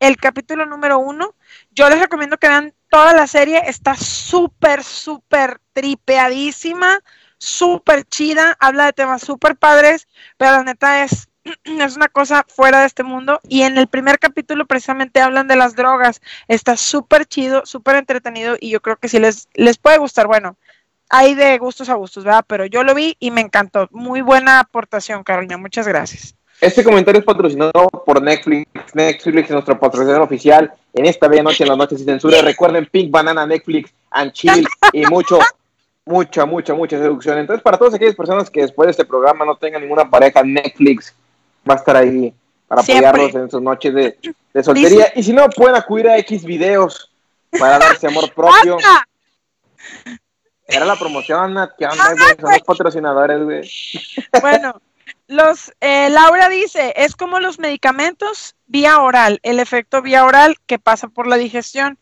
el 0.00 0.16
capítulo 0.16 0.66
número 0.66 0.98
uno. 0.98 1.34
Yo 1.70 1.88
les 1.88 2.00
recomiendo 2.00 2.36
que 2.36 2.48
vean 2.48 2.74
toda 2.90 3.14
la 3.14 3.26
serie. 3.26 3.62
Está 3.66 3.94
súper, 3.94 4.82
súper 4.84 5.60
tripeadísima, 5.72 7.00
súper 7.38 8.04
chida. 8.04 8.56
Habla 8.60 8.86
de 8.86 8.92
temas 8.92 9.22
súper 9.22 9.56
padres, 9.56 10.08
pero 10.36 10.52
la 10.52 10.64
neta 10.64 11.04
es, 11.04 11.28
es 11.64 11.96
una 11.96 12.08
cosa 12.08 12.44
fuera 12.48 12.80
de 12.80 12.86
este 12.86 13.02
mundo. 13.02 13.40
Y 13.48 13.62
en 13.62 13.78
el 13.78 13.88
primer 13.88 14.18
capítulo 14.18 14.66
precisamente 14.66 15.20
hablan 15.20 15.48
de 15.48 15.56
las 15.56 15.74
drogas. 15.74 16.20
Está 16.48 16.76
súper 16.76 17.24
chido, 17.26 17.64
súper 17.64 17.96
entretenido 17.96 18.56
y 18.60 18.70
yo 18.70 18.82
creo 18.82 18.96
que 18.96 19.08
sí 19.08 19.18
les, 19.18 19.48
les 19.54 19.78
puede 19.78 19.98
gustar. 19.98 20.26
Bueno, 20.26 20.56
hay 21.08 21.34
de 21.34 21.56
gustos 21.58 21.88
a 21.88 21.94
gustos, 21.94 22.24
¿verdad? 22.24 22.44
Pero 22.46 22.66
yo 22.66 22.84
lo 22.84 22.94
vi 22.94 23.16
y 23.20 23.30
me 23.30 23.40
encantó. 23.40 23.88
Muy 23.92 24.20
buena 24.20 24.60
aportación, 24.60 25.24
Carolina. 25.24 25.56
Muchas 25.58 25.88
gracias. 25.88 26.36
Este 26.62 26.84
comentario 26.84 27.18
es 27.18 27.24
patrocinado 27.24 27.72
por 28.06 28.22
Netflix. 28.22 28.70
Netflix 28.94 29.46
es 29.46 29.50
nuestro 29.50 29.80
patrocinador 29.80 30.22
oficial. 30.22 30.72
En 30.94 31.06
esta 31.06 31.26
bella 31.26 31.42
noche, 31.42 31.64
en 31.64 31.70
las 31.70 31.76
noches 31.76 31.98
sin 31.98 32.06
censura, 32.06 32.40
recuerden 32.40 32.86
Pink 32.86 33.10
Banana, 33.10 33.44
Netflix, 33.44 33.92
and 34.12 34.30
Chill 34.30 34.64
y 34.92 35.04
mucho, 35.06 35.40
mucha, 36.04 36.46
mucha, 36.46 36.72
mucha 36.72 36.98
seducción. 36.98 37.38
Entonces, 37.38 37.64
para 37.64 37.78
todas 37.78 37.94
aquellas 37.94 38.14
personas 38.14 38.48
que 38.48 38.60
después 38.60 38.86
de 38.86 38.90
este 38.92 39.04
programa 39.04 39.44
no 39.44 39.56
tengan 39.56 39.82
ninguna 39.82 40.08
pareja, 40.08 40.44
Netflix 40.44 41.12
va 41.68 41.74
a 41.74 41.78
estar 41.78 41.96
ahí 41.96 42.32
para 42.68 42.82
Siempre. 42.84 43.08
apoyarlos 43.08 43.42
en 43.42 43.50
sus 43.50 43.60
noches 43.60 43.92
de, 43.92 44.18
de 44.54 44.62
soltería. 44.62 45.12
Y 45.16 45.24
si 45.24 45.32
no, 45.32 45.50
pueden 45.50 45.74
acudir 45.74 46.08
a 46.08 46.16
X 46.18 46.44
videos 46.44 47.10
para 47.58 47.80
darse 47.80 48.06
amor 48.06 48.32
propio. 48.36 48.78
Era 50.68 50.84
la 50.84 50.94
promoción, 50.94 51.54
Nat, 51.54 51.72
¿qué 51.76 51.86
onda, 51.86 52.14
güey? 52.14 52.36
Son 52.40 52.52
los 52.52 52.62
patrocinadores, 52.62 53.42
güey. 53.42 53.68
Bueno, 54.40 54.80
los 55.28 55.72
eh, 55.80 56.10
Laura 56.10 56.48
dice, 56.48 56.92
es 56.96 57.16
como 57.16 57.40
los 57.40 57.58
medicamentos 57.58 58.56
vía 58.66 59.00
oral, 59.00 59.40
el 59.42 59.60
efecto 59.60 60.02
vía 60.02 60.24
oral 60.24 60.56
que 60.66 60.78
pasa 60.78 61.08
por 61.08 61.26
la 61.26 61.36
digestión. 61.36 61.98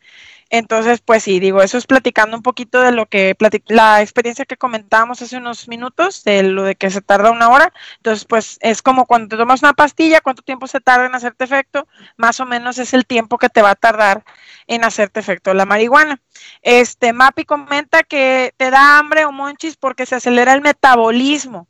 Entonces, 0.53 1.01
pues 1.01 1.23
sí, 1.23 1.39
digo, 1.39 1.63
eso 1.63 1.79
es 1.79 1.87
platicando 1.87 2.37
un 2.37 2.43
poquito 2.43 2.81
de 2.81 2.91
lo 2.91 3.07
que 3.07 3.37
la 3.69 4.03
experiencia 4.03 4.45
que 4.45 4.57
comentábamos 4.57 5.23
hace 5.23 5.37
unos 5.37 5.69
minutos, 5.69 6.25
de 6.25 6.43
lo 6.43 6.65
de 6.65 6.75
que 6.75 6.91
se 6.91 7.01
tarda 7.01 7.31
una 7.31 7.51
hora. 7.51 7.73
Entonces, 7.99 8.25
pues 8.25 8.59
es 8.61 8.83
como 8.83 9.07
cuando 9.07 9.29
te 9.29 9.37
tomas 9.37 9.63
una 9.63 9.75
pastilla, 9.75 10.21
cuánto 10.21 10.43
tiempo 10.43 10.67
se 10.67 10.81
tarda 10.81 11.07
en 11.07 11.15
hacerte 11.15 11.45
efecto, 11.45 11.87
más 12.17 12.41
o 12.41 12.47
menos 12.47 12.79
es 12.79 12.95
el 12.95 13.07
tiempo 13.07 13.39
que 13.39 13.49
te 13.49 13.63
va 13.63 13.71
a 13.71 13.75
tardar 13.77 14.25
en 14.67 14.85
hacerte 14.85 15.21
efecto 15.21 15.55
la 15.55 15.67
marihuana. 15.67 16.21
Este, 16.63 17.13
Mapi 17.13 17.45
comenta 17.45 18.03
que 18.03 18.53
te 18.57 18.71
da 18.71 18.99
hambre 18.99 19.25
o 19.27 19.33
monchis 19.33 19.77
porque 19.77 20.05
se 20.05 20.17
acelera 20.17 20.53
el 20.53 20.63
metabolismo. 20.63 21.69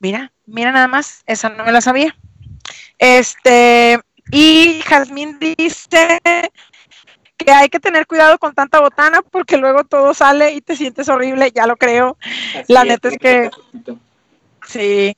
Mira, 0.00 0.32
mira 0.46 0.72
nada 0.72 0.88
más, 0.88 1.22
esa 1.26 1.50
no 1.50 1.64
me 1.64 1.72
la 1.72 1.80
sabía. 1.80 2.16
Este, 2.98 4.00
y 4.32 4.80
Jazmín 4.86 5.38
dice 5.38 6.18
que 7.36 7.52
hay 7.52 7.68
que 7.68 7.80
tener 7.80 8.06
cuidado 8.06 8.38
con 8.38 8.54
tanta 8.54 8.80
botana 8.80 9.22
porque 9.22 9.56
luego 9.56 9.84
todo 9.84 10.12
sale 10.14 10.52
y 10.52 10.60
te 10.62 10.74
sientes 10.74 11.08
horrible, 11.08 11.52
ya 11.54 11.66
lo 11.66 11.76
creo. 11.76 12.16
La 12.68 12.84
neta 12.84 13.08
es 13.08 13.18
que- 13.18 13.50
Sí. 14.66 15.14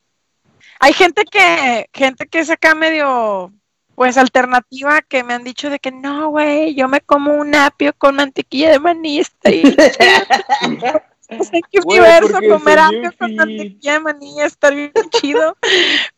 Hay 0.80 0.92
gente 0.92 1.24
que, 1.24 1.88
gente 1.92 2.26
que 2.26 2.40
es 2.40 2.50
acá 2.50 2.74
medio, 2.74 3.52
pues 3.94 4.18
alternativa, 4.18 5.00
que 5.02 5.22
me 5.22 5.34
han 5.34 5.44
dicho 5.44 5.70
de 5.70 5.78
que 5.78 5.92
no, 5.92 6.30
güey, 6.30 6.74
yo 6.74 6.88
me 6.88 7.00
como 7.00 7.34
un 7.34 7.54
apio 7.54 7.92
con 7.96 8.16
mantequilla 8.16 8.70
de 8.70 8.80
maní. 8.80 9.22
No 11.38 11.44
sé 11.44 11.60
qué 11.70 11.80
universo 11.84 12.38
comer 12.48 12.78
apio 12.78 13.12
con 13.18 13.34
mantequilla 13.34 13.94
de 13.94 14.00
maní 14.00 14.40
está 14.40 14.70
bien 14.70 14.92
chido. 15.10 15.56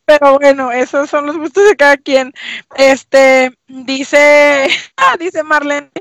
Pero 0.05 0.39
bueno, 0.39 0.71
esos 0.71 1.09
son 1.09 1.25
los 1.25 1.37
gustos 1.37 1.67
de 1.67 1.75
cada 1.75 1.97
quien. 1.97 2.33
Este, 2.75 3.51
dice, 3.67 4.67
ah, 4.97 5.17
dice 5.19 5.43
Marlene 5.43 5.91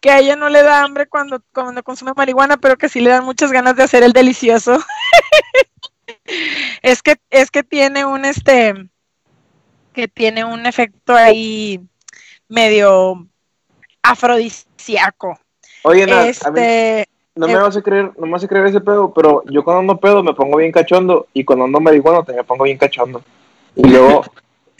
que 0.00 0.10
a 0.10 0.18
ella 0.18 0.36
no 0.36 0.50
le 0.50 0.62
da 0.62 0.82
hambre 0.82 1.06
cuando, 1.06 1.42
cuando 1.54 1.82
consume 1.82 2.12
marihuana, 2.14 2.58
pero 2.58 2.76
que 2.76 2.90
sí 2.90 3.00
le 3.00 3.08
dan 3.08 3.24
muchas 3.24 3.50
ganas 3.50 3.74
de 3.74 3.84
hacer 3.84 4.02
el 4.02 4.12
delicioso. 4.12 4.76
es 6.82 7.02
que, 7.02 7.16
es 7.30 7.50
que 7.50 7.62
tiene 7.62 8.04
un 8.04 8.26
este, 8.26 8.74
que 9.94 10.06
tiene 10.06 10.44
un 10.44 10.66
efecto 10.66 11.14
ahí 11.14 11.80
medio 12.48 13.26
afrodisíaco. 14.02 15.38
Oye, 15.84 16.06
Nat, 16.06 16.44
a 16.44 16.50
mí 16.50 16.60
Este, 16.60 17.08
no 17.36 17.46
me 17.46 17.52
eh, 17.52 17.56
vas 17.56 17.76
a 17.76 17.82
creer, 17.82 18.12
no 18.16 18.26
me 18.26 18.32
vas 18.32 18.44
a 18.44 18.48
creer 18.48 18.66
ese 18.66 18.80
pedo, 18.80 19.12
pero 19.12 19.42
yo 19.46 19.64
cuando 19.64 19.80
ando 19.80 19.96
pedo 19.98 20.22
me 20.22 20.34
pongo 20.34 20.58
bien 20.58 20.72
cachondo 20.72 21.26
y 21.32 21.44
cuando 21.44 21.64
ando 21.64 21.80
marihuana 21.80 22.18
también 22.18 22.38
me 22.38 22.44
pongo 22.44 22.64
bien 22.64 22.78
cachondo. 22.78 23.22
Y 23.74 23.88
luego 23.88 24.24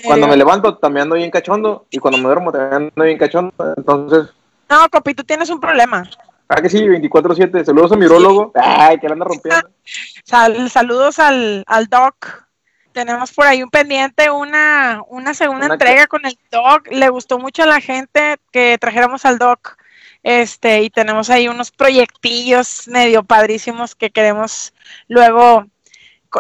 cuando 0.05 0.29
me 0.29 0.37
levanto 0.37 0.77
también 0.77 1.03
ando 1.05 1.17
bien 1.17 1.31
cachondo 1.31 1.87
y 1.91 1.99
cuando 1.99 2.19
me 2.19 2.25
duermo 2.25 2.53
también 2.53 2.93
ando 2.95 3.05
bien 3.05 3.19
cachondo. 3.19 3.53
Entonces, 3.77 4.33
no, 4.69 4.89
Copi, 4.89 5.15
tú 5.15 5.25
tienes 5.25 5.51
un 5.51 5.61
problema. 5.61 6.09
ah 6.49 6.63
que 6.63 6.69
sí, 6.69 6.87
24/7. 6.87 7.65
Saludos 7.65 7.93
a 7.93 7.97
mi 7.97 8.07
urólogo. 8.07 8.53
Ay, 8.55 8.99
que 8.99 9.09
la 9.09 9.15
anda 9.15 9.25
rompiendo. 9.25 9.69
Sal- 10.25 10.71
saludos 10.71 11.19
al, 11.19 11.65
al 11.67 11.87
Doc. 11.87 12.45
Tenemos 12.93 13.33
por 13.33 13.47
ahí 13.47 13.61
un 13.63 13.71
pendiente, 13.71 14.31
una, 14.31 15.03
una 15.09 15.35
segunda 15.35 15.67
Una 15.67 15.75
entrega 15.75 16.07
con 16.07 16.25
el 16.25 16.39
Doc. 16.53 16.87
Le 16.93 17.09
gustó 17.09 17.41
mucho 17.41 17.65
a 17.65 17.67
la 17.67 17.81
gente 17.81 18.37
que 18.53 18.79
trajéramos 18.81 19.25
al 19.25 19.39
Doc. 19.39 19.77
Este, 20.25 20.83
y 20.83 20.91
tenemos 20.91 21.29
ahí 21.31 21.47
unos 21.49 21.70
proyectillos 21.70 22.89
medio 22.89 23.22
padrísimos 23.22 23.95
que 23.95 24.11
queremos 24.11 24.72
luego 25.07 25.66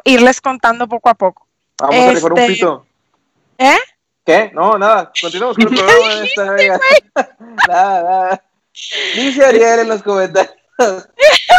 irles 0.04 0.40
contando 0.40 0.88
poco 0.88 1.10
a 1.10 1.14
poco. 1.14 1.46
Vamos 1.78 1.96
a 1.96 2.10
rifar 2.12 2.32
un 2.32 2.38
Este- 2.38 2.52
pito. 2.54 2.86
¿Eh? 3.58 3.76
¿Qué? 4.24 4.50
No, 4.54 4.78
nada. 4.78 5.12
Continuamos 5.20 5.56
con 5.56 5.68
el 5.68 5.74
programa 5.74 6.14
de 6.14 6.24
esta 6.24 6.50
vez. 6.52 6.68
nada, 6.68 7.36
nada. 7.68 8.44
Dice 9.14 9.44
Ariel 9.46 9.80
en 9.80 9.88
los 9.90 10.02
comentarios. 10.02 10.54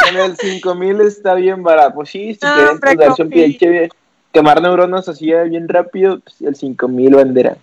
En 0.09 0.17
el 0.17 0.35
5000 0.35 1.01
está 1.01 1.35
bien 1.35 1.61
barato. 1.61 1.93
Pues 1.95 2.09
sí, 2.09 2.33
si 2.33 2.39
No, 2.45 2.79
quieren 2.79 3.11
Copi. 3.11 3.29
pinche 3.29 3.69
bien- 3.69 3.89
quemar 4.33 4.61
neuronas 4.61 5.07
así 5.07 5.27
bien 5.31 5.69
rápido, 5.69 6.19
pues 6.21 6.41
el 6.41 6.55
5000 6.55 7.15
venderá. 7.15 7.55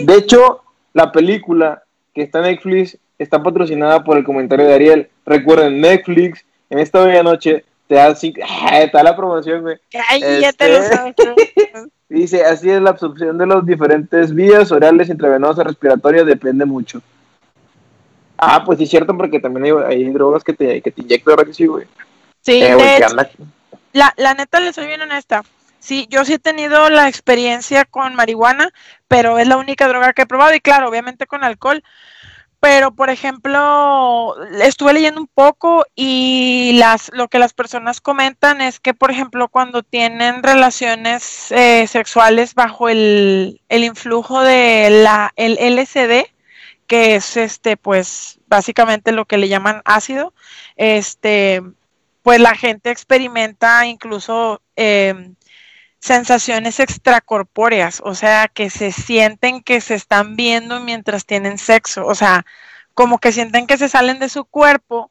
De 0.00 0.14
hecho, 0.16 0.62
la 0.92 1.12
película 1.12 1.84
que 2.14 2.22
está 2.22 2.38
en 2.40 2.44
Netflix 2.46 2.98
está 3.18 3.42
patrocinada 3.42 4.02
por 4.04 4.16
el 4.18 4.24
comentario 4.24 4.66
de 4.66 4.74
Ariel. 4.74 5.10
Recuerden, 5.24 5.80
Netflix 5.80 6.44
en 6.70 6.78
esta 6.78 7.04
bella 7.04 7.22
noche 7.22 7.64
te 7.88 7.94
da, 7.94 8.14
cinco... 8.14 8.40
te 8.70 8.90
da 8.92 9.02
la 9.02 9.16
promoción, 9.16 9.62
güey. 9.62 9.76
Cállate 9.90 10.68
los 10.68 10.84
Este- 10.84 11.22
ojos. 11.30 11.88
Dice, 12.08 12.44
así 12.44 12.70
es 12.70 12.80
la 12.80 12.90
absorción 12.90 13.36
de 13.36 13.46
las 13.46 13.66
diferentes 13.66 14.32
vías 14.32 14.70
orales, 14.70 15.08
intravenosas, 15.08 15.66
respiratorias, 15.66 16.24
depende 16.24 16.64
mucho. 16.64 17.02
Ah, 18.38 18.62
pues 18.64 18.78
sí 18.78 18.84
es 18.84 18.90
cierto, 18.90 19.16
porque 19.16 19.40
también 19.40 19.64
hay, 19.64 19.96
hay 19.96 20.04
drogas 20.10 20.44
que 20.44 20.52
te, 20.52 20.80
que 20.82 20.90
te 20.92 21.02
inyectan, 21.02 21.32
ahora 21.32 21.44
que 21.44 21.54
sí, 21.54 21.66
güey. 21.66 21.86
Sí, 22.42 22.62
Eh, 22.62 22.74
güey. 22.74 23.00
La, 23.92 24.12
la 24.18 24.34
neta, 24.34 24.60
le 24.60 24.72
soy 24.72 24.86
bien 24.86 25.00
honesta. 25.00 25.42
Sí, 25.80 26.06
yo 26.10 26.24
sí 26.24 26.34
he 26.34 26.38
tenido 26.38 26.90
la 26.90 27.08
experiencia 27.08 27.84
con 27.84 28.14
marihuana, 28.14 28.70
pero 29.08 29.38
es 29.38 29.48
la 29.48 29.56
única 29.56 29.88
droga 29.88 30.12
que 30.12 30.22
he 30.22 30.26
probado. 30.26 30.54
Y 30.54 30.60
claro, 30.60 30.88
obviamente 30.88 31.26
con 31.26 31.42
alcohol. 31.44 31.82
Pero 32.60 32.92
por 32.94 33.10
ejemplo, 33.10 34.34
estuve 34.60 34.94
leyendo 34.94 35.20
un 35.20 35.28
poco 35.28 35.84
y 35.94 36.72
las, 36.78 37.10
lo 37.12 37.28
que 37.28 37.38
las 37.38 37.52
personas 37.52 38.00
comentan 38.00 38.60
es 38.60 38.80
que, 38.80 38.94
por 38.94 39.10
ejemplo, 39.10 39.48
cuando 39.48 39.82
tienen 39.82 40.42
relaciones 40.42 41.52
eh, 41.52 41.86
sexuales 41.86 42.54
bajo 42.54 42.88
el, 42.88 43.60
el 43.68 43.84
influjo 43.84 44.42
de 44.42 44.88
la, 44.90 45.32
el 45.36 45.58
LSD, 45.60 46.26
que 46.86 47.16
es 47.16 47.36
este, 47.36 47.76
pues, 47.76 48.40
básicamente 48.46 49.12
lo 49.12 49.26
que 49.26 49.38
le 49.38 49.48
llaman 49.48 49.82
ácido, 49.84 50.32
este, 50.76 51.62
pues 52.22 52.40
la 52.40 52.54
gente 52.54 52.90
experimenta 52.90 53.86
incluso 53.86 54.60
eh, 54.76 55.32
sensaciones 56.00 56.80
extracorpóreas, 56.80 58.00
o 58.04 58.14
sea, 58.14 58.48
que 58.48 58.70
se 58.70 58.92
sienten 58.92 59.62
que 59.62 59.80
se 59.80 59.94
están 59.94 60.36
viendo 60.36 60.80
mientras 60.80 61.26
tienen 61.26 61.58
sexo, 61.58 62.06
o 62.06 62.14
sea, 62.14 62.44
como 62.94 63.18
que 63.18 63.32
sienten 63.32 63.66
que 63.66 63.78
se 63.78 63.88
salen 63.88 64.18
de 64.18 64.28
su 64.28 64.44
cuerpo 64.44 65.10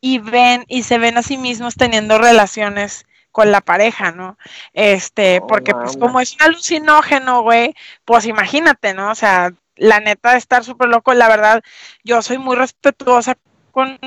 y 0.00 0.18
ven 0.18 0.64
y 0.68 0.82
se 0.84 0.98
ven 0.98 1.18
a 1.18 1.22
sí 1.22 1.36
mismos 1.36 1.74
teniendo 1.76 2.18
relaciones 2.18 3.06
con 3.32 3.52
la 3.52 3.60
pareja, 3.60 4.12
¿no? 4.12 4.38
Este, 4.72 5.40
Oh, 5.42 5.46
porque 5.46 5.74
pues 5.74 5.96
como 5.98 6.20
es 6.20 6.34
un 6.34 6.42
alucinógeno, 6.42 7.42
güey, 7.42 7.74
pues 8.04 8.24
imagínate, 8.26 8.94
¿no? 8.94 9.10
O 9.10 9.14
sea, 9.14 9.52
la 9.76 10.00
neta 10.00 10.32
de 10.32 10.38
estar 10.38 10.64
súper 10.64 10.88
loco, 10.88 11.12
la 11.12 11.28
verdad, 11.28 11.62
yo 12.04 12.22
soy 12.22 12.38
muy 12.38 12.56
respetuosa 12.56 13.36
con, 13.72 13.98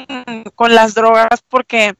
con 0.55 0.73
las 0.73 0.95
drogas 0.95 1.43
porque 1.47 1.95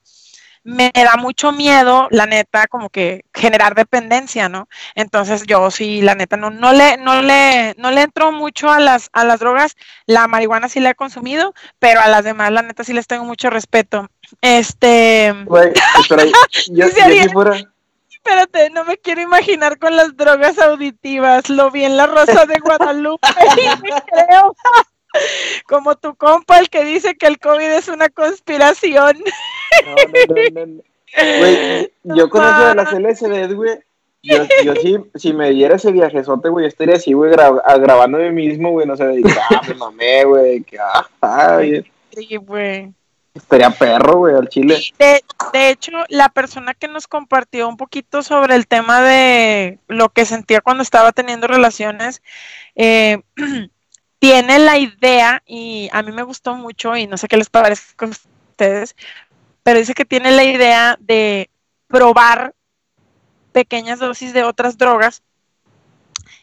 me 0.64 0.92
da 0.94 1.16
mucho 1.18 1.52
miedo, 1.52 2.08
la 2.12 2.26
neta, 2.26 2.68
como 2.68 2.90
que 2.90 3.24
generar 3.34 3.76
dependencia, 3.76 4.50
¿no? 4.50 4.68
Entonces 4.96 5.44
yo 5.48 5.72
sí, 5.72 6.02
la 6.02 6.16
neta, 6.16 6.38
no, 6.38 6.50
no 6.52 6.74
le, 6.74 6.98
no 6.98 7.22
le, 7.22 7.74
no 7.78 7.92
le 7.92 8.02
entro 8.04 8.32
mucho 8.32 8.70
a 8.72 8.80
las, 8.80 9.10
a 9.14 9.24
las 9.24 9.40
drogas, 9.40 9.76
la 10.06 10.28
marihuana 10.28 10.70
sí 10.70 10.80
la 10.80 10.92
he 10.92 10.96
consumido, 10.96 11.54
pero 11.80 12.02
a 12.02 12.08
las 12.08 12.24
demás, 12.24 12.52
la 12.52 12.62
neta, 12.62 12.84
sí 12.84 12.94
les 12.94 13.08
tengo 13.08 13.26
mucho 13.26 13.50
respeto. 13.50 14.08
Este, 14.42 15.34
Güey, 15.46 15.72
espera, 16.00 16.26
yo, 16.26 16.32
yo 16.68 16.88
Sí, 16.88 16.92
sería. 16.92 17.24
si 17.24 17.30
fuera, 17.30 17.58
espérate, 18.10 18.70
no 18.72 18.84
me 18.86 18.98
quiero 18.98 19.22
imaginar 19.22 19.80
con 19.80 19.96
las 19.96 20.16
drogas 20.18 20.60
auditivas, 20.60 21.50
lo 21.50 21.72
vi 21.72 21.86
en 21.86 21.98
la 21.98 22.06
Rosa 22.08 22.46
de 22.46 22.60
Guadalupe 22.60 23.28
y 23.58 23.82
me 23.82 23.90
creo. 24.28 24.56
Como 25.68 25.96
tu 25.96 26.16
compa, 26.16 26.60
el 26.60 26.70
que 26.70 26.84
dice 26.86 27.16
que 27.16 27.26
el 27.26 27.40
COVID 27.40 27.64
es 27.64 27.88
una 27.88 28.10
conspiración. 28.10 29.18
No, 29.86 29.96
no, 30.52 30.66
no. 30.66 30.84
Güey, 31.40 31.92
yo 32.04 32.30
con 32.30 32.44
eso 32.44 32.68
de 32.68 32.76
las 32.76 32.94
LSD, 32.94 33.54
güey, 33.56 33.80
yo, 34.22 34.44
yo 34.64 34.76
sí, 34.76 34.98
si 35.16 35.34
me 35.34 35.50
diera 35.52 35.78
ese 35.78 35.92
viajezote, 35.92 36.50
güey, 36.50 36.66
yo 36.66 36.68
estaría 36.68 36.96
así, 36.96 37.14
güey, 37.14 37.32
gra- 37.32 37.62
mí 38.08 38.30
mismo, 38.32 38.72
güey, 38.72 38.86
no 38.86 38.96
sé, 38.98 39.06
de 39.06 39.24
ah, 39.50 39.62
me 39.68 39.74
mamé, 39.76 40.26
güey, 40.26 40.64
que, 40.64 40.78
ah, 41.22 41.62
Sí, 42.14 42.36
güey. 42.36 42.92
estaría 43.34 43.70
perro, 43.70 44.18
güey, 44.18 44.36
al 44.36 44.50
chile. 44.50 44.80
De, 45.00 45.24
de 45.54 45.70
hecho, 45.70 45.92
la 46.10 46.30
persona 46.30 46.74
que 46.74 46.88
nos 46.88 47.08
compartió 47.08 47.68
un 47.70 47.78
poquito 47.78 48.22
sobre 48.22 48.56
el 48.56 48.68
tema 48.68 49.02
de 49.02 49.80
lo 49.88 50.10
que 50.10 50.26
sentía 50.26 50.62
cuando 50.62 50.84
estaba 50.84 51.12
teniendo 51.12 51.48
relaciones, 51.48 52.22
eh, 52.76 53.22
tiene 54.20 54.60
la 54.60 54.78
idea, 54.78 55.42
y 55.46 55.90
a 55.94 56.04
mí 56.04 56.12
me 56.12 56.24
gustó 56.24 56.56
mucho, 56.56 56.96
y 56.98 57.08
no 57.08 57.18
sé 57.18 57.28
qué 57.28 57.38
les 57.38 57.50
parezca 57.50 58.06
a 58.06 58.10
ustedes, 58.10 58.96
pero 59.70 59.82
dice 59.82 59.94
que 59.94 60.04
tiene 60.04 60.32
la 60.32 60.44
idea 60.44 60.98
de 61.00 61.52
probar 61.86 62.56
pequeñas 63.52 64.00
dosis 64.00 64.34
de 64.34 64.44
otras 64.44 64.80
drogas 64.80 65.22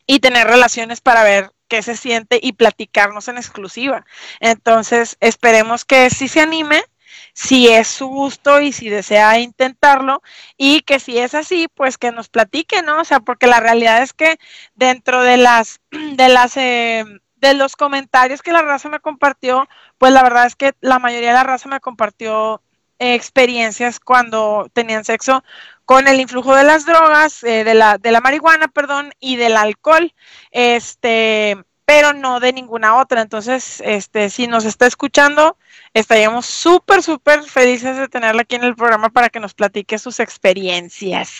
y 0.07 0.21
tener 0.21 0.47
relaciones 0.47 1.01
para 1.01 1.25
ver 1.25 1.51
qué 1.67 1.83
se 1.83 1.97
siente 1.97 2.39
y 2.41 2.53
platicarnos 2.53 3.27
en 3.27 3.37
exclusiva. 3.37 4.07
Entonces, 4.39 5.17
esperemos 5.19 5.85
que 5.85 6.09
sí 6.09 6.29
se 6.29 6.41
anime, 6.41 6.85
si 7.33 7.67
es 7.67 7.89
su 7.89 8.07
gusto 8.07 8.61
y 8.61 8.71
si 8.71 8.91
desea 8.91 9.41
intentarlo, 9.41 10.23
y 10.57 10.83
que 10.83 11.01
si 11.01 11.19
es 11.19 11.35
así, 11.35 11.67
pues 11.75 11.99
que 11.99 12.13
nos 12.13 12.29
platique, 12.29 12.83
¿no? 12.83 13.01
O 13.01 13.05
sea, 13.05 13.19
porque 13.19 13.49
la 13.49 13.59
realidad 13.59 14.05
es 14.05 14.13
que 14.13 14.39
dentro 14.77 15.23
de 15.23 15.37
las, 15.37 15.81
de 15.91 16.29
las, 16.29 16.57
eh, 16.57 17.05
de 17.35 17.55
los 17.55 17.75
comentarios 17.75 18.41
que 18.41 18.53
la 18.53 18.63
raza 18.63 18.89
me 18.89 19.01
compartió, 19.01 19.69
pues 19.99 20.13
la 20.13 20.23
verdad 20.23 20.47
es 20.47 20.55
que 20.55 20.75
la 20.81 21.01
mayoría 21.01 21.31
de 21.31 21.35
la 21.35 21.43
raza 21.43 21.69
me 21.69 21.81
compartió 21.81 22.63
experiencias 22.99 24.01
cuando 24.01 24.69
tenían 24.73 25.05
sexo 25.05 25.45
con 25.85 26.09
el 26.09 26.21
influjo 26.21 26.55
de 26.55 26.65
las 26.65 26.85
drogas, 26.85 27.45
eh, 27.45 27.63
de, 27.63 27.75
la, 27.75 27.99
de 27.99 28.11
la 28.11 28.21
marihuana, 28.21 28.69
perdón, 28.69 29.13
y 29.21 29.37
del 29.37 29.57
alcohol, 29.57 30.13
este, 30.51 31.57
pero 31.85 32.13
no 32.13 32.41
de 32.41 32.53
ninguna 32.53 32.97
otra. 32.97 33.23
Entonces, 33.23 33.81
este, 33.85 34.29
si 34.29 34.49
nos 34.49 34.65
está 34.65 34.87
escuchando, 34.87 35.57
estaríamos 35.95 36.47
súper, 36.47 37.03
súper 37.03 37.43
felices 37.45 37.97
de 37.97 38.09
tenerla 38.09 38.43
aquí 38.43 38.57
en 38.57 38.65
el 38.65 38.75
programa 38.75 39.11
para 39.11 39.29
que 39.29 39.39
nos 39.39 39.55
platique 39.55 39.99
sus 39.99 40.19
experiencias. 40.19 41.31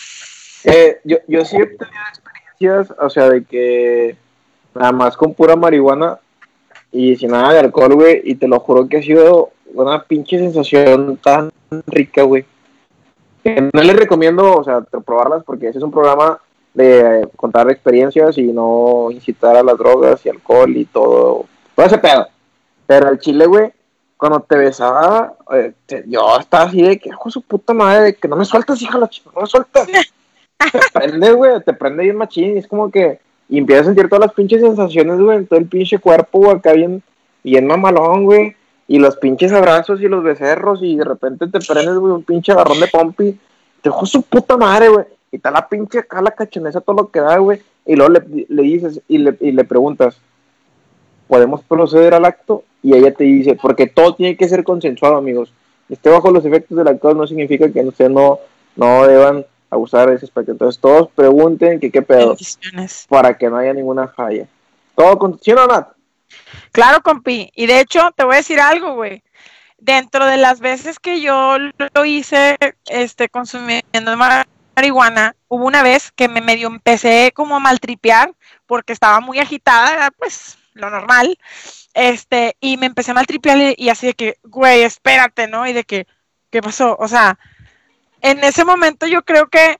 Eh, 0.63 0.99
yo, 1.03 1.17
yo 1.27 1.43
sí 1.43 1.57
he 1.57 1.65
tenido 1.65 2.03
experiencias, 2.09 2.97
o 2.99 3.09
sea, 3.09 3.29
de 3.29 3.43
que 3.43 4.15
nada 4.73 4.93
más 4.93 5.17
con 5.17 5.33
pura 5.33 5.57
marihuana 5.57 6.19
y 6.91 7.17
sin 7.17 7.31
nada 7.31 7.51
de 7.51 7.59
alcohol, 7.59 7.95
güey, 7.95 8.21
y 8.23 8.35
te 8.35 8.47
lo 8.47 8.59
juro 8.61 8.87
que 8.87 8.97
ha 8.97 9.01
sido 9.01 9.51
una 9.73 10.03
pinche 10.03 10.37
sensación 10.39 11.17
tan 11.17 11.51
rica, 11.87 12.23
güey. 12.23 12.45
Que 13.43 13.69
no 13.73 13.81
les 13.83 13.95
recomiendo, 13.95 14.57
o 14.57 14.63
sea, 14.63 14.81
probarlas 14.81 15.43
porque 15.43 15.67
ese 15.69 15.77
es 15.77 15.83
un 15.83 15.91
programa 15.91 16.39
de 16.73 17.21
eh, 17.21 17.27
contar 17.35 17.69
experiencias 17.71 18.37
y 18.37 18.43
no 18.53 19.09
incitar 19.11 19.55
a 19.55 19.63
las 19.63 19.77
drogas 19.77 20.25
y 20.25 20.29
alcohol 20.29 20.75
y 20.75 20.85
todo, 20.85 21.45
todo 21.75 21.85
ese 21.85 21.97
pedo. 21.97 22.27
Pero 22.85 23.09
el 23.09 23.19
chile, 23.19 23.45
güey, 23.45 23.71
cuando 24.17 24.39
te 24.41 24.57
besaba, 24.57 25.33
eh, 25.53 25.73
te- 25.85 26.03
yo 26.07 26.37
estaba 26.39 26.65
así 26.65 26.81
de 26.81 26.97
que, 26.99 27.09
hijo 27.09 27.29
su 27.29 27.41
puta 27.41 27.73
madre, 27.73 28.03
de 28.03 28.15
que 28.15 28.27
no 28.27 28.35
me 28.35 28.45
sueltas, 28.45 28.81
hija 28.81 28.97
la 28.97 29.07
chica, 29.07 29.29
no 29.35 29.41
me 29.41 29.47
sueltas 29.47 29.87
te 30.57 30.79
prende, 30.93 31.31
güey, 31.31 31.61
te 31.63 31.73
prende 31.73 32.03
bien 32.03 32.17
machín, 32.17 32.55
y 32.55 32.59
es 32.59 32.67
como 32.67 32.89
que, 32.91 33.19
y 33.47 33.59
empiezas 33.59 33.83
a 33.83 33.89
sentir 33.89 34.09
todas 34.09 34.25
las 34.25 34.33
pinches 34.33 34.61
sensaciones, 34.61 35.19
güey, 35.19 35.37
en 35.37 35.47
todo 35.47 35.59
el 35.59 35.67
pinche 35.67 35.99
cuerpo, 35.99 36.39
güey, 36.39 36.51
acá 36.57 36.73
bien, 36.73 37.01
bien 37.43 37.65
mamalón, 37.67 38.25
güey, 38.25 38.55
y 38.87 38.99
los 38.99 39.17
pinches 39.17 39.51
abrazos 39.51 40.01
y 40.01 40.07
los 40.07 40.23
becerros, 40.23 40.79
y 40.81 40.95
de 40.95 41.03
repente 41.03 41.47
te 41.47 41.59
prendes, 41.59 41.95
güey, 41.97 42.13
un 42.13 42.23
pinche 42.23 42.51
agarrón 42.51 42.79
de 42.79 42.87
pompi, 42.87 43.31
te 43.81 43.89
dejó 43.89 44.05
su 44.05 44.21
puta 44.21 44.57
madre, 44.57 44.89
güey, 44.89 45.05
y 45.31 45.37
está 45.37 45.51
la 45.51 45.67
pinche 45.67 45.99
acá, 45.99 46.21
la 46.21 46.31
cachonesa, 46.31 46.81
todo 46.81 46.95
lo 46.95 47.09
que 47.09 47.19
da, 47.19 47.37
güey, 47.37 47.61
y 47.85 47.95
luego 47.95 48.13
le, 48.13 48.45
le 48.47 48.61
dices, 48.63 49.01
y 49.07 49.17
le, 49.17 49.37
y 49.41 49.51
le 49.51 49.63
preguntas, 49.65 50.17
¿podemos 51.27 51.61
proceder 51.63 52.13
al 52.13 52.25
acto? 52.25 52.63
Y 52.81 52.93
ella 52.95 53.13
te 53.13 53.25
dice, 53.25 53.57
porque 53.61 53.87
todo 53.87 54.15
tiene 54.15 54.37
que 54.37 54.47
ser 54.47 54.63
consensuado, 54.63 55.17
amigos, 55.17 55.51
esté 55.89 56.09
bajo 56.09 56.31
los 56.31 56.45
efectos 56.45 56.77
del 56.77 56.87
alcohol 56.87 57.17
no 57.17 57.27
significa 57.27 57.69
que 57.69 57.81
ustedes 57.81 58.11
no, 58.11 58.39
no 58.75 59.07
deban 59.07 59.45
abusar 59.69 60.09
de 60.09 60.15
ese 60.15 60.25
aspecto. 60.25 60.51
Entonces 60.51 60.79
todos 60.79 61.09
pregunten 61.15 61.79
que 61.79 61.91
qué 61.91 62.01
pedo, 62.01 62.35
para 63.09 63.37
que 63.37 63.49
no 63.49 63.57
haya 63.57 63.73
ninguna 63.73 64.07
falla. 64.07 64.47
Todo 64.95 65.17
con... 65.17 65.39
¿Sí 65.39 65.51
o 65.51 65.55
no, 65.55 65.67
Nat? 65.67 65.89
Claro, 66.71 67.01
compi. 67.01 67.51
Y 67.55 67.65
de 67.67 67.79
hecho, 67.79 68.11
te 68.15 68.23
voy 68.23 68.35
a 68.35 68.37
decir 68.37 68.59
algo, 68.59 68.93
güey. 68.95 69.23
Dentro 69.77 70.25
de 70.25 70.37
las 70.37 70.59
veces 70.59 70.99
que 70.99 71.21
yo 71.21 71.57
lo 71.93 72.05
hice, 72.05 72.57
este, 72.87 73.29
consumiendo 73.29 74.17
ma- 74.17 74.47
marihuana, 74.75 75.35
hubo 75.47 75.65
una 75.65 75.83
vez 75.83 76.11
que 76.11 76.27
me 76.27 76.41
medio 76.41 76.67
empecé 76.67 77.31
como 77.33 77.55
a 77.55 77.59
maltripear 77.59 78.33
porque 78.65 78.93
estaba 78.93 79.19
muy 79.19 79.39
agitada, 79.39 79.93
era, 79.93 80.11
pues 80.11 80.57
lo 80.73 80.89
normal, 80.89 81.37
este, 81.93 82.55
y 82.59 82.77
me 82.77 82.85
empecé 82.87 83.11
a 83.11 83.15
maltripear 83.15 83.73
y 83.77 83.89
así 83.89 84.07
de 84.07 84.13
que, 84.13 84.37
güey, 84.43 84.83
espérate, 84.83 85.47
¿no? 85.47 85.67
Y 85.67 85.73
de 85.73 85.83
que, 85.83 86.07
¿qué 86.51 86.61
pasó? 86.61 86.95
O 86.99 87.07
sea, 87.07 87.39
en 88.21 88.43
ese 88.43 88.65
momento 88.65 89.07
yo 89.07 89.23
creo 89.23 89.47
que 89.49 89.77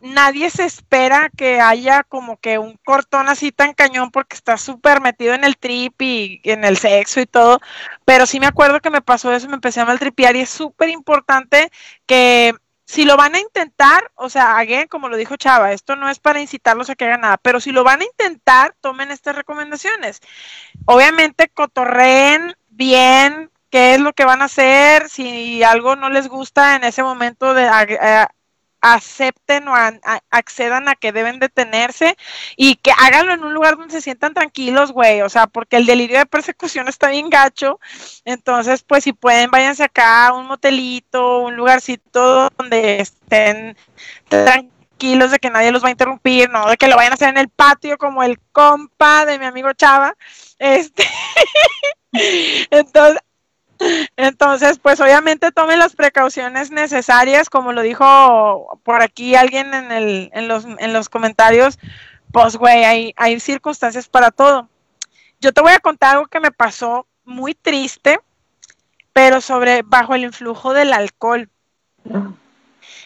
nadie 0.00 0.50
se 0.50 0.64
espera 0.64 1.30
que 1.36 1.60
haya 1.60 2.02
como 2.04 2.38
que 2.38 2.58
un 2.58 2.78
cortón 2.84 3.28
así 3.28 3.52
tan 3.52 3.74
cañón 3.74 4.10
porque 4.10 4.36
está 4.36 4.56
súper 4.56 5.00
metido 5.00 5.34
en 5.34 5.44
el 5.44 5.56
trip 5.56 6.00
y 6.02 6.40
en 6.44 6.64
el 6.64 6.76
sexo 6.76 7.20
y 7.20 7.26
todo, 7.26 7.60
pero 8.04 8.26
sí 8.26 8.40
me 8.40 8.46
acuerdo 8.46 8.80
que 8.80 8.90
me 8.90 9.02
pasó 9.02 9.32
eso, 9.32 9.48
me 9.48 9.54
empecé 9.54 9.80
a 9.80 9.84
maltripear 9.84 10.36
y 10.36 10.40
es 10.40 10.50
súper 10.50 10.88
importante 10.88 11.70
que 12.06 12.54
si 12.90 13.04
lo 13.04 13.16
van 13.16 13.36
a 13.36 13.40
intentar, 13.40 14.10
o 14.16 14.28
sea, 14.28 14.58
again, 14.58 14.88
como 14.88 15.08
lo 15.08 15.16
dijo 15.16 15.36
Chava, 15.36 15.72
esto 15.72 15.94
no 15.94 16.08
es 16.08 16.18
para 16.18 16.40
incitarlos 16.40 16.90
a 16.90 16.96
que 16.96 17.04
hagan 17.04 17.20
nada, 17.20 17.36
pero 17.36 17.60
si 17.60 17.70
lo 17.70 17.84
van 17.84 18.00
a 18.00 18.04
intentar, 18.04 18.74
tomen 18.80 19.12
estas 19.12 19.36
recomendaciones. 19.36 20.20
Obviamente, 20.86 21.48
cotorreen 21.50 22.56
bien 22.68 23.48
qué 23.70 23.94
es 23.94 24.00
lo 24.00 24.12
que 24.12 24.24
van 24.24 24.42
a 24.42 24.46
hacer, 24.46 25.08
si 25.08 25.62
algo 25.62 25.94
no 25.94 26.10
les 26.10 26.26
gusta 26.26 26.74
en 26.74 26.82
ese 26.82 27.04
momento 27.04 27.54
de 27.54 27.68
acepten 28.80 29.68
o 29.68 29.74
accedan 30.30 30.88
a 30.88 30.94
que 30.94 31.12
deben 31.12 31.38
detenerse 31.38 32.16
y 32.56 32.76
que 32.76 32.92
háganlo 32.96 33.32
en 33.32 33.44
un 33.44 33.54
lugar 33.54 33.76
donde 33.76 33.92
se 33.92 34.00
sientan 34.00 34.34
tranquilos, 34.34 34.92
güey, 34.92 35.22
o 35.22 35.28
sea, 35.28 35.46
porque 35.46 35.76
el 35.76 35.86
delirio 35.86 36.18
de 36.18 36.26
persecución 36.26 36.88
está 36.88 37.10
bien 37.10 37.30
gacho, 37.30 37.78
entonces, 38.24 38.82
pues 38.82 39.04
si 39.04 39.12
pueden, 39.12 39.50
váyanse 39.50 39.84
acá 39.84 40.28
a 40.28 40.32
un 40.32 40.46
motelito, 40.46 41.40
un 41.40 41.56
lugarcito 41.56 42.50
donde 42.56 43.00
estén 43.00 43.76
tranquilos 44.28 45.30
de 45.30 45.38
que 45.38 45.50
nadie 45.50 45.72
los 45.72 45.82
va 45.82 45.88
a 45.88 45.92
interrumpir, 45.92 46.50
no 46.50 46.68
de 46.68 46.76
que 46.76 46.88
lo 46.88 46.96
vayan 46.96 47.12
a 47.12 47.14
hacer 47.14 47.28
en 47.30 47.38
el 47.38 47.48
patio 47.48 47.98
como 47.98 48.22
el 48.22 48.38
compa 48.52 49.24
de 49.24 49.38
mi 49.38 49.46
amigo 49.46 49.72
Chava. 49.72 50.14
Este, 50.58 51.04
entonces, 52.70 53.20
entonces, 54.16 54.78
pues 54.78 55.00
obviamente 55.00 55.52
tomen 55.52 55.78
las 55.78 55.94
precauciones 55.94 56.70
necesarias, 56.70 57.48
como 57.48 57.72
lo 57.72 57.82
dijo 57.82 58.80
por 58.82 59.02
aquí 59.02 59.34
alguien 59.34 59.72
en, 59.74 59.92
el, 59.92 60.30
en, 60.34 60.48
los, 60.48 60.64
en 60.64 60.92
los 60.92 61.08
comentarios, 61.08 61.78
pues 62.32 62.56
güey, 62.56 62.84
hay, 62.84 63.14
hay 63.16 63.40
circunstancias 63.40 64.08
para 64.08 64.30
todo. 64.30 64.68
Yo 65.40 65.52
te 65.52 65.62
voy 65.62 65.72
a 65.72 65.80
contar 65.80 66.16
algo 66.16 66.26
que 66.26 66.40
me 66.40 66.52
pasó 66.52 67.06
muy 67.24 67.54
triste, 67.54 68.20
pero 69.12 69.40
sobre 69.40 69.82
bajo 69.82 70.14
el 70.14 70.24
influjo 70.24 70.72
del 70.72 70.92
alcohol. 70.92 71.48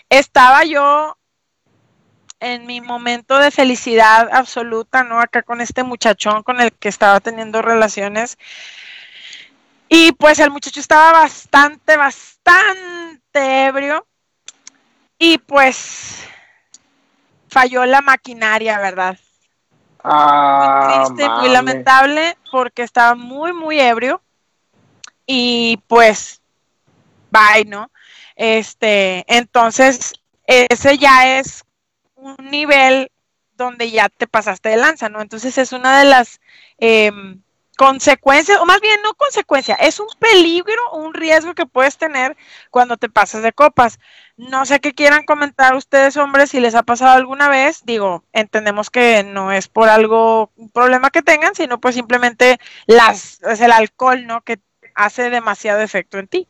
Estaba 0.08 0.64
yo 0.64 1.16
en 2.40 2.66
mi 2.66 2.80
momento 2.80 3.38
de 3.38 3.50
felicidad 3.50 4.28
absoluta, 4.32 5.02
¿no? 5.02 5.20
Acá 5.20 5.42
con 5.42 5.60
este 5.60 5.82
muchachón 5.82 6.42
con 6.42 6.60
el 6.60 6.72
que 6.72 6.88
estaba 6.88 7.20
teniendo 7.20 7.62
relaciones. 7.62 8.36
Y 9.88 10.12
pues 10.12 10.38
el 10.38 10.50
muchacho 10.50 10.80
estaba 10.80 11.12
bastante, 11.12 11.96
bastante 11.96 13.66
ebrio. 13.66 14.06
Y 15.18 15.38
pues 15.38 16.24
falló 17.48 17.84
la 17.86 18.00
maquinaria, 18.00 18.78
¿verdad? 18.80 19.16
Ah, 20.02 21.04
muy 21.06 21.16
triste, 21.16 21.28
muy 21.28 21.36
mames. 21.36 21.52
lamentable, 21.52 22.36
porque 22.50 22.82
estaba 22.82 23.14
muy, 23.14 23.52
muy 23.52 23.80
ebrio. 23.80 24.20
Y 25.26 25.78
pues, 25.86 26.42
bye, 27.30 27.64
¿no? 27.64 27.90
Este, 28.36 29.24
entonces, 29.28 30.12
ese 30.46 30.98
ya 30.98 31.38
es 31.38 31.64
un 32.16 32.36
nivel 32.50 33.10
donde 33.56 33.90
ya 33.90 34.08
te 34.08 34.26
pasaste 34.26 34.70
de 34.70 34.76
lanza, 34.76 35.08
¿no? 35.08 35.20
Entonces 35.22 35.56
es 35.58 35.72
una 35.72 36.00
de 36.00 36.04
las 36.06 36.40
em, 36.78 37.43
consecuencias, 37.74 38.60
o 38.60 38.66
más 38.66 38.80
bien 38.80 39.00
no 39.02 39.14
consecuencia, 39.14 39.74
es 39.74 40.00
un 40.00 40.06
peligro, 40.18 40.80
un 40.92 41.14
riesgo 41.14 41.54
que 41.54 41.66
puedes 41.66 41.96
tener 41.96 42.36
cuando 42.70 42.96
te 42.96 43.08
pasas 43.08 43.42
de 43.42 43.52
copas. 43.52 43.98
No 44.36 44.66
sé 44.66 44.80
qué 44.80 44.94
quieran 44.94 45.24
comentar 45.24 45.74
ustedes, 45.74 46.16
hombres, 46.16 46.50
si 46.50 46.60
les 46.60 46.74
ha 46.74 46.82
pasado 46.82 47.12
alguna 47.12 47.48
vez. 47.48 47.82
Digo, 47.84 48.24
entendemos 48.32 48.90
que 48.90 49.22
no 49.22 49.52
es 49.52 49.68
por 49.68 49.88
algo, 49.88 50.50
un 50.56 50.70
problema 50.70 51.10
que 51.10 51.22
tengan, 51.22 51.54
sino 51.54 51.80
pues 51.80 51.94
simplemente 51.94 52.58
las, 52.86 53.40
es 53.42 53.60
el 53.60 53.72
alcohol, 53.72 54.26
¿no? 54.26 54.40
Que 54.42 54.58
hace 54.94 55.30
demasiado 55.30 55.80
efecto 55.80 56.18
en 56.18 56.28
ti. 56.28 56.48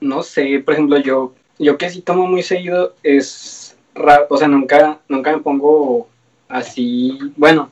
No 0.00 0.22
sé, 0.22 0.60
por 0.64 0.74
ejemplo, 0.74 0.98
yo, 0.98 1.34
yo 1.58 1.78
que 1.78 1.90
sí 1.90 2.02
tomo 2.02 2.26
muy 2.26 2.42
seguido 2.42 2.94
es 3.02 3.68
o 4.28 4.36
sea, 4.36 4.48
nunca, 4.48 5.00
nunca 5.08 5.32
me 5.32 5.38
pongo 5.38 6.08
así, 6.48 7.18
bueno, 7.36 7.70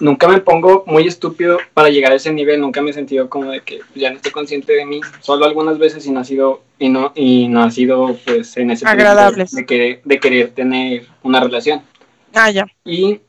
nunca 0.00 0.28
me 0.28 0.40
pongo 0.40 0.84
muy 0.86 1.06
estúpido 1.06 1.58
para 1.74 1.88
llegar 1.88 2.12
a 2.12 2.16
ese 2.16 2.32
nivel, 2.32 2.60
nunca 2.60 2.82
me 2.82 2.90
he 2.90 2.92
sentido 2.94 3.28
como 3.28 3.50
de 3.50 3.60
que 3.60 3.80
ya 3.94 4.10
no 4.10 4.16
estoy 4.16 4.32
consciente 4.32 4.72
de 4.74 4.84
mí, 4.84 5.00
solo 5.20 5.44
algunas 5.46 5.78
veces 5.78 6.06
y 6.06 6.10
no 6.10 6.20
ha 6.20 6.24
sido, 6.24 6.62
y 6.78 6.88
no, 6.88 7.12
y 7.14 7.48
no 7.48 7.62
ha 7.62 7.70
sido 7.70 8.16
pues 8.24 8.56
en 8.56 8.70
ese 8.70 8.86
Agradables. 8.86 9.52
de 9.52 9.66
querer, 9.66 10.00
de 10.04 10.20
querer 10.20 10.50
tener 10.50 11.06
una 11.22 11.40
relación. 11.40 11.82
Ah, 12.34 12.50
ya. 12.50 12.66
Y, 12.84 13.20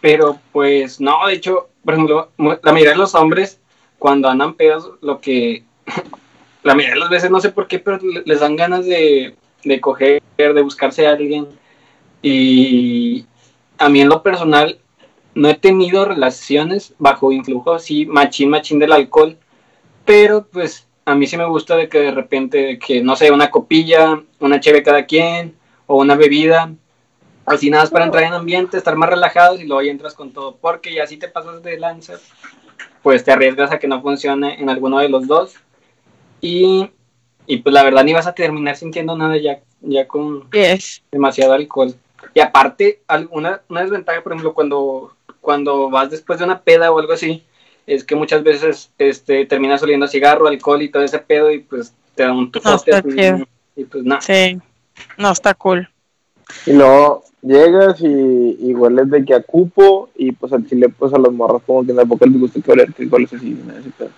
pero 0.00 0.38
pues 0.52 1.00
no, 1.00 1.26
de 1.26 1.34
hecho, 1.34 1.68
por 1.84 1.94
ejemplo, 1.94 2.30
la 2.38 2.72
mayoría 2.72 2.92
de 2.92 2.98
los 2.98 3.14
hombres, 3.14 3.58
cuando 3.98 4.28
andan 4.28 4.54
pedos, 4.54 4.92
lo 5.00 5.20
que, 5.20 5.64
la 6.62 6.74
mayoría 6.74 6.94
de 6.94 7.00
las 7.00 7.10
veces, 7.10 7.30
no 7.30 7.40
sé 7.40 7.50
por 7.50 7.68
qué, 7.68 7.78
pero 7.78 7.98
le- 7.98 8.22
les 8.24 8.40
dan 8.40 8.56
ganas 8.56 8.84
de, 8.86 9.34
de 9.64 9.80
coger, 9.80 10.20
de 10.36 10.62
buscarse 10.62 11.06
a 11.06 11.10
alguien. 11.12 11.46
Y 12.20 13.24
a 13.78 13.88
mí 13.88 14.00
en 14.00 14.08
lo 14.08 14.22
personal, 14.22 14.78
no 15.34 15.48
he 15.48 15.54
tenido 15.54 16.04
relaciones 16.04 16.94
bajo 16.98 17.32
influjo 17.32 17.72
así, 17.74 18.06
machín, 18.06 18.50
machín 18.50 18.78
del 18.78 18.92
alcohol, 18.92 19.36
pero 20.04 20.46
pues 20.46 20.86
a 21.04 21.14
mí 21.14 21.26
sí 21.26 21.36
me 21.36 21.46
gusta 21.46 21.76
de 21.76 21.88
que 21.88 21.98
de 21.98 22.10
repente, 22.12 22.78
que 22.78 23.02
no 23.02 23.16
sé, 23.16 23.30
una 23.30 23.50
copilla, 23.50 24.22
una 24.40 24.60
cheve 24.60 24.82
cada 24.82 25.06
quien, 25.06 25.54
o 25.86 25.96
una 25.96 26.14
bebida, 26.14 26.72
así 27.46 27.70
nada 27.70 27.84
más 27.84 27.90
para 27.90 28.04
entrar 28.04 28.24
en 28.24 28.34
ambiente, 28.34 28.76
estar 28.76 28.96
más 28.96 29.08
relajados 29.08 29.60
y 29.60 29.66
luego 29.66 29.82
ya 29.82 29.90
entras 29.90 30.14
con 30.14 30.32
todo, 30.32 30.56
porque 30.56 30.94
ya 30.94 31.06
si 31.06 31.16
te 31.16 31.28
pasas 31.28 31.62
de 31.62 31.78
lanza, 31.78 32.14
pues 33.02 33.24
te 33.24 33.32
arriesgas 33.32 33.72
a 33.72 33.78
que 33.78 33.88
no 33.88 34.00
funcione 34.00 34.60
en 34.60 34.70
alguno 34.70 34.98
de 34.98 35.08
los 35.08 35.26
dos 35.26 35.54
y, 36.40 36.90
y 37.46 37.56
pues 37.58 37.72
la 37.72 37.82
verdad 37.82 38.04
ni 38.04 38.12
vas 38.12 38.26
a 38.26 38.34
terminar 38.34 38.76
sintiendo 38.76 39.16
nada 39.16 39.36
ya, 39.38 39.60
ya 39.80 40.06
con 40.06 40.50
Yes. 40.50 41.02
demasiado 41.10 41.54
alcohol. 41.54 41.94
Y 42.34 42.40
aparte, 42.40 43.02
alguna 43.08 43.62
una 43.68 43.82
desventaja, 43.82 44.22
por 44.22 44.32
ejemplo, 44.32 44.54
cuando, 44.54 45.12
cuando 45.42 45.90
vas 45.90 46.10
después 46.10 46.38
de 46.38 46.46
una 46.46 46.60
peda 46.60 46.90
o 46.90 46.98
algo 46.98 47.12
así, 47.12 47.44
es 47.86 48.04
que 48.04 48.14
muchas 48.14 48.42
veces 48.42 48.90
este, 48.96 49.44
terminas 49.44 49.82
oliendo 49.82 50.06
a 50.06 50.08
cigarro, 50.08 50.46
alcohol 50.46 50.80
y 50.80 50.88
todo 50.88 51.02
ese 51.02 51.18
pedo 51.18 51.50
y 51.50 51.58
pues 51.58 51.92
te 52.14 52.22
da 52.22 52.32
un 52.32 52.50
tufote 52.50 52.90
está 52.92 52.98
así, 53.06 53.16
chido. 53.16 53.46
y 53.76 53.84
pues 53.84 54.04
nada. 54.04 54.20
Sí. 54.22 54.58
No, 55.18 55.32
está 55.32 55.52
cool. 55.54 55.88
Y 56.64 56.72
luego 56.72 57.24
llegas 57.42 58.00
y, 58.00 58.06
y 58.60 58.74
hueles 58.74 59.10
de 59.10 59.24
que 59.24 59.34
a 59.34 59.42
cupo 59.42 60.10
y 60.16 60.32
pues 60.32 60.52
al 60.52 60.66
chile 60.66 60.88
pues 60.88 61.12
a 61.12 61.18
los 61.18 61.32
morros 61.32 61.62
como 61.66 61.84
que 61.84 61.90
en 61.90 61.96
la 61.96 62.04
boca 62.04 62.24
les 62.26 62.38
gusta 62.38 62.60
que 62.60 62.72
oler 62.72 62.92
que 62.94 63.04
hueles 63.06 63.32
así. 63.32 63.50
¿no? 63.50 63.76
Ese 63.78 63.90
pedo. 63.90 64.10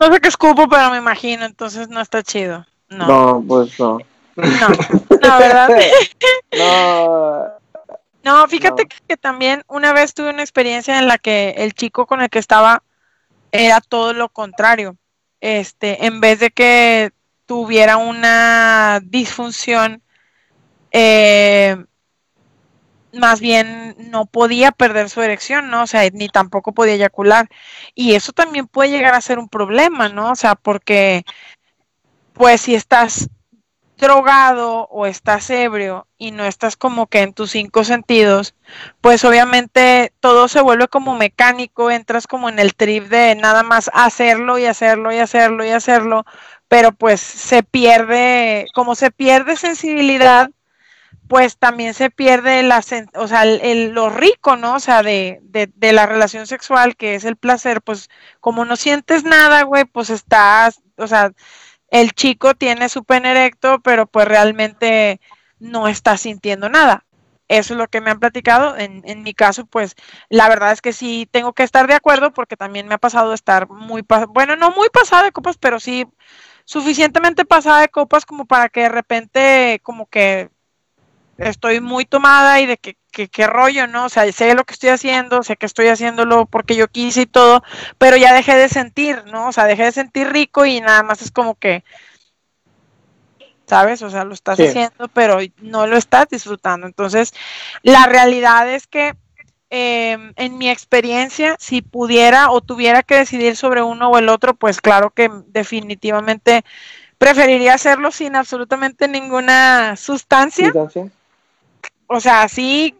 No 0.00 0.12
sé 0.12 0.20
qué 0.20 0.28
escupo, 0.28 0.68
pero 0.68 0.90
me 0.92 0.98
imagino, 0.98 1.44
entonces 1.44 1.88
no 1.88 2.00
está 2.00 2.22
chido. 2.22 2.64
No, 2.88 3.06
No, 3.08 3.44
pues 3.46 3.78
no. 3.80 3.98
no, 4.36 4.44
no, 5.22 5.38
¿verdad? 5.38 5.68
No, 6.56 7.44
No, 8.24 8.46
fíjate 8.48 8.82
No. 8.82 8.88
que 9.06 9.16
también 9.16 9.62
una 9.68 9.92
vez 9.92 10.14
tuve 10.14 10.30
una 10.30 10.42
experiencia 10.42 10.98
en 10.98 11.08
la 11.08 11.18
que 11.18 11.54
el 11.58 11.74
chico 11.74 12.06
con 12.06 12.20
el 12.20 12.28
que 12.28 12.38
estaba 12.38 12.82
era 13.52 13.80
todo 13.80 14.12
lo 14.12 14.28
contrario. 14.28 14.96
Este, 15.40 16.04
en 16.06 16.20
vez 16.20 16.40
de 16.40 16.50
que 16.50 17.12
tuviera 17.46 17.96
una 17.96 19.00
disfunción, 19.04 20.02
eh, 20.90 21.76
más 23.12 23.40
bien 23.40 23.94
no 24.10 24.26
podía 24.26 24.70
perder 24.72 25.08
su 25.08 25.22
erección, 25.22 25.70
¿no? 25.70 25.82
O 25.84 25.86
sea, 25.86 26.08
ni 26.12 26.28
tampoco 26.28 26.72
podía 26.72 26.94
eyacular. 26.94 27.48
Y 27.94 28.14
eso 28.14 28.32
también 28.32 28.66
puede 28.66 28.90
llegar 28.90 29.14
a 29.14 29.20
ser 29.20 29.38
un 29.38 29.48
problema, 29.48 30.08
¿no? 30.08 30.32
O 30.32 30.36
sea, 30.36 30.56
porque, 30.56 31.24
pues, 32.34 32.60
si 32.60 32.74
estás 32.74 33.28
drogado 33.98 34.86
o 34.90 35.06
estás 35.06 35.50
ebrio 35.50 36.06
y 36.18 36.30
no 36.32 36.44
estás 36.44 36.76
como 36.76 37.06
que 37.08 37.22
en 37.22 37.32
tus 37.34 37.50
cinco 37.52 37.84
sentidos, 37.84 38.54
pues 39.00 39.24
obviamente 39.24 40.12
todo 40.20 40.48
se 40.48 40.60
vuelve 40.60 40.88
como 40.88 41.16
mecánico, 41.16 41.90
entras 41.90 42.26
como 42.26 42.48
en 42.48 42.58
el 42.58 42.74
trip 42.74 43.08
de 43.08 43.34
nada 43.34 43.62
más 43.62 43.90
hacerlo 43.94 44.58
y 44.58 44.66
hacerlo 44.66 45.12
y 45.12 45.18
hacerlo 45.18 45.64
y 45.64 45.70
hacerlo, 45.70 46.24
pero 46.68 46.92
pues 46.92 47.20
se 47.20 47.62
pierde, 47.62 48.66
como 48.74 48.94
se 48.94 49.10
pierde 49.10 49.56
sensibilidad, 49.56 50.50
pues 51.28 51.58
también 51.58 51.92
se 51.94 52.10
pierde 52.10 52.62
la, 52.62 52.82
o 53.14 53.28
sea, 53.28 53.42
el, 53.42 53.60
el- 53.62 53.90
lo 53.90 54.08
rico, 54.10 54.56
¿no? 54.56 54.74
O 54.76 54.80
sea, 54.80 55.02
de, 55.02 55.40
de, 55.42 55.70
de 55.74 55.92
la 55.92 56.06
relación 56.06 56.46
sexual, 56.46 56.96
que 56.96 57.14
es 57.14 57.24
el 57.24 57.36
placer, 57.36 57.82
pues 57.82 58.08
como 58.40 58.64
no 58.64 58.76
sientes 58.76 59.24
nada, 59.24 59.62
güey, 59.62 59.84
pues 59.84 60.08
estás, 60.10 60.80
o 60.96 61.06
sea, 61.06 61.32
el 61.90 62.12
chico 62.12 62.54
tiene 62.54 62.88
su 62.88 63.04
pene 63.04 63.30
erecto, 63.30 63.80
pero 63.80 64.06
pues 64.06 64.26
realmente 64.28 65.20
no 65.58 65.88
está 65.88 66.16
sintiendo 66.16 66.68
nada. 66.68 67.04
Eso 67.48 67.72
es 67.72 67.78
lo 67.78 67.88
que 67.88 68.00
me 68.00 68.10
han 68.10 68.20
platicado. 68.20 68.76
En, 68.76 69.02
en 69.06 69.22
mi 69.22 69.32
caso, 69.32 69.64
pues 69.66 69.94
la 70.28 70.48
verdad 70.48 70.72
es 70.72 70.82
que 70.82 70.92
sí 70.92 71.26
tengo 71.30 71.54
que 71.54 71.62
estar 71.62 71.86
de 71.86 71.94
acuerdo 71.94 72.32
porque 72.32 72.56
también 72.56 72.88
me 72.88 72.94
ha 72.94 72.98
pasado 72.98 73.32
estar 73.32 73.68
muy, 73.70 74.04
bueno, 74.28 74.56
no 74.56 74.70
muy 74.70 74.88
pasada 74.90 75.24
de 75.24 75.32
copas, 75.32 75.56
pero 75.56 75.80
sí 75.80 76.06
suficientemente 76.64 77.46
pasada 77.46 77.80
de 77.80 77.88
copas 77.88 78.26
como 78.26 78.44
para 78.44 78.68
que 78.68 78.82
de 78.82 78.88
repente 78.90 79.80
como 79.82 80.06
que 80.06 80.50
estoy 81.38 81.80
muy 81.80 82.04
tomada 82.04 82.60
y 82.60 82.66
de 82.66 82.76
que, 82.76 82.98
que, 83.18 83.28
qué 83.28 83.46
rollo, 83.48 83.88
¿no? 83.88 84.04
O 84.06 84.08
sea, 84.08 84.30
sé 84.32 84.54
lo 84.54 84.64
que 84.64 84.74
estoy 84.74 84.90
haciendo, 84.90 85.42
sé 85.42 85.56
que 85.56 85.66
estoy 85.66 85.88
haciéndolo 85.88 86.46
porque 86.46 86.76
yo 86.76 86.86
quise 86.88 87.22
y 87.22 87.26
todo, 87.26 87.62
pero 87.98 88.16
ya 88.16 88.32
dejé 88.32 88.54
de 88.56 88.68
sentir, 88.68 89.24
¿no? 89.26 89.48
O 89.48 89.52
sea, 89.52 89.64
dejé 89.64 89.84
de 89.84 89.92
sentir 89.92 90.28
rico 90.28 90.64
y 90.66 90.80
nada 90.80 91.02
más 91.02 91.20
es 91.22 91.32
como 91.32 91.56
que, 91.56 91.82
¿sabes? 93.66 94.02
O 94.02 94.10
sea, 94.10 94.24
lo 94.24 94.34
estás 94.34 94.56
Sí. 94.56 94.64
haciendo, 94.66 95.08
pero 95.08 95.38
no 95.62 95.86
lo 95.86 95.96
estás 95.96 96.28
disfrutando. 96.28 96.86
Entonces, 96.86 97.32
la 97.82 98.06
realidad 98.06 98.72
es 98.72 98.86
que 98.86 99.14
eh, 99.70 100.16
en 100.36 100.58
mi 100.58 100.70
experiencia, 100.70 101.56
si 101.58 101.82
pudiera 101.82 102.50
o 102.50 102.60
tuviera 102.60 103.02
que 103.02 103.16
decidir 103.16 103.56
sobre 103.56 103.82
uno 103.82 104.10
o 104.10 104.18
el 104.18 104.28
otro, 104.28 104.54
pues 104.54 104.80
claro 104.80 105.10
que 105.10 105.30
definitivamente 105.48 106.64
preferiría 107.18 107.74
hacerlo 107.74 108.10
sin 108.12 108.36
absolutamente 108.36 109.08
ninguna 109.08 109.96
sustancia 109.96 110.66
¿Sustancia? 110.68 111.10
o 112.06 112.20
sea, 112.20 112.48
sí, 112.48 112.94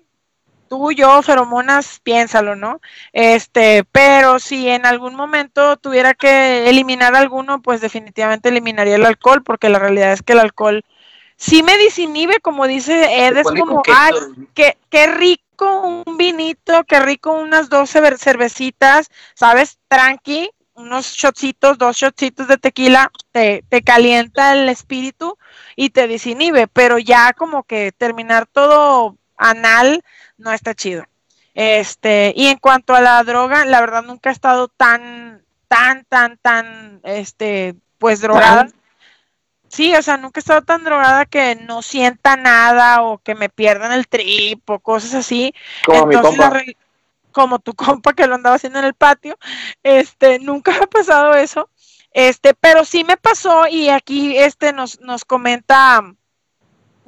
tú, 0.68 0.92
yo, 0.92 1.22
feromonas, 1.22 2.00
piénsalo, 2.02 2.54
¿no? 2.54 2.80
Este, 3.12 3.84
pero 3.90 4.38
si 4.38 4.68
en 4.68 4.86
algún 4.86 5.14
momento 5.14 5.76
tuviera 5.76 6.14
que 6.14 6.68
eliminar 6.68 7.16
alguno, 7.16 7.60
pues 7.62 7.80
definitivamente 7.80 8.50
eliminaría 8.50 8.96
el 8.96 9.06
alcohol, 9.06 9.42
porque 9.42 9.68
la 9.68 9.78
realidad 9.78 10.12
es 10.12 10.22
que 10.22 10.34
el 10.34 10.40
alcohol 10.40 10.84
sí 11.36 11.62
me 11.62 11.78
disinhibe, 11.78 12.40
como 12.40 12.66
dice 12.66 13.26
Ed, 13.26 13.36
es 13.36 13.46
como, 13.46 13.82
ay, 13.94 14.14
qué, 14.54 14.76
qué 14.90 15.06
rico 15.06 15.80
un 15.82 16.16
vinito, 16.16 16.84
qué 16.84 17.00
rico 17.00 17.32
unas 17.32 17.68
dos 17.68 17.94
cerve- 17.94 18.18
cervecitas, 18.18 19.08
¿sabes? 19.34 19.78
Tranqui, 19.88 20.50
unos 20.74 21.14
shotcitos, 21.14 21.78
dos 21.78 21.96
shotcitos 21.96 22.46
de 22.46 22.56
tequila, 22.56 23.10
te, 23.32 23.64
te 23.68 23.82
calienta 23.82 24.52
el 24.52 24.68
espíritu 24.68 25.36
y 25.74 25.90
te 25.90 26.06
disinhibe, 26.06 26.68
pero 26.68 26.98
ya 26.98 27.32
como 27.32 27.64
que 27.64 27.92
terminar 27.92 28.46
todo 28.46 29.16
anal 29.36 30.04
no 30.38 30.52
está 30.52 30.74
chido. 30.74 31.04
Este, 31.54 32.32
y 32.36 32.46
en 32.46 32.58
cuanto 32.58 32.94
a 32.94 33.00
la 33.00 33.22
droga, 33.24 33.64
la 33.64 33.80
verdad 33.80 34.02
nunca 34.02 34.30
he 34.30 34.32
estado 34.32 34.68
tan, 34.68 35.42
tan, 35.66 36.04
tan, 36.04 36.38
tan, 36.38 37.00
este, 37.02 37.74
pues 37.98 38.20
drogada. 38.20 38.68
Sí, 39.68 39.94
o 39.94 40.02
sea, 40.02 40.16
nunca 40.16 40.38
he 40.38 40.42
estado 40.42 40.62
tan 40.62 40.84
drogada 40.84 41.26
que 41.26 41.56
no 41.56 41.82
sienta 41.82 42.36
nada 42.36 43.02
o 43.02 43.18
que 43.18 43.34
me 43.34 43.48
pierdan 43.48 43.92
el 43.92 44.08
trip 44.08 44.68
o 44.70 44.78
cosas 44.78 45.14
así. 45.14 45.52
Como 45.84 46.06
mi 46.06 46.14
Entonces, 46.14 46.38
la 46.38 46.50
compa. 46.50 46.72
como 47.32 47.58
tu 47.58 47.74
compa 47.74 48.12
que 48.14 48.26
lo 48.26 48.36
andaba 48.36 48.56
haciendo 48.56 48.78
en 48.78 48.86
el 48.86 48.94
patio, 48.94 49.36
este, 49.82 50.38
nunca 50.38 50.72
me 50.72 50.78
ha 50.78 50.86
pasado 50.86 51.34
eso. 51.34 51.68
Este, 52.12 52.54
pero 52.54 52.84
sí 52.84 53.04
me 53.04 53.16
pasó 53.16 53.66
y 53.68 53.90
aquí 53.90 54.36
este 54.38 54.72
nos, 54.72 55.00
nos 55.00 55.24
comenta 55.24 56.02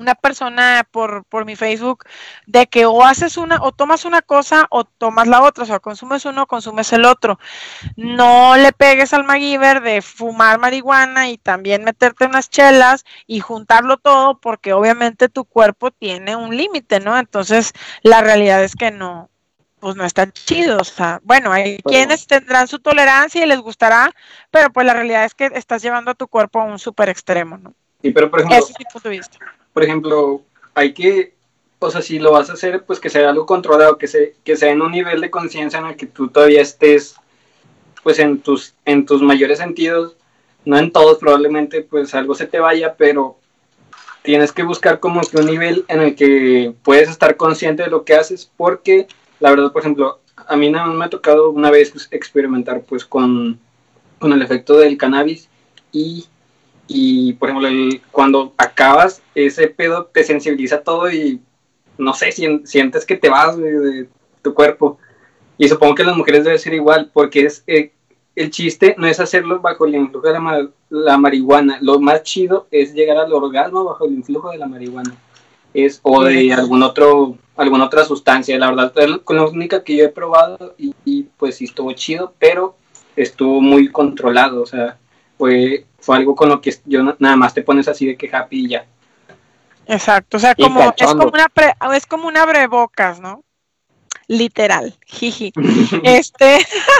una 0.01 0.15
persona 0.15 0.87
por, 0.91 1.25
por 1.25 1.45
mi 1.45 1.57
Facebook 1.57 2.05
de 2.47 2.67
que 2.67 2.87
o 2.87 3.05
haces 3.05 3.37
una, 3.37 3.59
o 3.63 3.71
tomas 3.71 4.05
una 4.07 4.23
cosa 4.23 4.67
o 4.71 4.85
tomas 4.85 5.29
la 5.29 5.43
otra, 5.43 5.65
o 5.65 5.67
sea, 5.67 5.79
consumes 5.79 6.25
uno 6.25 6.43
o 6.45 6.47
consumes 6.47 6.93
el 6.95 7.05
otro. 7.05 7.39
No 7.97 8.57
le 8.57 8.73
pegues 8.73 9.13
al 9.13 9.25
MacGyver 9.25 9.83
de 9.83 10.01
fumar 10.03 10.59
marihuana 10.59 11.29
y 11.29 11.37
también 11.39 11.85
meterte 11.85 12.25
unas 12.25 12.49
chelas 12.49 13.05
y 13.27 13.41
juntarlo 13.41 13.99
todo 13.99 14.39
porque 14.39 14.73
obviamente 14.73 15.29
tu 15.29 15.45
cuerpo 15.45 15.91
tiene 15.91 16.35
un 16.35 16.57
límite, 16.57 16.99
¿no? 17.01 17.19
Entonces, 17.19 17.73
la 18.03 18.23
realidad 18.23 18.65
es 18.65 18.75
que 18.75 18.91
no, 18.91 19.29
pues 19.81 19.97
no 19.97 20.05
está 20.07 20.31
chido, 20.33 20.79
o 20.79 20.85
sea, 20.85 21.21
bueno, 21.25 21.53
hay 21.53 21.77
Pero- 21.77 21.91
quienes 21.91 22.27
tendrán 22.27 22.69
su 22.69 22.79
tolerancia 22.79 23.45
y 23.45 23.47
les 23.47 23.61
gustará, 23.61 24.11
pero 24.51 24.71
pues 24.71 24.87
la 24.87 24.95
realidad 24.95 25.25
es 25.27 25.35
que 25.35 25.51
estás 25.55 25.83
llevando 25.83 26.11
a 26.13 26.15
tu 26.15 26.27
cuerpo 26.27 26.61
a 26.61 26.65
un 26.65 26.79
súper 26.79 27.11
extremo, 27.11 27.59
¿no? 27.59 27.75
Sí, 28.03 28.11
pero 28.13 28.31
por 28.31 28.41
ejemplo, 28.41 28.59
Ese 28.59 28.73
es 28.73 28.79
mi 28.79 28.85
punto 28.91 29.09
de 29.11 29.17
vista. 29.17 29.37
Por 29.73 29.85
ejemplo, 29.85 30.43
hay 30.75 30.93
que, 30.93 31.35
o 31.79 31.91
sea, 31.91 32.03
si 32.03 32.19
lo 32.19 32.33
vas 32.33 32.51
a 32.51 32.55
hacer, 32.55 32.85
pues 32.85 33.01
que 33.01 33.11
sea 33.11 33.31
algo 33.31 33.47
controlado, 33.47 33.99
que, 33.99 34.07
se, 34.07 34.35
que 34.45 34.57
sea 34.57 34.71
en 34.71 34.83
un 34.83 34.93
nivel 34.93 35.21
de 35.21 35.31
conciencia 35.31 35.79
en 35.79 35.87
el 35.87 35.97
que 35.97 36.07
tú 36.07 36.29
todavía 36.29 36.61
estés, 36.61 37.17
pues 38.03 38.19
en 38.19 38.41
tus, 38.41 38.75
en 38.85 39.07
tus 39.07 39.23
mayores 39.23 39.59
sentidos, 39.59 40.17
no 40.65 40.79
en 40.79 40.93
todos 40.93 41.19
probablemente, 41.19 41.83
pues 41.83 42.15
algo 42.15 42.35
se 42.35 42.47
te 42.47 42.61
vaya, 42.61 42.95
pero 42.97 43.39
tienes 44.23 44.53
que 44.53 44.63
buscar 44.63 45.01
como 45.01 45.21
que 45.23 45.39
un 45.39 45.47
nivel 45.47 45.85
en 45.89 46.01
el 46.01 46.15
que 46.15 46.75
puedes 46.83 47.09
estar 47.09 47.37
consciente 47.37 47.85
de 47.85 47.91
lo 47.91 48.05
que 48.05 48.15
haces, 48.15 48.51
porque 48.57 49.07
la 49.39 49.51
verdad, 49.51 49.73
por 49.73 49.83
ejemplo, 49.83 50.21
a 50.47 50.57
mí 50.57 50.71
nada 50.71 50.87
más 50.87 50.97
me 50.97 51.05
ha 51.05 51.11
tocado 51.11 51.51
una 51.51 51.71
vez 51.71 51.93
experimentar 52.11 52.83
pues 52.83 53.05
con, 53.05 53.59
con 54.19 54.33
el 54.33 54.43
efecto 54.43 54.77
del 54.79 54.99
cannabis 54.99 55.49
y 55.93 56.27
y 56.93 57.35
por 57.35 57.49
ejemplo, 57.51 57.69
el- 57.69 58.03
cuando 58.11 58.53
acabas, 58.59 59.23
ese 59.35 59.69
pedo 59.69 60.07
te 60.13 60.25
sensibiliza 60.25 60.83
todo 60.83 61.11
y 61.11 61.41
no 61.99 62.15
sé, 62.15 62.33
sien- 62.33 62.67
sientes 62.67 63.05
que 63.07 63.17
te 63.17 63.29
vas 63.29 63.57
güey, 63.59 63.73
de 63.73 64.09
tu 64.43 64.55
cuerpo. 64.55 64.99
Y 65.59 65.69
supongo 65.69 65.95
que 65.95 66.05
las 66.05 66.17
mujeres 66.17 66.45
debe 66.45 66.59
ser 66.59 66.75
igual, 66.75 67.11
porque 67.13 67.45
es 67.47 67.63
eh, 67.67 67.93
el 68.35 68.51
chiste 68.51 68.95
no 68.99 69.07
es 69.07 69.21
hacerlo 69.21 69.61
bajo 69.61 69.85
el 69.87 69.95
influjo 69.95 70.27
de 70.27 70.33
la, 70.33 70.41
ma- 70.41 70.69
la 70.89 71.19
marihuana. 71.19 71.79
Lo 71.83 72.01
más 72.01 72.23
chido 72.23 72.67
es 72.71 72.95
llegar 72.95 73.19
al 73.19 73.33
orgasmo 73.33 73.85
bajo 73.85 74.07
el 74.07 74.15
influjo 74.15 74.51
de 74.51 74.59
la 74.59 74.67
marihuana. 74.67 75.15
Es, 75.75 76.01
o 76.03 76.25
de 76.25 76.53
algún 76.53 76.83
otro, 76.83 77.37
alguna 77.57 77.85
otra 77.85 78.05
sustancia. 78.05 78.59
La 78.59 78.71
verdad, 78.71 78.93
es 78.97 79.09
la 79.29 79.45
única 79.45 79.85
que 79.85 79.97
yo 79.97 80.05
he 80.05 80.09
probado 80.09 80.75
y, 80.79 80.95
y, 81.05 81.25
pues 81.37 81.57
sí 81.57 81.67
estuvo 81.67 81.93
chido, 81.93 82.35
pero 82.39 82.75
estuvo 83.15 83.61
muy 83.61 83.89
controlado. 83.89 84.63
O 84.63 84.67
sea, 84.67 84.99
fue, 85.39 85.85
fue 86.01 86.17
algo 86.17 86.35
con 86.35 86.49
lo 86.49 86.61
que 86.61 86.75
yo 86.87 87.03
na- 87.03 87.17
nada 87.19 87.37
más 87.37 87.55
te 87.55 87.63
pones 87.63 87.89
así 87.89 88.07
de 88.07 88.17
que 88.17 88.35
happy 88.35 88.65
y 88.65 88.69
ya. 88.71 88.87
Exacto, 89.87 90.37
o 90.37 90.41
sea, 90.41 90.55
como, 90.55 90.81
es 91.05 91.07
como 91.19 91.31
una 91.35 91.49
pre- 91.49 91.75
es 91.97 92.07
como 92.07 92.29
un 92.29 92.37
abrebocas, 92.37 93.21
¿no? 93.21 93.43
Literal, 94.29 94.97
jiji. 95.07 95.53
Este, 96.05 96.59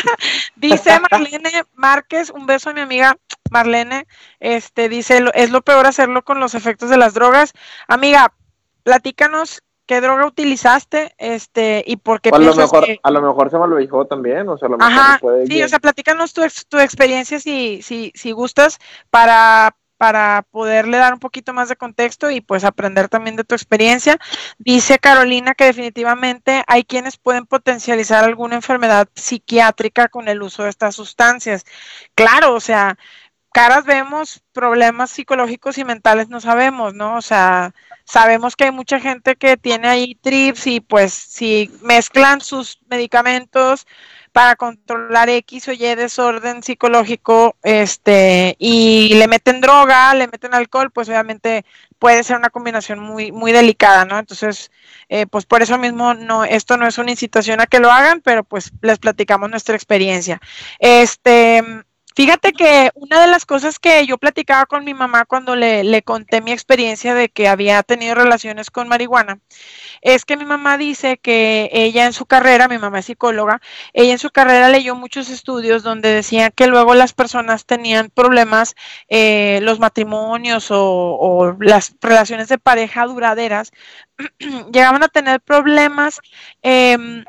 dice 0.57 0.99
Marlene 1.11 1.65
Márquez, 1.75 2.31
un 2.31 2.47
beso 2.47 2.71
a 2.71 2.73
mi 2.75 2.81
amiga 2.81 3.17
Marlene, 3.51 4.07
este, 4.41 4.89
dice, 4.89 5.21
"Lo- 5.21 5.33
es 5.35 5.51
lo 5.51 5.63
peor 5.63 5.87
hacerlo 5.87 6.23
con 6.25 6.41
los 6.41 6.55
efectos 6.55 6.91
de 6.91 6.97
las 6.97 7.15
drogas. 7.15 7.53
Amiga, 7.87 8.33
platícanos 8.83 9.63
qué 9.91 10.01
droga 10.01 10.25
utilizaste, 10.25 11.17
este, 11.19 11.83
y 11.85 11.97
por 11.97 12.21
qué 12.21 12.31
O 12.31 12.37
a 12.37 12.39
lo 12.39 12.45
piensas 12.45 12.73
mejor, 12.73 12.85
que... 12.85 13.01
a 13.03 13.11
lo 13.11 13.23
mejor 13.23 13.51
se 13.51 13.57
dijo 13.81 14.07
también, 14.07 14.49
o 14.49 14.57
sea, 14.57 14.69
a 14.69 14.71
lo 14.71 14.79
mejor 14.79 14.93
Ajá, 14.93 15.19
puede 15.21 15.49
sí, 15.49 15.61
o 15.65 15.69
sea, 15.69 15.81
platícanos 15.81 16.33
tu, 16.33 16.45
ex- 16.45 16.65
tu 16.69 16.79
experiencia 16.79 17.41
si, 17.41 17.83
si, 17.83 18.13
si 18.15 18.31
gustas 18.31 18.79
para, 19.11 19.75
para 19.97 20.47
poderle 20.53 20.99
dar 20.99 21.13
un 21.13 21.19
poquito 21.19 21.53
más 21.53 21.69
de 21.69 21.75
contexto 21.75 22.31
y 22.31 22.41
pues 22.41 22.63
aprender 22.63 23.09
también 23.09 23.35
de 23.35 23.43
tu 23.43 23.57
experiencia. 23.57 24.17
Dice 24.59 25.01
Carolina 25.01 25.55
que 25.55 25.65
definitivamente 25.65 26.63
hay 26.69 26.85
quienes 26.85 27.17
pueden 27.17 27.47
potencializar 27.47 28.23
alguna 28.23 28.55
enfermedad 28.55 29.09
psiquiátrica 29.17 30.07
con 30.07 30.29
el 30.29 30.41
uso 30.41 30.63
de 30.63 30.71
estas 30.71 30.95
sustancias. 30.95 31.65
Claro, 32.15 32.55
o 32.55 32.61
sea, 32.61 32.97
caras 33.53 33.85
vemos, 33.85 34.43
problemas 34.53 35.11
psicológicos 35.11 35.79
y 35.79 35.85
mentales 35.85 36.29
no 36.29 36.41
sabemos, 36.41 36.95
¿no? 36.95 37.17
O 37.17 37.23
sea, 37.23 37.75
sabemos 38.05 38.57
que 38.57 38.65
hay 38.65 38.73
mucha 38.73 39.01
gente 39.01 39.37
que 39.37 39.57
tiene 39.57 39.89
ahí 39.89 40.15
trips 40.15 40.67
y 40.67 40.81
pues 40.81 41.13
si 41.13 41.71
mezclan 41.83 42.41
sus 42.41 42.81
medicamentos 42.89 43.87
para 44.33 44.55
controlar 44.57 45.29
X 45.29 45.69
o 45.69 45.73
Y 45.73 45.95
desorden 45.97 46.63
psicológico, 46.63 47.57
este, 47.63 48.55
y 48.59 49.15
le 49.15 49.27
meten 49.27 49.61
droga, 49.61 50.15
le 50.15 50.29
meten 50.29 50.55
alcohol, 50.55 50.91
pues 50.93 51.09
obviamente 51.09 51.65
puede 51.99 52.23
ser 52.23 52.37
una 52.37 52.51
combinación 52.51 53.01
muy, 53.01 53.33
muy 53.33 53.53
delicada, 53.53 54.05
¿no? 54.05 54.19
Entonces, 54.19 54.71
eh, 55.09 55.27
pues 55.27 55.47
por 55.47 55.63
eso 55.63 55.79
mismo 55.79 56.15
no, 56.15 56.45
esto 56.45 56.77
no 56.77 56.87
es 56.87 56.99
una 56.99 57.11
incitación 57.11 57.61
a 57.61 57.67
que 57.67 57.81
lo 57.81 57.91
hagan, 57.91 58.21
pero 58.21 58.45
pues 58.45 58.73
les 58.83 58.99
platicamos 58.99 59.51
nuestra 59.51 59.75
experiencia. 59.75 60.41
Este, 60.79 61.85
Fíjate 62.15 62.53
que 62.53 62.91
una 62.95 63.21
de 63.21 63.29
las 63.29 63.47
cosas 63.47 63.79
que 63.79 64.05
yo 64.05 64.19
platicaba 64.19 64.67
con 64.67 64.85
mi 64.85 64.95
mamá 64.95 65.25
cuando 65.27 65.55
le, 65.55 65.85
le, 65.85 66.03
conté 66.03 66.41
mi 66.41 66.51
experiencia 66.51 67.15
de 67.15 67.29
que 67.29 67.47
había 67.47 67.83
tenido 67.85 68.17
relaciones 68.17 68.71
con 68.71 68.89
marihuana, 68.89 69.39
es 70.03 70.25
que 70.25 70.37
mi 70.37 70.45
mamá 70.45 70.77
dice 70.77 71.19
que 71.19 71.71
ella 71.73 72.07
en 72.07 72.13
su 72.13 72.27
carrera, 72.27 72.69
mi 72.69 72.79
mamá 72.79 72.99
es 72.99 73.07
psicóloga, 73.07 73.61
ella 73.93 74.13
en 74.13 74.19
su 74.19 74.31
carrera 74.31 74.69
leyó 74.69 74.95
muchos 74.97 75.31
estudios 75.31 75.83
donde 75.85 76.11
decían 76.11 76.53
que 76.55 76.67
luego 76.67 76.95
las 76.95 77.13
personas 77.13 77.65
tenían 77.65 78.11
problemas, 78.11 78.75
eh, 79.09 79.61
los 79.63 79.79
matrimonios 79.79 80.71
o, 80.71 81.17
o, 81.19 81.57
las 81.61 81.95
relaciones 82.01 82.49
de 82.49 82.59
pareja 82.59 83.07
duraderas, 83.07 83.71
llegaban 84.73 85.03
a 85.05 85.09
tener 85.09 85.41
problemas 85.41 86.21
eh, 86.63 87.25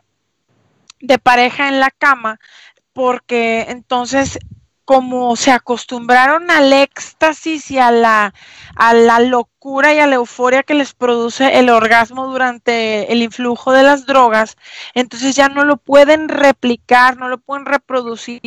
de 0.99 1.17
pareja 1.19 1.69
en 1.69 1.79
la 1.79 1.91
cama 1.91 2.39
porque 2.93 3.65
entonces 3.69 4.37
como 4.85 5.35
se 5.35 5.51
acostumbraron 5.51 6.49
al 6.51 6.73
éxtasis 6.73 7.71
y 7.71 7.77
a 7.77 7.91
la, 7.91 8.33
a 8.75 8.93
la 8.93 9.19
locura 9.19 9.93
y 9.93 9.99
a 9.99 10.07
la 10.07 10.15
euforia 10.15 10.63
que 10.63 10.73
les 10.73 10.93
produce 10.93 11.59
el 11.59 11.69
orgasmo 11.69 12.27
durante 12.27 13.11
el 13.11 13.21
influjo 13.21 13.71
de 13.71 13.83
las 13.83 14.05
drogas, 14.05 14.57
entonces 14.93 15.35
ya 15.35 15.49
no 15.49 15.65
lo 15.65 15.77
pueden 15.77 16.29
replicar, 16.29 17.17
no 17.17 17.29
lo 17.29 17.37
pueden 17.37 17.65
reproducir 17.65 18.41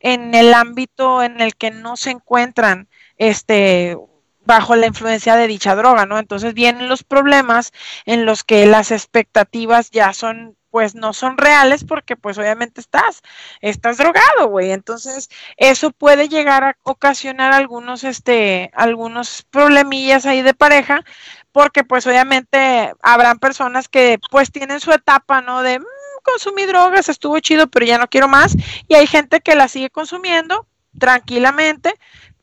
en 0.00 0.34
el 0.34 0.54
ámbito 0.54 1.22
en 1.22 1.40
el 1.40 1.56
que 1.56 1.70
no 1.70 1.96
se 1.96 2.10
encuentran 2.10 2.88
este 3.18 3.96
bajo 4.44 4.76
la 4.76 4.86
influencia 4.86 5.36
de 5.36 5.48
dicha 5.48 5.74
droga, 5.74 6.06
¿no? 6.06 6.18
Entonces 6.18 6.54
vienen 6.54 6.88
los 6.88 7.02
problemas 7.02 7.72
en 8.04 8.24
los 8.24 8.44
que 8.44 8.64
las 8.66 8.92
expectativas 8.92 9.90
ya 9.90 10.12
son 10.12 10.56
pues 10.76 10.94
no 10.94 11.14
son 11.14 11.38
reales 11.38 11.84
porque 11.84 12.16
pues 12.16 12.36
obviamente 12.36 12.82
estás, 12.82 13.22
estás 13.62 13.96
drogado, 13.96 14.48
güey. 14.48 14.72
Entonces, 14.72 15.30
eso 15.56 15.90
puede 15.90 16.28
llegar 16.28 16.64
a 16.64 16.76
ocasionar 16.82 17.54
algunos, 17.54 18.04
este, 18.04 18.70
algunos 18.74 19.46
problemillas 19.50 20.26
ahí 20.26 20.42
de 20.42 20.52
pareja, 20.52 21.02
porque 21.50 21.82
pues 21.82 22.06
obviamente 22.06 22.92
habrán 23.00 23.38
personas 23.38 23.88
que 23.88 24.18
pues 24.30 24.52
tienen 24.52 24.80
su 24.80 24.92
etapa, 24.92 25.40
¿no? 25.40 25.62
De 25.62 25.78
mmm, 25.78 25.84
consumí 26.22 26.66
drogas, 26.66 27.08
estuvo 27.08 27.40
chido, 27.40 27.68
pero 27.68 27.86
ya 27.86 27.96
no 27.96 28.08
quiero 28.08 28.28
más. 28.28 28.54
Y 28.86 28.96
hay 28.96 29.06
gente 29.06 29.40
que 29.40 29.54
la 29.54 29.68
sigue 29.68 29.88
consumiendo 29.88 30.66
tranquilamente 30.98 31.94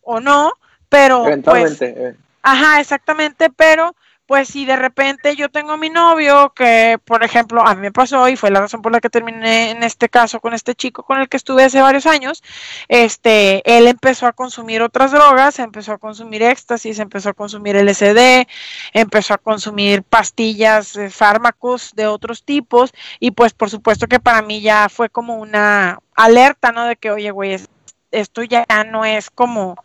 o 0.02 0.20
no, 0.22 0.54
pero 0.90 1.28
eventualmente. 1.28 1.94
Pues, 1.94 2.16
ajá, 2.42 2.80
exactamente, 2.80 3.52
pero 3.52 3.96
pues 4.34 4.48
si 4.48 4.66
de 4.66 4.76
repente 4.76 5.36
yo 5.36 5.50
tengo 5.50 5.74
a 5.74 5.78
mi 5.78 5.92
novio, 5.92 6.54
que 6.56 6.98
por 7.06 7.24
ejemplo 7.24 7.64
a 7.64 7.76
mí 7.76 7.82
me 7.82 7.92
pasó 7.92 8.28
y 8.30 8.36
fue 8.36 8.50
la 8.50 8.62
razón 8.62 8.82
por 8.82 8.92
la 8.92 9.00
que 9.00 9.12
terminé 9.12 9.70
en 9.70 9.84
este 9.84 10.10
caso 10.10 10.40
con 10.40 10.56
este 10.56 10.74
chico 10.74 11.04
con 11.04 11.20
el 11.20 11.30
que 11.30 11.38
estuve 11.38 11.66
hace 11.66 11.84
varios 11.84 12.08
años, 12.08 12.42
este, 12.88 13.62
él 13.78 13.86
empezó 13.86 14.26
a 14.26 14.34
consumir 14.34 14.82
otras 14.82 15.12
drogas, 15.12 15.60
empezó 15.60 15.92
a 15.92 16.00
consumir 16.00 16.42
éxtasis, 16.42 16.98
empezó 16.98 17.30
a 17.30 17.34
consumir 17.34 17.76
LSD, 17.76 18.48
empezó 18.94 19.36
a 19.36 19.38
consumir 19.38 20.02
pastillas, 20.02 20.96
eh, 20.96 21.12
fármacos 21.12 21.92
de 21.94 22.08
otros 22.08 22.44
tipos 22.44 22.92
y 23.20 23.30
pues 23.30 23.54
por 23.54 23.70
supuesto 23.70 24.08
que 24.08 24.20
para 24.20 24.42
mí 24.42 24.62
ya 24.62 24.90
fue 24.90 25.12
como 25.12 25.36
una 25.36 26.00
alerta, 26.16 26.72
¿no? 26.72 26.86
De 26.86 26.96
que, 26.96 27.12
oye, 27.12 27.30
güey, 27.30 27.60
esto 28.10 28.42
ya 28.42 28.66
no 28.90 29.06
es 29.06 29.30
como 29.30 29.76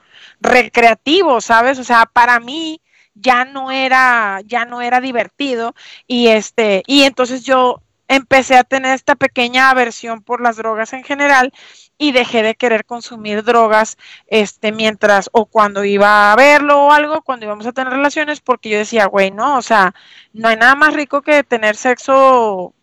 recreativo, 0.41 1.43
¿sabes? 1.43 1.79
O 1.79 1.85
sea, 1.85 2.07
para 2.07 2.41
mí 2.41 2.81
ya 3.21 3.45
no 3.45 3.71
era, 3.71 4.41
ya 4.47 4.65
no 4.65 4.83
era 4.83 5.01
divertido. 5.01 5.75
Y 6.07 6.29
este, 6.29 6.83
y 6.87 7.03
entonces 7.03 7.45
yo 7.45 7.83
empecé 8.09 8.57
a 8.57 8.65
tener 8.65 8.95
esta 8.95 9.15
pequeña 9.15 9.71
aversión 9.71 10.23
por 10.23 10.41
las 10.41 10.57
drogas 10.57 10.93
en 10.95 11.05
general 11.05 11.53
y 11.99 12.13
dejé 12.13 12.43
de 12.43 12.55
querer 12.55 12.87
consumir 12.87 13.45
drogas 13.45 13.99
este 14.29 14.73
mientras 14.73 15.29
o 15.33 15.45
cuando 15.47 15.85
iba 15.85 16.33
a 16.33 16.37
verlo 16.37 16.87
o 16.87 16.93
algo, 16.93 17.23
cuando 17.23 17.45
íbamos 17.47 17.67
a 17.67 17.73
tener 17.73 17.93
relaciones, 17.93 18.41
porque 18.41 18.71
yo 18.71 18.79
decía, 18.79 19.07
güey, 19.07 19.31
no, 19.31 19.59
o 19.59 19.63
sea, 19.63 19.95
no 20.33 20.49
hay 20.49 20.57
nada 20.57 20.75
más 20.75 20.95
rico 20.95 21.23
que 21.23 21.45
tener 21.45 21.77
sexo 21.77 22.75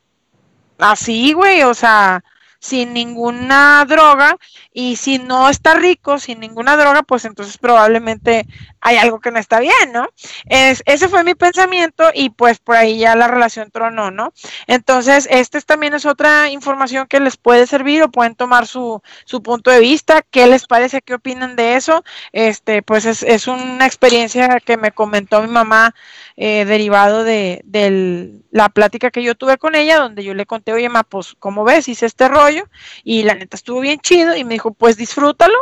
así, 0.77 1.33
güey, 1.33 1.63
o 1.63 1.73
sea, 1.73 2.23
sin 2.59 2.93
ninguna 2.93 3.85
droga. 3.87 4.37
Y 4.73 4.95
si 4.95 5.19
no 5.19 5.49
está 5.49 5.75
rico 5.75 6.19
sin 6.19 6.39
ninguna 6.39 6.75
droga, 6.77 7.03
pues 7.03 7.25
entonces 7.25 7.57
probablemente 7.57 8.45
hay 8.85 8.97
algo 8.97 9.19
que 9.19 9.31
no 9.31 9.39
está 9.39 9.59
bien, 9.59 9.91
¿no? 9.91 10.07
Es, 10.45 10.83
ese 10.85 11.09
fue 11.09 11.23
mi 11.23 11.33
pensamiento 11.33 12.11
y 12.13 12.29
pues 12.29 12.59
por 12.59 12.75
ahí 12.75 12.99
ya 12.99 13.15
la 13.15 13.27
relación 13.27 13.71
tronó, 13.71 14.11
¿no? 14.11 14.31
Entonces, 14.67 15.27
este 15.31 15.59
también 15.61 15.95
es 15.95 16.05
otra 16.05 16.51
información 16.51 17.07
que 17.07 17.19
les 17.19 17.35
puede 17.35 17.65
servir 17.65 18.03
o 18.03 18.11
pueden 18.11 18.35
tomar 18.35 18.67
su, 18.67 19.01
su 19.25 19.41
punto 19.41 19.71
de 19.71 19.79
vista, 19.79 20.21
qué 20.21 20.45
les 20.45 20.67
parece, 20.67 21.01
qué 21.01 21.15
opinan 21.15 21.55
de 21.55 21.77
eso. 21.77 22.03
Este, 22.31 22.83
pues 22.83 23.05
es, 23.05 23.23
es 23.23 23.47
una 23.47 23.87
experiencia 23.87 24.59
que 24.59 24.77
me 24.77 24.91
comentó 24.91 25.41
mi 25.41 25.47
mamá 25.47 25.95
eh, 26.37 26.65
derivado 26.65 27.23
de, 27.23 27.63
la 28.51 28.69
plática 28.69 29.09
que 29.09 29.23
yo 29.23 29.33
tuve 29.33 29.57
con 29.57 29.73
ella, 29.73 29.97
donde 29.97 30.23
yo 30.23 30.35
le 30.35 30.45
conté, 30.45 30.73
oye, 30.73 30.89
ma, 30.89 31.01
pues, 31.01 31.35
¿cómo 31.39 31.63
ves? 31.63 31.87
Hice 31.87 32.05
este 32.05 32.27
rollo 32.27 32.65
y 33.03 33.23
la 33.23 33.33
neta 33.33 33.57
estuvo 33.57 33.79
bien 33.79 33.99
chido 33.99 34.35
y 34.35 34.43
me 34.43 34.53
dijo, 34.53 34.75
pues 34.75 34.95
disfrútalo, 34.95 35.55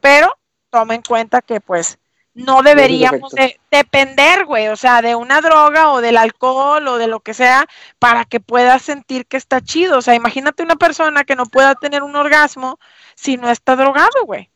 pero 0.00 0.32
toma 0.70 0.94
en 0.94 1.02
cuenta 1.02 1.42
que 1.42 1.60
pues 1.60 1.98
no 2.34 2.62
deberíamos 2.62 3.32
de 3.32 3.60
depender, 3.70 4.46
güey, 4.46 4.68
o 4.68 4.76
sea, 4.76 5.02
de 5.02 5.14
una 5.14 5.40
droga 5.40 5.90
o 5.92 6.00
del 6.00 6.16
alcohol 6.16 6.88
o 6.88 6.98
de 6.98 7.06
lo 7.06 7.20
que 7.20 7.34
sea 7.34 7.66
para 7.98 8.24
que 8.24 8.40
puedas 8.40 8.82
sentir 8.82 9.26
que 9.26 9.36
está 9.36 9.60
chido. 9.60 9.98
O 9.98 10.02
sea, 10.02 10.14
imagínate 10.14 10.62
una 10.62 10.76
persona 10.76 11.24
que 11.24 11.36
no 11.36 11.46
pueda 11.46 11.74
tener 11.74 12.02
un 12.02 12.16
orgasmo 12.16 12.78
si 13.14 13.36
no 13.36 13.50
está 13.50 13.76
drogado, 13.76 14.24
güey. 14.24 14.48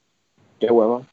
Qué 0.58 0.70
huevo 0.70 1.04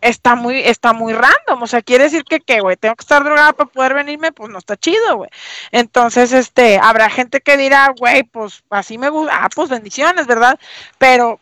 está 0.00 0.34
muy, 0.34 0.60
está 0.60 0.92
muy 0.92 1.12
random. 1.12 1.62
O 1.62 1.66
sea, 1.66 1.82
quiere 1.82 2.04
decir 2.04 2.24
que, 2.24 2.40
¿qué, 2.40 2.60
güey? 2.60 2.76
Tengo 2.76 2.94
que 2.94 3.02
estar 3.02 3.24
drogada 3.24 3.52
para 3.52 3.70
poder 3.70 3.94
venirme, 3.94 4.32
pues 4.32 4.50
no 4.50 4.58
está 4.58 4.76
chido, 4.76 5.16
güey. 5.16 5.30
Entonces, 5.72 6.32
este, 6.32 6.78
habrá 6.78 7.10
gente 7.10 7.40
que 7.40 7.56
dirá, 7.56 7.92
güey, 7.98 8.22
pues 8.24 8.64
así 8.70 8.98
me 8.98 9.08
gusta, 9.10 9.32
ah, 9.44 9.48
pues 9.54 9.68
bendiciones, 9.68 10.26
¿verdad? 10.26 10.58
Pero 10.98 11.40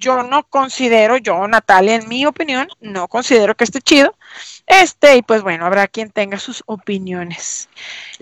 yo 0.00 0.22
no 0.22 0.44
considero, 0.44 1.18
yo, 1.18 1.46
Natalia, 1.46 1.94
en 1.94 2.08
mi 2.08 2.26
opinión, 2.26 2.66
no 2.80 3.06
considero 3.06 3.54
que 3.54 3.64
esté 3.64 3.80
chido. 3.80 4.14
Este, 4.66 5.16
y 5.16 5.22
pues 5.22 5.42
bueno, 5.42 5.66
habrá 5.66 5.86
quien 5.86 6.10
tenga 6.10 6.38
sus 6.38 6.62
opiniones. 6.66 7.68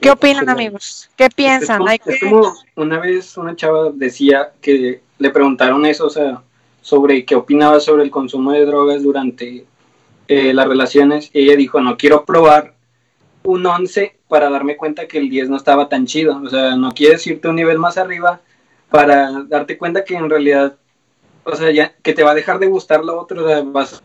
¿Qué 0.01 0.11
opinan, 0.11 0.49
amigos? 0.49 1.09
¿Qué 1.17 1.29
piensan? 1.31 1.83
Es 1.89 2.21
como, 2.21 2.55
una 2.75 2.99
vez 2.99 3.37
una 3.37 3.55
chava 3.55 3.91
decía 3.95 4.53
que 4.61 5.01
le 5.19 5.31
preguntaron 5.31 5.87
eso, 5.87 6.07
o 6.07 6.11
sea, 6.11 6.43
sobre 6.81 7.25
qué 7.25 7.35
opinaba 7.35 7.81
sobre 7.81 8.03
el 8.03 8.11
consumo 8.11 8.53
de 8.53 8.65
drogas 8.65 9.03
durante 9.03 9.67
eh, 10.27 10.53
las 10.53 10.67
relaciones. 10.67 11.31
Y 11.33 11.45
ella 11.45 11.57
dijo, 11.57 11.81
no 11.81 11.97
quiero 11.97 12.25
probar 12.25 12.75
un 13.45 13.65
11 13.65 14.17
para 14.29 14.51
darme 14.51 14.77
cuenta 14.77 15.07
que 15.07 15.19
el 15.19 15.29
10 15.29 15.51
no 15.51 15.57
estaba 15.57 15.89
tan 15.89 16.07
chido. 16.07 16.41
O 16.43 16.49
sea, 16.49 16.77
no 16.77 16.93
quieres 16.93 17.27
irte 17.27 17.49
un 17.49 17.57
nivel 17.57 17.79
más 17.79 17.99
arriba 17.99 18.41
para 18.91 19.45
darte 19.45 19.77
cuenta 19.77 20.05
que 20.05 20.15
en 20.15 20.31
realidad, 20.31 20.77
o 21.53 21.57
sea, 21.57 21.71
ya 21.71 21.95
que 22.03 22.13
te 22.13 22.23
va 22.23 22.33
a 22.33 22.35
dejar 22.35 22.59
de 22.59 22.67
gustar 22.67 23.05
lo 23.05 23.19
otro, 23.21 23.45
vas, 23.73 24.03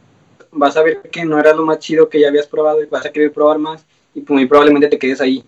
vas 0.52 0.78
a 0.78 0.84
ver 0.84 1.02
que 1.02 1.26
no 1.26 1.40
era 1.40 1.54
lo 1.54 1.66
más 1.66 1.80
chido 1.80 2.10
que 2.10 2.20
ya 2.20 2.30
habías 2.30 2.48
probado 2.48 2.82
y 2.82 2.86
vas 2.86 3.06
a 3.06 3.12
querer 3.12 3.32
probar 3.32 3.60
más 3.60 3.86
y 4.14 4.22
muy 4.28 4.46
probablemente 4.46 4.88
te 4.88 5.00
quedes 5.00 5.22
ahí. 5.22 5.44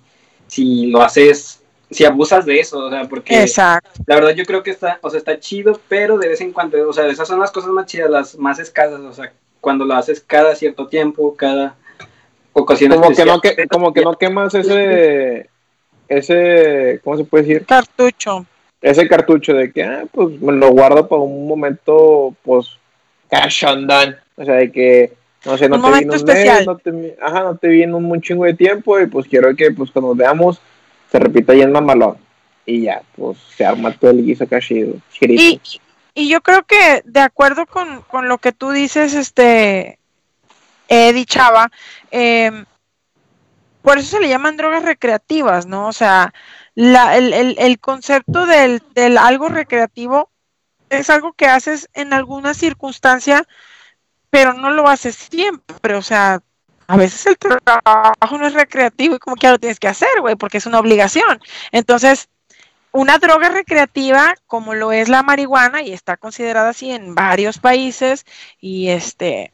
Si 0.47 0.87
lo 0.87 1.01
haces 1.01 1.61
si 1.91 2.03
abusas 2.03 2.45
de 2.45 2.59
eso, 2.59 2.79
o 2.79 2.89
sea, 2.89 3.07
porque 3.07 3.41
Exacto. 3.41 3.89
la 4.07 4.15
verdad 4.15 4.31
yo 4.31 4.43
creo 4.45 4.63
que 4.63 4.71
está, 4.71 4.99
o 5.01 5.09
sea, 5.09 5.19
está 5.19 5.39
chido, 5.39 5.79
pero 5.87 6.17
de 6.17 6.27
vez 6.27 6.41
en 6.41 6.51
cuando, 6.51 6.89
o 6.89 6.93
sea, 6.93 7.07
esas 7.07 7.27
son 7.27 7.39
las 7.39 7.51
cosas 7.51 7.69
más 7.69 7.85
chidas, 7.85 8.09
las 8.09 8.37
más 8.37 8.59
escasas, 8.59 8.99
o 8.99 9.13
sea, 9.13 9.31
cuando 9.61 9.85
lo 9.85 9.93
haces 9.93 10.19
cada 10.19 10.55
cierto 10.55 10.87
tiempo, 10.87 11.35
cada 11.35 11.75
ocasión 12.53 12.91
como 12.91 13.15
que 13.15 13.25
no 13.25 13.41
que, 13.41 13.67
como 13.67 13.93
que 13.93 14.01
no 14.01 14.17
quemas 14.17 14.53
ese 14.55 15.49
ese 16.07 16.99
¿cómo 17.03 17.17
se 17.17 17.23
puede 17.23 17.43
decir? 17.43 17.65
cartucho. 17.65 18.45
Ese 18.85 19.07
cartucho 19.07 19.53
de 19.53 19.71
que 19.71 19.83
ah, 19.83 20.03
pues 20.11 20.39
me 20.39 20.51
lo 20.51 20.69
guardo 20.69 21.07
para 21.07 21.21
un 21.23 21.47
momento 21.47 22.35
pues 22.43 22.77
cachondón, 23.31 24.15
o 24.35 24.45
sea, 24.45 24.55
de 24.55 24.71
que 24.71 25.13
no 25.43 25.57
sé, 25.57 25.67
no 25.67 25.81
te 25.81 25.87
viene 25.87 26.15
un 26.15 26.23
mes, 26.23 26.67
no 26.67 26.77
te, 26.77 27.17
ajá, 27.19 27.43
no 27.43 27.57
te 27.57 27.67
viene 27.67 27.93
un, 27.95 28.05
un 28.05 28.21
chingo 28.21 28.45
de 28.45 28.53
tiempo 28.53 28.99
y 28.99 29.07
pues 29.07 29.27
quiero 29.27 29.55
que 29.55 29.71
pues 29.71 29.89
cuando 29.89 30.09
nos 30.09 30.17
veamos 30.17 30.61
se 31.11 31.17
repite 31.17 31.53
ahí 31.53 31.61
en 31.61 31.71
Mamalón. 31.71 32.17
Y 32.63 32.83
ya, 32.83 33.01
pues 33.15 33.39
se 33.57 33.65
arma 33.65 33.91
todo 33.91 34.11
el 34.11 34.23
guiso 34.23 34.47
cachido. 34.47 34.95
Y, 35.19 35.59
y 36.13 36.29
yo 36.29 36.41
creo 36.41 36.63
que 36.63 37.01
de 37.05 37.21
acuerdo 37.21 37.65
con, 37.65 38.01
con 38.03 38.27
lo 38.27 38.37
que 38.37 38.51
tú 38.51 38.69
dices, 38.69 39.15
este, 39.15 39.97
Eddie 40.87 41.25
Chava, 41.25 41.71
em, 42.11 42.65
por 43.81 43.97
eso 43.97 44.17
se 44.17 44.19
le 44.19 44.29
llaman 44.29 44.57
drogas 44.57 44.83
recreativas, 44.83 45.65
¿no? 45.65 45.87
O 45.87 45.93
sea, 45.93 46.33
la, 46.75 47.17
el, 47.17 47.33
el, 47.33 47.55
el, 47.57 47.79
concepto 47.79 48.45
del, 48.45 48.83
del 48.93 49.17
algo 49.17 49.49
recreativo 49.49 50.29
es 50.89 51.09
algo 51.09 51.33
que 51.33 51.47
haces 51.47 51.89
en 51.93 52.13
alguna 52.13 52.53
circunstancia, 52.53 53.47
pero 54.29 54.53
no 54.53 54.69
lo 54.69 54.87
haces 54.87 55.15
siempre, 55.15 55.95
o 55.95 56.01
sea, 56.01 56.41
a 56.87 56.97
veces 56.97 57.25
el 57.25 57.37
trabajo 57.37 58.37
no 58.37 58.45
es 58.45 58.53
recreativo 58.53 59.15
y 59.15 59.19
como 59.19 59.35
que 59.35 59.49
lo 59.49 59.57
tienes 59.57 59.79
que 59.79 59.87
hacer, 59.87 60.21
güey, 60.21 60.35
porque 60.35 60.57
es 60.57 60.65
una 60.65 60.79
obligación. 60.79 61.41
Entonces, 61.71 62.29
una 62.91 63.17
droga 63.17 63.49
recreativa 63.49 64.35
como 64.47 64.73
lo 64.73 64.91
es 64.91 65.09
la 65.09 65.23
marihuana 65.23 65.81
y 65.81 65.91
está 65.91 66.17
considerada 66.17 66.69
así 66.69 66.91
en 66.91 67.15
varios 67.15 67.57
países 67.57 68.25
y 68.59 68.89
este 68.89 69.51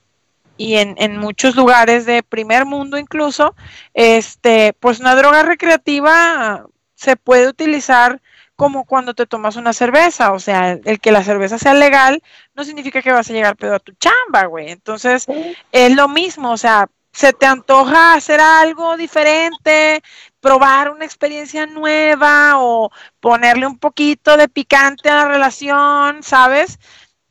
y 0.57 0.75
en, 0.75 0.95
en 0.99 1.17
muchos 1.17 1.55
lugares 1.55 2.05
de 2.05 2.21
primer 2.21 2.65
mundo 2.65 2.99
incluso, 2.99 3.55
este, 3.95 4.73
pues 4.79 4.99
una 4.99 5.15
droga 5.15 5.41
recreativa 5.41 6.67
se 7.01 7.15
puede 7.15 7.47
utilizar 7.47 8.21
como 8.55 8.85
cuando 8.85 9.15
te 9.15 9.25
tomas 9.25 9.55
una 9.55 9.73
cerveza, 9.73 10.33
o 10.33 10.39
sea, 10.39 10.73
el 10.73 10.99
que 10.99 11.11
la 11.11 11.23
cerveza 11.23 11.57
sea 11.57 11.73
legal 11.73 12.21
no 12.53 12.63
significa 12.63 13.01
que 13.01 13.11
vas 13.11 13.27
a 13.27 13.33
llegar 13.33 13.55
pedo 13.55 13.73
a 13.73 13.79
tu 13.79 13.93
chamba, 13.93 14.45
güey. 14.45 14.69
Entonces, 14.69 15.25
es 15.71 15.95
lo 15.95 16.07
mismo, 16.07 16.51
o 16.51 16.57
sea, 16.57 16.87
se 17.11 17.33
te 17.33 17.47
antoja 17.47 18.13
hacer 18.13 18.39
algo 18.39 18.97
diferente, 18.97 20.03
probar 20.41 20.91
una 20.91 21.05
experiencia 21.05 21.65
nueva 21.65 22.61
o 22.61 22.91
ponerle 23.19 23.65
un 23.65 23.79
poquito 23.79 24.37
de 24.37 24.47
picante 24.47 25.09
a 25.09 25.15
la 25.15 25.27
relación, 25.27 26.21
¿sabes? 26.21 26.77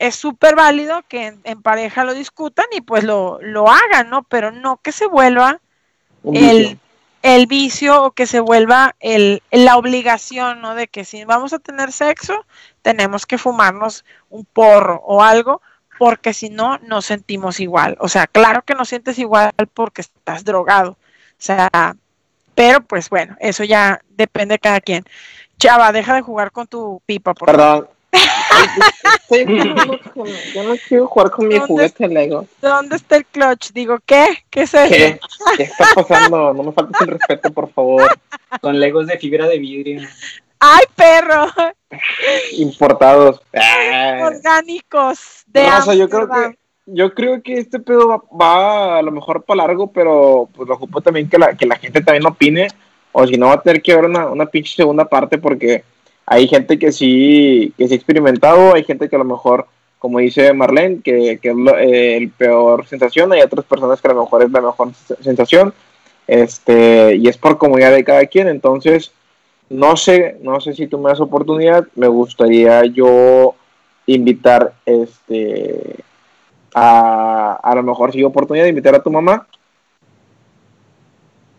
Es 0.01 0.17
súper 0.17 0.57
válido 0.57 1.05
que 1.09 1.39
en, 1.45 1.63
pareja 1.63 2.03
lo 2.03 2.15
discutan 2.15 2.67
y 2.73 2.81
pues 2.81 3.05
lo, 3.05 3.39
lo 3.41 3.71
hagan, 3.71 4.11
¿no? 4.11 4.25
Pero 4.25 4.51
no 4.51 4.79
que 4.79 4.91
se 4.91 5.07
vuelva 5.07 5.61
el, 6.25 6.81
el, 7.23 7.47
vicio 7.47 8.05
o 8.05 8.11
que 8.13 8.27
se 8.27 8.41
vuelva 8.41 8.95
el, 9.01 9.43
la 9.51 9.77
obligación, 9.77 10.61
¿no? 10.61 10.75
De 10.75 10.89
que 10.89 11.05
si 11.05 11.25
vamos 11.25 11.53
a 11.53 11.59
tener 11.59 11.93
sexo, 11.93 12.47
tenemos 12.83 13.27
que 13.27 13.39
fumarnos 13.39 14.05
un 14.29 14.45
porro 14.45 15.01
o 15.05 15.23
algo 15.23 15.61
porque 15.99 16.33
si 16.33 16.49
no, 16.49 16.79
nos 16.79 17.05
sentimos 17.05 17.61
igual. 17.61 17.97
O 18.01 18.09
sea, 18.09 18.27
claro 18.27 18.63
que 18.63 18.75
no 18.75 18.87
sientes 18.87 19.19
igual 19.19 19.53
porque 19.75 20.01
estás 20.01 20.45
drogado. 20.45 20.93
O 20.93 20.97
sea, 21.37 21.69
pero 22.55 22.81
pues 22.81 23.11
bueno, 23.11 23.37
eso 23.39 23.65
ya 23.65 24.01
depende 24.09 24.55
de 24.55 24.59
cada 24.61 24.81
quien. 24.81 25.05
Chava, 25.59 25.93
deja 25.93 26.15
de 26.15 26.23
jugar 26.23 26.53
con 26.53 26.67
tu 26.67 27.03
pipa, 27.05 27.35
por 27.35 27.47
Perdón. 27.47 27.87
yo 30.55 30.65
no 30.65 30.75
quiero 30.89 31.07
jugar 31.07 31.31
con 31.31 31.49
mi 31.49 31.59
juguete 31.59 32.09
Lego. 32.09 32.47
¿Dónde 32.61 32.97
está 32.97 33.17
el 33.17 33.27
clutch? 33.27 33.73
Digo, 33.73 33.99
¿qué? 34.05 34.27
¿Qué 34.51 34.63
es 34.63 34.75
eso? 34.75 34.89
¿Qué? 34.89 35.21
¿Qué 35.57 35.63
está 35.65 35.87
pasando? 35.95 36.53
No 36.53 36.63
me 36.63 36.73
faltes 36.73 37.01
el 37.01 37.09
respeto, 37.09 37.53
por 37.53 37.73
favor. 37.73 38.09
Con 38.61 38.79
Legos 38.79 39.07
de 39.07 39.19
fibra 39.19 39.47
de 39.47 39.59
vidrio. 39.59 40.09
¡Ay, 40.59 40.85
perro! 40.95 41.47
Importados. 42.53 43.41
Orgánicos. 44.23 45.45
De 45.47 45.67
no, 45.67 45.79
o 45.79 45.83
sea, 45.83 45.95
yo 45.95 46.09
creo 46.09 46.29
que 46.29 46.59
yo 46.93 47.15
creo 47.15 47.43
que 47.43 47.59
este 47.59 47.79
pedo 47.79 48.09
va, 48.09 48.23
va 48.37 48.99
a 48.99 49.03
lo 49.03 49.13
mejor 49.13 49.45
para 49.45 49.67
largo, 49.67 49.93
pero 49.93 50.49
pues 50.55 50.69
lo 50.69 50.75
ocupo 50.75 51.01
también 51.01 51.29
que 51.29 51.39
la, 51.39 51.57
que 51.57 51.67
la 51.67 51.77
gente 51.77 52.03
también 52.03 52.27
opine, 52.27 52.69
o 53.13 53.27
si 53.27 53.37
no 53.37 53.47
va 53.47 53.55
a 53.55 53.63
tener 53.63 53.83
que 53.83 53.93
haber 53.93 54.07
una, 54.07 54.27
una 54.27 54.47
pinche 54.47 54.75
segunda 54.75 55.05
parte 55.05 55.39
porque 55.39 55.85
hay 56.27 56.47
gente 56.49 56.79
que 56.79 56.93
sí, 56.93 57.73
que 57.77 57.89
sí 57.89 57.95
ha 57.95 57.97
experimentado, 57.97 58.75
hay 58.75 58.85
gente 58.85 59.09
que 59.09 59.17
a 59.17 59.21
lo 59.21 59.25
mejor, 59.25 59.67
como 59.99 60.19
dice 60.21 60.53
Marlene, 60.53 61.01
que, 61.03 61.39
que 61.43 61.51
es 61.51 61.57
lo- 61.57 61.77
eh, 61.77 62.17
el 62.17 62.31
peor 62.31 62.87
sensación, 62.87 63.33
hay 63.33 63.41
otras 63.43 63.65
personas 63.67 64.01
que 64.01 64.09
a 64.09 64.13
lo 64.15 64.23
mejor 64.23 64.43
es 64.43 64.51
la 64.51 64.61
mejor 64.61 64.93
sensación, 65.21 65.75
este, 66.27 67.17
y 67.17 67.27
es 67.29 67.37
por 67.37 67.59
comodidad 67.59 67.93
de 67.93 68.05
cada 68.05 68.25
quien, 68.27 68.49
entonces, 68.49 69.13
no 69.69 69.97
sé, 69.97 70.37
no 70.43 70.61
sé 70.61 70.73
si 70.75 70.87
tú 70.87 70.99
me 70.99 71.11
das 71.11 71.21
oportunidad, 71.21 71.87
me 71.97 72.09
gustaría 72.09 72.85
yo 72.87 73.55
invitar, 74.07 74.73
este, 74.87 75.97
a, 76.75 77.59
a 77.63 77.75
lo 77.75 77.83
mejor 77.83 78.13
sí 78.13 78.23
oportunidad 78.23 78.65
de 78.65 78.71
invitar 78.71 78.95
a 78.95 79.03
tu 79.03 79.11
mamá, 79.11 79.47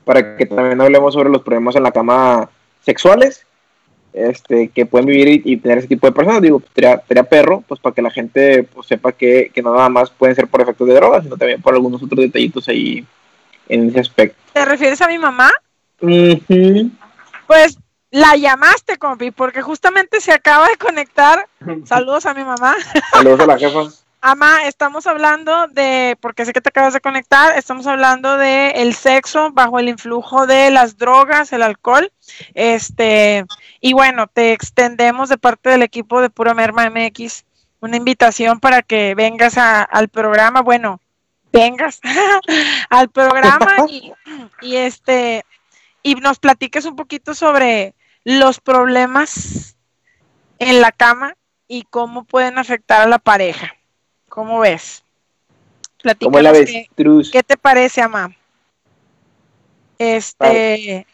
para 0.05 0.36
que 0.36 0.45
también 0.45 0.82
hablemos 0.82 1.14
sobre 1.14 1.30
los 1.30 1.41
problemas 1.41 1.76
en 1.76 1.84
la 1.84 1.91
cama 1.91 2.49
sexuales, 2.82 3.45
este, 4.14 4.70
que 4.70 4.86
pueden 4.86 5.07
vivir 5.07 5.28
y, 5.28 5.53
y 5.53 5.57
tener 5.57 5.80
ese 5.80 5.88
tipo 5.88 6.07
de 6.07 6.14
personas. 6.14 6.41
Digo, 6.41 6.62
sería, 6.74 7.24
perro, 7.24 7.64
pues 7.68 7.80
para 7.80 7.93
que 7.95 8.01
la 8.01 8.12
gente 8.12 8.64
pues, 8.64 8.88
sepa 8.88 9.12
que, 9.12 9.51
que 9.53 9.62
no 9.62 9.74
nada 9.74 9.89
más 9.89 10.09
pueden 10.09 10.36
ser 10.36 10.47
por 10.47 10.62
efectos 10.62 10.88
de 10.88 10.95
drogas, 10.95 11.24
sino 11.24 11.38
también 11.38 11.62
por 11.62 11.74
algunos 11.74 12.01
otros 12.01 12.20
detallitos 12.20 12.68
ahí 12.68 13.05
en 13.68 13.89
ese 13.89 13.99
aspecto. 13.99 14.38
¿Te 14.53 14.66
refieres 14.66 15.01
a 15.01 15.07
mi 15.07 15.18
mamá? 15.18 15.51
Pues 17.47 17.78
la 18.12 18.36
llamaste, 18.36 18.97
compi, 18.97 19.32
porque 19.32 19.62
justamente 19.62 20.20
se 20.20 20.34
acaba 20.34 20.68
de 20.68 20.78
conectar. 20.78 21.47
Saludos 21.86 22.26
a 22.26 22.34
mi 22.34 22.43
mamá. 22.43 22.76
Saludos 23.12 23.39
a 23.39 23.45
la 23.45 23.57
jefa. 23.57 24.01
Ama, 24.24 24.68
estamos 24.68 25.08
hablando 25.08 25.66
de, 25.68 26.16
porque 26.22 26.46
sé 26.46 26.54
que 26.54 26.62
te 26.62 26.70
acabas 26.70 26.94
de 26.94 27.02
conectar, 27.02 27.58
estamos 27.58 27.88
hablando 27.88 28.38
de 28.38 28.70
el 28.70 28.94
sexo 28.94 29.50
bajo 29.52 29.80
el 29.80 29.90
influjo 29.90 30.46
de 30.46 30.70
las 30.70 30.98
drogas, 31.00 31.52
el 31.54 31.64
alcohol. 31.64 32.12
Este, 32.54 33.46
y 33.80 33.94
bueno, 33.94 34.28
te 34.28 34.54
extendemos 34.54 35.30
de 35.30 35.40
parte 35.40 35.72
del 35.72 35.82
equipo 35.82 36.22
de 36.22 36.30
Pura 36.30 36.54
Merma 36.54 36.88
MX 36.90 37.46
una 37.80 37.98
invitación 37.98 38.60
para 38.60 38.84
que 38.84 39.16
vengas 39.16 39.58
a- 39.58 39.82
al 39.82 40.08
programa, 40.08 40.62
bueno, 40.62 41.02
vengas 41.52 42.00
al 42.92 43.10
programa 43.10 43.76
y, 43.90 44.14
y 44.62 44.76
este 44.76 45.44
y 46.04 46.14
nos 46.16 46.38
platiques 46.38 46.86
un 46.86 46.96
poquito 46.96 47.34
sobre 47.34 47.96
los 48.24 48.60
problemas 48.60 49.78
en 50.60 50.80
la 50.80 50.92
cama 50.92 51.36
y 51.68 51.84
cómo 51.90 52.24
pueden 52.24 52.60
afectar 52.60 53.02
a 53.02 53.08
la 53.08 53.18
pareja. 53.18 53.74
¿Cómo 54.32 54.62
ves? 54.62 55.04
La 56.04 56.16
Platícanos 56.16 56.58
qué, 57.32 57.44
te 57.44 57.58
parece, 57.58 58.02
Ama. 58.02 58.34
Este, 60.00 61.06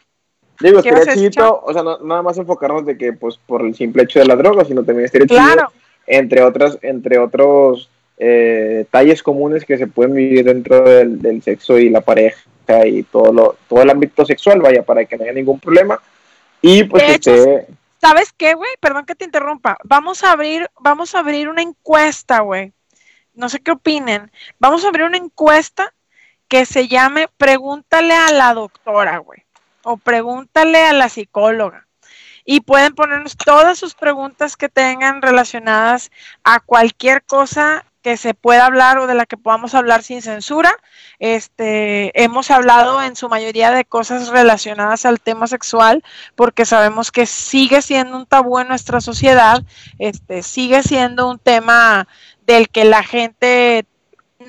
Digo, 0.60 0.82
¿Qué 0.82 0.92
vas 0.92 1.00
estaría 1.00 1.28
chido, 1.28 1.60
o 1.60 1.72
sea, 1.72 1.82
no, 1.82 1.98
nada 1.98 2.22
más 2.22 2.38
enfocarnos 2.38 2.86
de 2.86 2.96
que, 2.96 3.12
pues, 3.12 3.36
por 3.44 3.62
el 3.62 3.74
simple 3.74 4.04
hecho 4.04 4.20
de 4.20 4.24
la 4.24 4.36
droga, 4.36 4.64
sino 4.64 4.84
también 4.84 5.06
estaría 5.06 5.26
chido 5.26 5.40
claro, 5.40 5.72
entre 6.06 6.44
otras, 6.44 6.78
entre 6.80 7.18
otros 7.18 7.90
eh, 8.18 8.86
comunes 9.24 9.64
que 9.64 9.78
se 9.78 9.88
pueden 9.88 10.14
vivir 10.14 10.44
dentro 10.44 10.82
del, 10.82 11.20
del 11.20 11.42
sexo 11.42 11.76
y 11.76 11.90
la 11.90 12.00
pareja 12.00 12.40
y 12.86 13.02
todo 13.02 13.32
lo, 13.32 13.56
todo 13.68 13.82
el 13.82 13.90
ámbito 13.90 14.24
sexual, 14.24 14.62
vaya, 14.62 14.84
para 14.84 15.04
que 15.04 15.16
no 15.16 15.24
haya 15.24 15.32
ningún 15.32 15.58
problema. 15.58 16.00
Y 16.62 16.84
pues 16.84 17.02
De 17.02 17.06
que 17.08 17.14
hecho, 17.14 17.34
esté- 17.34 17.66
¿sabes 18.00 18.32
qué, 18.32 18.54
güey? 18.54 18.70
Perdón 18.80 19.06
que 19.06 19.16
te 19.16 19.24
interrumpa. 19.24 19.76
Vamos 19.82 20.22
a 20.22 20.30
abrir, 20.30 20.70
vamos 20.78 21.16
a 21.16 21.18
abrir 21.18 21.48
una 21.48 21.62
encuesta, 21.62 22.40
güey. 22.40 22.72
No 23.38 23.48
sé 23.48 23.60
qué 23.60 23.70
opinen. 23.70 24.32
Vamos 24.58 24.84
a 24.84 24.88
abrir 24.88 25.06
una 25.06 25.16
encuesta 25.16 25.94
que 26.48 26.66
se 26.66 26.88
llame 26.88 27.28
Pregúntale 27.36 28.12
a 28.12 28.32
la 28.32 28.52
doctora, 28.52 29.18
güey. 29.18 29.44
O 29.84 29.96
pregúntale 29.96 30.84
a 30.84 30.92
la 30.92 31.08
psicóloga. 31.08 31.86
Y 32.44 32.62
pueden 32.62 32.96
ponernos 32.96 33.36
todas 33.36 33.78
sus 33.78 33.94
preguntas 33.94 34.56
que 34.56 34.68
tengan 34.68 35.22
relacionadas 35.22 36.10
a 36.42 36.58
cualquier 36.58 37.22
cosa 37.22 37.84
que 38.02 38.16
se 38.16 38.34
pueda 38.34 38.66
hablar 38.66 38.98
o 38.98 39.06
de 39.06 39.14
la 39.14 39.26
que 39.26 39.36
podamos 39.36 39.74
hablar 39.74 40.02
sin 40.02 40.20
censura. 40.22 40.74
Este, 41.20 42.10
hemos 42.20 42.50
hablado 42.50 43.02
en 43.02 43.14
su 43.14 43.28
mayoría 43.28 43.70
de 43.70 43.84
cosas 43.84 44.28
relacionadas 44.28 45.04
al 45.04 45.20
tema 45.20 45.46
sexual 45.46 46.02
porque 46.34 46.64
sabemos 46.64 47.12
que 47.12 47.26
sigue 47.26 47.82
siendo 47.82 48.16
un 48.16 48.26
tabú 48.26 48.58
en 48.58 48.68
nuestra 48.68 49.00
sociedad, 49.00 49.62
este, 49.98 50.42
sigue 50.42 50.82
siendo 50.82 51.28
un 51.28 51.38
tema 51.38 52.08
del 52.48 52.70
que 52.70 52.84
la 52.84 53.02
gente 53.02 53.84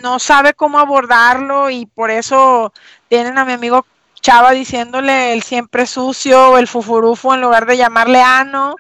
no 0.02 0.20
sabe 0.20 0.54
cómo 0.54 0.80
abordarlo 0.80 1.70
y 1.70 1.86
por 1.86 2.12
eso 2.12 2.72
tienen 3.10 3.38
a 3.38 3.44
mi 3.44 3.52
amigo 3.52 3.86
Chava 4.22 4.52
diciéndole 4.52 5.34
el 5.34 5.44
siempre 5.44 5.86
sucio 5.86 6.58
el 6.58 6.68
fufurufo 6.68 7.34
en 7.34 7.42
lugar 7.42 7.66
de 7.66 7.76
llamarle 7.76 8.22
ano 8.22 8.76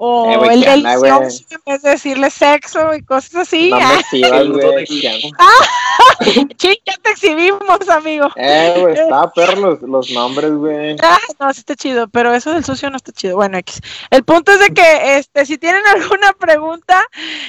o 0.00 0.30
Eh, 0.30 0.54
el 0.54 0.60
delicioso 0.60 1.44
en 1.50 1.60
vez 1.66 1.82
de 1.82 1.90
decirle 1.90 2.30
sexo 2.30 2.94
y 2.94 3.02
cosas 3.02 3.34
así. 3.34 3.70
no 3.70 3.78
me 3.78 3.94
exhibas, 3.98 4.32
El 4.32 4.48
nudo 4.52 4.72
güey, 4.72 4.86
ya. 4.86 5.12
Ching, 6.56 6.76
ya 6.86 6.94
te 7.02 7.10
exhibimos, 7.10 7.88
amigo. 7.90 8.28
Eh, 8.36 8.76
güey, 8.80 8.94
está 8.98 9.30
perro 9.32 9.60
los, 9.60 9.82
los 9.82 10.10
nombres, 10.10 10.52
güey. 10.52 10.96
Ah, 11.02 11.18
no, 11.40 11.52
sí 11.52 11.60
está 11.60 11.74
chido, 11.74 12.08
pero 12.08 12.32
eso 12.32 12.52
del 12.54 12.64
sucio 12.64 12.90
no 12.90 12.96
está 12.96 13.10
chido. 13.10 13.36
Bueno, 13.36 13.58
X. 13.58 13.80
El 14.10 14.24
punto 14.24 14.52
es 14.52 14.60
de 14.60 14.70
que 14.70 15.18
este, 15.18 15.44
si 15.44 15.58
tienen 15.58 15.82
alguna 15.86 16.32
pregunta, 16.32 17.04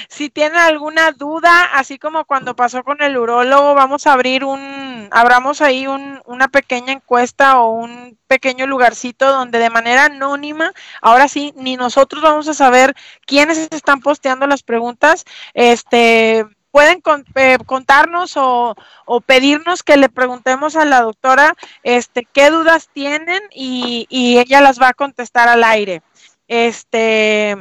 si 0.08 0.28
tienen 0.28 0.58
alguna 0.58 1.12
duda, 1.12 1.70
así 1.74 1.98
como 1.98 2.24
cuando 2.24 2.56
pasó 2.56 2.82
con 2.82 3.00
el 3.00 3.16
urólogo, 3.16 3.74
vamos 3.74 4.08
a 4.08 4.12
abrir 4.12 4.44
un, 4.44 5.08
abramos 5.12 5.60
ahí 5.60 5.86
un, 5.86 6.20
una 6.26 6.48
pequeña 6.48 6.92
encuesta 6.92 7.60
o 7.60 7.70
un 7.70 8.18
pequeño 8.26 8.66
lugarcito 8.66 9.30
donde 9.32 9.58
de 9.58 9.70
manera 9.70 10.04
anónima, 10.04 10.72
ahora 11.02 11.26
sí, 11.26 11.52
ni 11.56 11.76
nosotros 11.76 12.22
vamos 12.22 12.39
a 12.48 12.54
saber 12.54 12.94
quiénes 13.26 13.58
están 13.70 14.00
posteando 14.00 14.46
las 14.46 14.62
preguntas, 14.62 15.24
este 15.54 16.46
pueden 16.70 17.02
eh, 17.34 17.58
contarnos 17.66 18.36
o, 18.36 18.76
o 19.04 19.20
pedirnos 19.20 19.82
que 19.82 19.96
le 19.96 20.08
preguntemos 20.08 20.76
a 20.76 20.84
la 20.84 21.00
doctora 21.00 21.56
este 21.82 22.26
qué 22.32 22.50
dudas 22.50 22.88
tienen 22.92 23.40
y, 23.50 24.06
y 24.08 24.38
ella 24.38 24.60
las 24.60 24.80
va 24.80 24.88
a 24.88 24.94
contestar 24.94 25.48
al 25.48 25.64
aire. 25.64 26.02
Este 26.46 27.56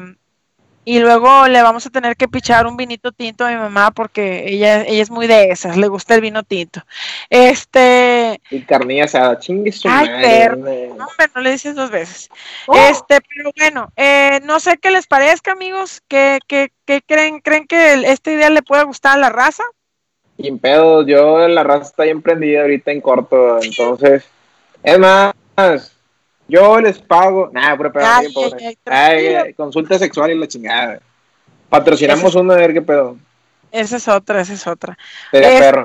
y 0.86 1.00
luego 1.00 1.48
le 1.48 1.62
vamos 1.62 1.86
a 1.86 1.90
tener 1.90 2.16
que 2.16 2.28
pichar 2.28 2.66
un 2.66 2.78
vinito 2.78 3.12
tinto 3.12 3.46
a 3.46 3.50
mi 3.50 3.58
mamá 3.58 3.92
porque 3.92 4.46
ella, 4.48 4.82
ella 4.84 5.02
es 5.04 5.12
muy 5.12 5.28
de 5.28 5.50
esas, 5.52 5.78
le 5.78 5.88
gusta 5.88 6.16
el 6.16 6.22
vino 6.22 6.44
tinto. 6.44 6.82
Este, 7.30 8.42
Y 8.50 8.62
carnilla 8.62 9.06
asada, 9.06 9.38
chingue 9.40 9.72
su 9.72 9.88
Ay, 9.88 10.08
madre, 10.08 10.50
no, 10.98 11.06
hombre, 11.06 11.28
no 11.36 11.42
le 11.42 11.52
dices 11.52 11.76
dos 11.76 11.92
veces. 11.92 12.30
Este, 12.90 13.20
pero 13.22 13.52
bueno, 13.58 13.92
eh, 13.96 14.40
no 14.44 14.60
sé 14.60 14.78
qué 14.78 14.92
les 14.92 15.06
parezca, 15.08 15.52
amigos, 15.52 16.02
¿qué, 16.08 16.40
qué, 16.48 16.72
qué 16.86 17.02
creen? 17.06 17.40
¿Creen 17.42 17.68
que 17.68 17.94
el- 17.94 18.06
esta 18.06 18.32
idea 18.32 18.50
le 18.50 18.62
puede 18.62 18.84
gustar 18.84 19.18
a 19.18 19.22
la 19.22 19.30
raza? 19.30 19.64
Sin 20.38 20.58
pedo, 20.58 21.06
yo 21.06 21.48
la 21.48 21.64
raza 21.64 21.84
está 21.90 22.04
bien 22.04 22.22
prendida 22.22 22.62
ahorita 22.62 22.92
en 22.92 23.02
corto, 23.02 23.62
entonces, 23.62 24.24
es 24.82 24.98
más, 25.00 25.34
yo 26.50 26.80
les 26.82 27.00
pago, 27.00 27.50
nada, 27.54 27.78
pedo, 27.78 28.04
Ay, 28.06 28.22
bien 28.28 28.34
pobre. 28.34 28.66
ay, 28.68 28.78
ay, 29.28 29.36
ay, 29.36 29.54
consulta 29.54 29.98
sexual 29.98 30.32
y 30.32 30.38
la 30.38 30.48
chingada. 30.48 31.00
Patrocinamos 31.70 32.34
uno 32.36 32.54
a 32.54 32.58
ver 32.58 32.74
qué 32.74 32.82
pedo. 32.82 33.16
Esa 33.72 33.98
es 33.98 34.08
otra, 34.08 34.42
esa 34.42 34.54
es 34.54 34.66
otra. 34.68 34.98
Sería 35.32 35.50
Este, 35.50 35.60
perro. 35.62 35.84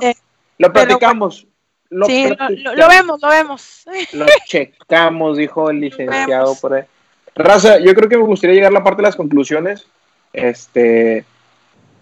Lo 0.59 0.73
pero 0.73 0.87
platicamos. 0.87 1.47
Lo, 1.91 2.07
sí, 2.07 2.23
lo, 2.25 2.31
lo- 2.31 2.37
platicamos. 2.37 2.77
lo 2.79 2.89
vemos, 2.89 3.23
lo 3.23 3.29
vemos. 3.29 3.85
Lo 4.13 4.27
checamos, 4.47 5.37
dijo 5.37 5.71
el 5.71 5.81
licenciado 5.81 6.57
por 6.61 6.75
ahí. 6.75 6.83
Raza, 7.37 7.79
yo 7.79 7.95
creo 7.95 8.09
que 8.09 8.17
me 8.17 8.25
gustaría 8.25 8.55
llegar 8.57 8.71
a 8.71 8.75
la 8.75 8.83
parte 8.85 9.03
de 9.03 9.09
las 9.09 9.17
conclusiones. 9.17 9.87
Este, 10.33 11.25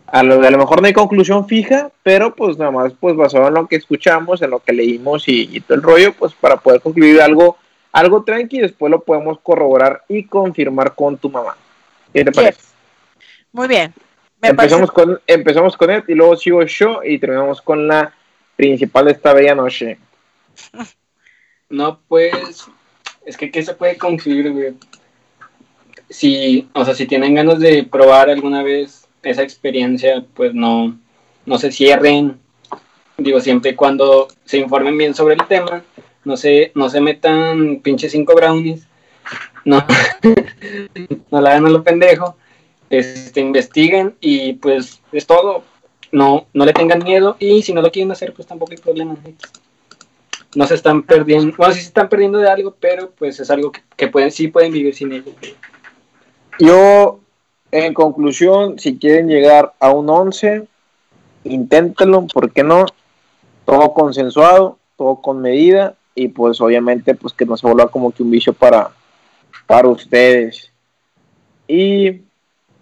a 0.06 0.22
lo, 0.22 0.34
a 0.46 0.50
lo 0.50 0.58
mejor 0.58 0.80
no 0.80 0.86
hay 0.86 0.92
conclusión 0.92 1.46
fija, 1.48 1.90
pero 2.02 2.34
pues 2.34 2.56
nada 2.58 2.70
más 2.70 2.92
pues 2.98 3.16
basado 3.16 3.48
en 3.48 3.54
lo 3.54 3.66
que 3.66 3.76
escuchamos, 3.76 4.40
en 4.42 4.50
lo 4.50 4.60
que 4.60 4.72
leímos 4.72 5.26
y, 5.28 5.48
y 5.56 5.60
todo 5.60 5.74
el 5.74 5.82
rollo, 5.82 6.12
pues 6.14 6.32
para 6.34 6.56
poder 6.58 6.80
concluir 6.80 7.20
algo, 7.20 7.56
algo 7.92 8.24
tranqui, 8.24 8.58
después 8.58 8.90
lo 8.90 9.02
podemos 9.02 9.38
corroborar 9.40 10.04
y 10.08 10.24
confirmar 10.24 10.94
con 10.94 11.18
tu 11.18 11.30
mamá. 11.30 11.56
¿Qué 12.12 12.24
te 12.24 12.32
parece? 12.32 12.58
Yes. 12.58 12.74
Muy 13.52 13.68
bien. 13.68 13.92
Me 14.40 14.54
parece 14.54 14.74
Empezamos 14.74 14.90
con, 14.90 15.20
empezamos 15.26 15.76
con 15.76 15.90
él 15.90 16.04
y 16.08 16.14
luego 16.14 16.36
sigo 16.36 16.62
yo 16.64 17.00
y 17.04 17.18
terminamos 17.18 17.60
con 17.60 17.86
la 17.86 18.12
principal 18.56 19.04
de 19.04 19.12
esta 19.12 19.32
bella 19.32 19.54
noche. 19.54 19.98
No, 21.68 22.00
pues, 22.06 22.34
es 23.24 23.38
que 23.38 23.50
¿qué 23.50 23.62
se 23.62 23.72
puede 23.72 23.96
concluir, 23.96 24.52
güey? 24.52 24.74
Si, 26.10 26.68
o 26.74 26.84
sea, 26.84 26.94
si 26.94 27.06
tienen 27.06 27.34
ganas 27.34 27.60
de 27.60 27.84
probar 27.84 28.28
alguna 28.28 28.62
vez 28.62 29.08
esa 29.22 29.42
experiencia, 29.42 30.22
pues 30.34 30.52
no, 30.52 30.98
no 31.46 31.58
se 31.58 31.72
cierren. 31.72 32.38
Digo, 33.16 33.40
siempre 33.40 33.70
y 33.70 33.74
cuando 33.74 34.28
se 34.44 34.58
informen 34.58 34.98
bien 34.98 35.14
sobre 35.14 35.34
el 35.34 35.46
tema, 35.46 35.82
no 36.24 36.36
se, 36.36 36.72
no 36.74 36.88
se 36.88 37.00
metan 37.00 37.80
pinche 37.82 38.08
cinco 38.08 38.34
brownies, 38.34 38.86
no, 39.64 39.84
no 41.30 41.40
la 41.40 41.50
hagan 41.50 41.66
a 41.66 41.70
lo 41.70 41.82
pendejo, 41.82 42.36
este, 42.90 43.40
investiguen 43.40 44.14
y 44.20 44.54
pues 44.54 45.00
es 45.12 45.26
todo. 45.26 45.64
no, 46.12 46.46
no 46.52 46.64
le 46.64 46.72
tengan 46.72 47.02
miedo 47.02 47.36
y 47.38 47.62
si 47.62 47.72
no 47.72 47.82
lo 47.82 47.90
quieren 47.90 48.12
hacer, 48.12 48.32
pues 48.34 48.46
tampoco 48.46 48.72
hay 48.72 48.78
problema. 48.78 49.16
No 50.54 50.66
se 50.66 50.74
están 50.74 51.02
perdiendo, 51.02 51.56
bueno, 51.56 51.72
sí 51.72 51.80
se 51.80 51.86
están 51.86 52.08
perdiendo 52.08 52.38
de 52.38 52.50
algo, 52.50 52.76
pero 52.78 53.10
pues 53.10 53.40
es 53.40 53.50
algo 53.50 53.72
que, 53.96 54.08
pueden, 54.08 54.30
sí 54.30 54.48
pueden 54.48 54.72
vivir 54.72 54.94
sin 54.94 55.12
ello. 55.12 55.32
Yo, 56.58 57.20
en 57.70 57.94
conclusión, 57.94 58.78
si 58.78 58.98
quieren 58.98 59.28
llegar 59.28 59.72
a 59.80 59.90
un 59.90 60.10
11, 60.10 60.66
inténtenlo, 61.44 62.26
¿por 62.26 62.52
qué 62.52 62.62
no? 62.62 62.84
Todo 63.64 63.94
consensuado, 63.94 64.78
todo 64.98 65.22
con 65.22 65.40
medida 65.40 65.96
y 66.14 66.28
pues 66.28 66.60
obviamente 66.60 67.14
pues 67.14 67.32
que 67.32 67.46
no 67.46 67.56
se 67.56 67.66
vuelva 67.66 67.88
como 67.90 68.10
que 68.12 68.22
un 68.22 68.30
vicio 68.30 68.52
para, 68.52 68.90
para 69.66 69.88
ustedes. 69.88 70.70
Y 71.66 72.20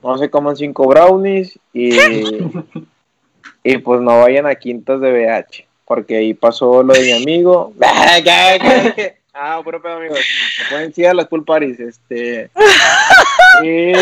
no 0.03 0.18
se 0.18 0.31
coman 0.31 0.57
cinco 0.57 0.87
brownies 0.87 1.59
y, 1.72 1.91
y 3.62 3.78
pues 3.78 4.01
no 4.01 4.20
vayan 4.20 4.47
a 4.47 4.55
quintas 4.55 5.01
de 5.01 5.12
BH, 5.12 5.66
porque 5.85 6.16
ahí 6.16 6.35
pasó 6.35 6.83
lo 6.83 6.95
de 6.95 7.01
mi 7.03 7.12
amigo. 7.12 7.72
ah, 9.35 9.61
puro 9.62 9.81
pedo, 9.81 9.97
amigos. 9.97 10.20
Pueden 10.70 10.93
ir 10.97 11.09
a 11.09 11.14
las 11.14 11.28
pool 11.28 11.45
parties, 11.45 11.81
este. 11.81 12.51
Y 13.62 13.93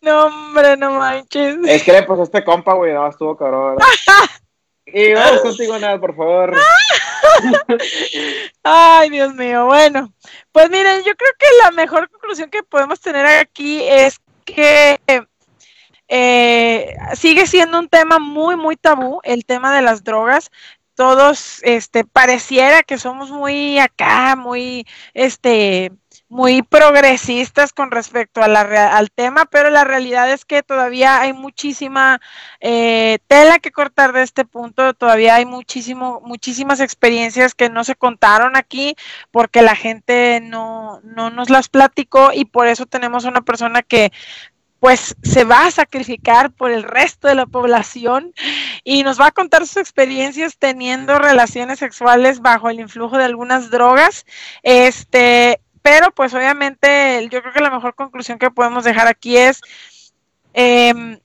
No, 0.00 0.26
hombre, 0.26 0.76
no 0.78 0.92
manches. 0.92 1.58
es 1.66 1.82
que 1.82 1.92
le 1.92 2.02
pasó 2.04 2.22
a 2.22 2.24
este 2.24 2.42
compa, 2.42 2.72
güey, 2.74 2.94
no, 2.94 3.06
estuvo 3.06 3.36
cabrón. 3.36 3.76
¿verdad? 3.76 3.86
Y 4.92 5.14
vamos 5.14 5.42
contigo, 5.42 5.78
nada, 5.78 6.00
por 6.00 6.16
favor. 6.16 6.54
Ay, 8.62 9.10
Dios 9.10 9.34
mío. 9.34 9.66
Bueno, 9.66 10.12
pues 10.52 10.70
miren, 10.70 11.02
yo 11.04 11.14
creo 11.14 11.32
que 11.38 11.46
la 11.62 11.70
mejor 11.70 12.10
conclusión 12.10 12.50
que 12.50 12.62
podemos 12.62 13.00
tener 13.00 13.26
aquí 13.26 13.82
es 13.82 14.20
que 14.44 15.00
eh, 16.08 16.96
sigue 17.14 17.46
siendo 17.46 17.78
un 17.78 17.88
tema 17.88 18.18
muy, 18.18 18.56
muy 18.56 18.76
tabú, 18.76 19.20
el 19.22 19.44
tema 19.44 19.74
de 19.74 19.82
las 19.82 20.02
drogas. 20.02 20.50
Todos, 20.94 21.60
este, 21.62 22.04
pareciera 22.04 22.82
que 22.82 22.98
somos 22.98 23.30
muy 23.30 23.78
acá, 23.78 24.36
muy, 24.36 24.86
este, 25.14 25.92
muy 26.30 26.62
progresistas 26.62 27.72
con 27.72 27.90
respecto 27.90 28.40
a 28.40 28.46
la, 28.46 28.60
al 28.96 29.10
tema, 29.10 29.46
pero 29.46 29.68
la 29.68 29.82
realidad 29.82 30.30
es 30.30 30.44
que 30.44 30.62
todavía 30.62 31.20
hay 31.20 31.32
muchísima 31.32 32.20
eh, 32.60 33.18
tela 33.26 33.58
que 33.58 33.72
cortar 33.72 34.12
de 34.12 34.22
este 34.22 34.44
punto, 34.44 34.94
todavía 34.94 35.34
hay 35.34 35.44
muchísimo, 35.44 36.22
muchísimas 36.24 36.78
experiencias 36.78 37.56
que 37.56 37.68
no 37.68 37.82
se 37.82 37.96
contaron 37.96 38.56
aquí 38.56 38.94
porque 39.32 39.60
la 39.60 39.74
gente 39.74 40.40
no, 40.40 41.00
no 41.02 41.30
nos 41.30 41.50
las 41.50 41.68
platicó 41.68 42.30
y 42.32 42.44
por 42.44 42.68
eso 42.68 42.86
tenemos 42.86 43.24
una 43.24 43.40
persona 43.40 43.82
que 43.82 44.12
pues 44.78 45.16
se 45.22 45.44
va 45.44 45.66
a 45.66 45.70
sacrificar 45.70 46.52
por 46.52 46.70
el 46.70 46.84
resto 46.84 47.26
de 47.26 47.34
la 47.34 47.46
población 47.46 48.32
y 48.84 49.02
nos 49.02 49.20
va 49.20 49.26
a 49.26 49.32
contar 49.32 49.66
sus 49.66 49.78
experiencias 49.78 50.56
teniendo 50.58 51.18
relaciones 51.18 51.80
sexuales 51.80 52.40
bajo 52.40 52.70
el 52.70 52.80
influjo 52.80 53.18
de 53.18 53.24
algunas 53.24 53.70
drogas. 53.70 54.24
Este, 54.62 55.60
pero 55.82 56.10
pues 56.12 56.34
obviamente 56.34 57.28
yo 57.30 57.40
creo 57.40 57.52
que 57.52 57.60
la 57.60 57.70
mejor 57.70 57.94
conclusión 57.94 58.38
que 58.38 58.50
podemos 58.50 58.84
dejar 58.84 59.06
aquí 59.06 59.36
es 59.36 59.60
em, 60.52 61.18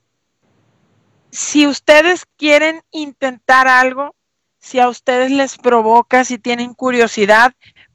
si 1.32 1.68
ustedes 1.68 2.26
quieren 2.38 2.82
intentar 2.92 3.68
algo, 3.68 4.16
si 4.60 4.80
a 4.80 4.88
ustedes 4.88 5.32
les 5.32 5.58
provoca, 5.58 6.24
si 6.24 6.38
tienen 6.38 6.74
curiosidad, 6.74 7.54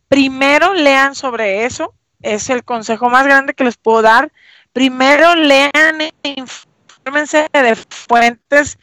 primero 0.09 0.75
lean 0.75 1.15
sobre 1.15 1.65
eso. 1.65 1.95
Es 2.21 2.51
el 2.51 2.65
consejo 2.65 3.09
más 3.09 3.25
grande 3.25 3.55
que 3.55 3.65
les 3.65 3.79
puedo 3.79 4.03
dar. 4.03 4.31
Primero 4.73 5.35
lean 5.35 6.01
e 6.01 6.13
infórmense 6.23 7.49
de 7.53 7.77
fuentes 7.77 8.79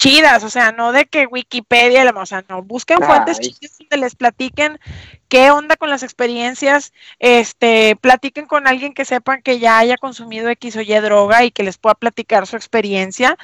chidas, 0.00 0.42
o 0.44 0.50
sea, 0.50 0.72
no 0.72 0.92
de 0.92 1.04
que 1.04 1.26
Wikipedia, 1.26 2.10
o 2.16 2.26
sea, 2.26 2.42
no, 2.48 2.62
busquen 2.62 2.98
fuentes 3.02 3.38
chidas 3.38 3.76
donde 3.78 3.98
les 3.98 4.16
platiquen 4.16 4.80
qué 5.28 5.50
onda 5.50 5.76
con 5.76 5.90
las 5.90 6.02
experiencias, 6.02 6.94
este, 7.18 7.96
platiquen 7.96 8.46
con 8.46 8.66
alguien 8.66 8.94
que 8.94 9.04
sepan 9.04 9.42
que 9.42 9.58
ya 9.58 9.78
haya 9.78 9.98
consumido 9.98 10.48
X 10.48 10.76
o 10.76 10.80
Y 10.80 10.94
droga 11.00 11.44
y 11.44 11.50
que 11.50 11.64
les 11.64 11.76
pueda 11.76 11.94
platicar 11.94 12.46
su 12.46 12.56
experiencia. 12.56 13.36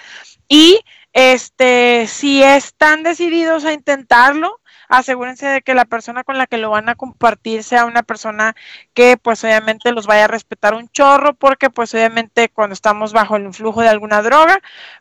Y 0.49 0.81
este, 1.13 2.07
si 2.07 2.43
están 2.43 3.03
decididos 3.03 3.67
a 3.67 3.75
intentarlo, 3.75 4.59
asegúrense 4.89 5.47
de 5.47 5.63
que 5.63 5.75
la 5.75 5.85
persona 5.85 6.25
con 6.25 6.39
la 6.39 6.47
que 6.47 6.59
lo 6.59 6.71
van 6.71 6.89
a 6.89 6.95
compartir 6.95 7.63
sea 7.65 7.85
una 7.87 8.03
persona 8.03 8.55
que 8.95 9.17
pues 9.17 9.43
obviamente 9.45 9.93
los 9.93 10.07
vaya 10.07 10.25
a 10.25 10.29
respetar 10.29 10.75
un 10.75 10.89
chorro, 10.91 11.35
porque 11.35 11.71
pues 11.71 11.95
obviamente 11.95 12.49
cuando 12.49 12.75
estamos 12.75 13.13
bajo 13.13 13.37
el 13.37 13.45
influjo 13.45 13.81
de 13.83 13.89
alguna 13.89 14.23
droga, 14.23 14.61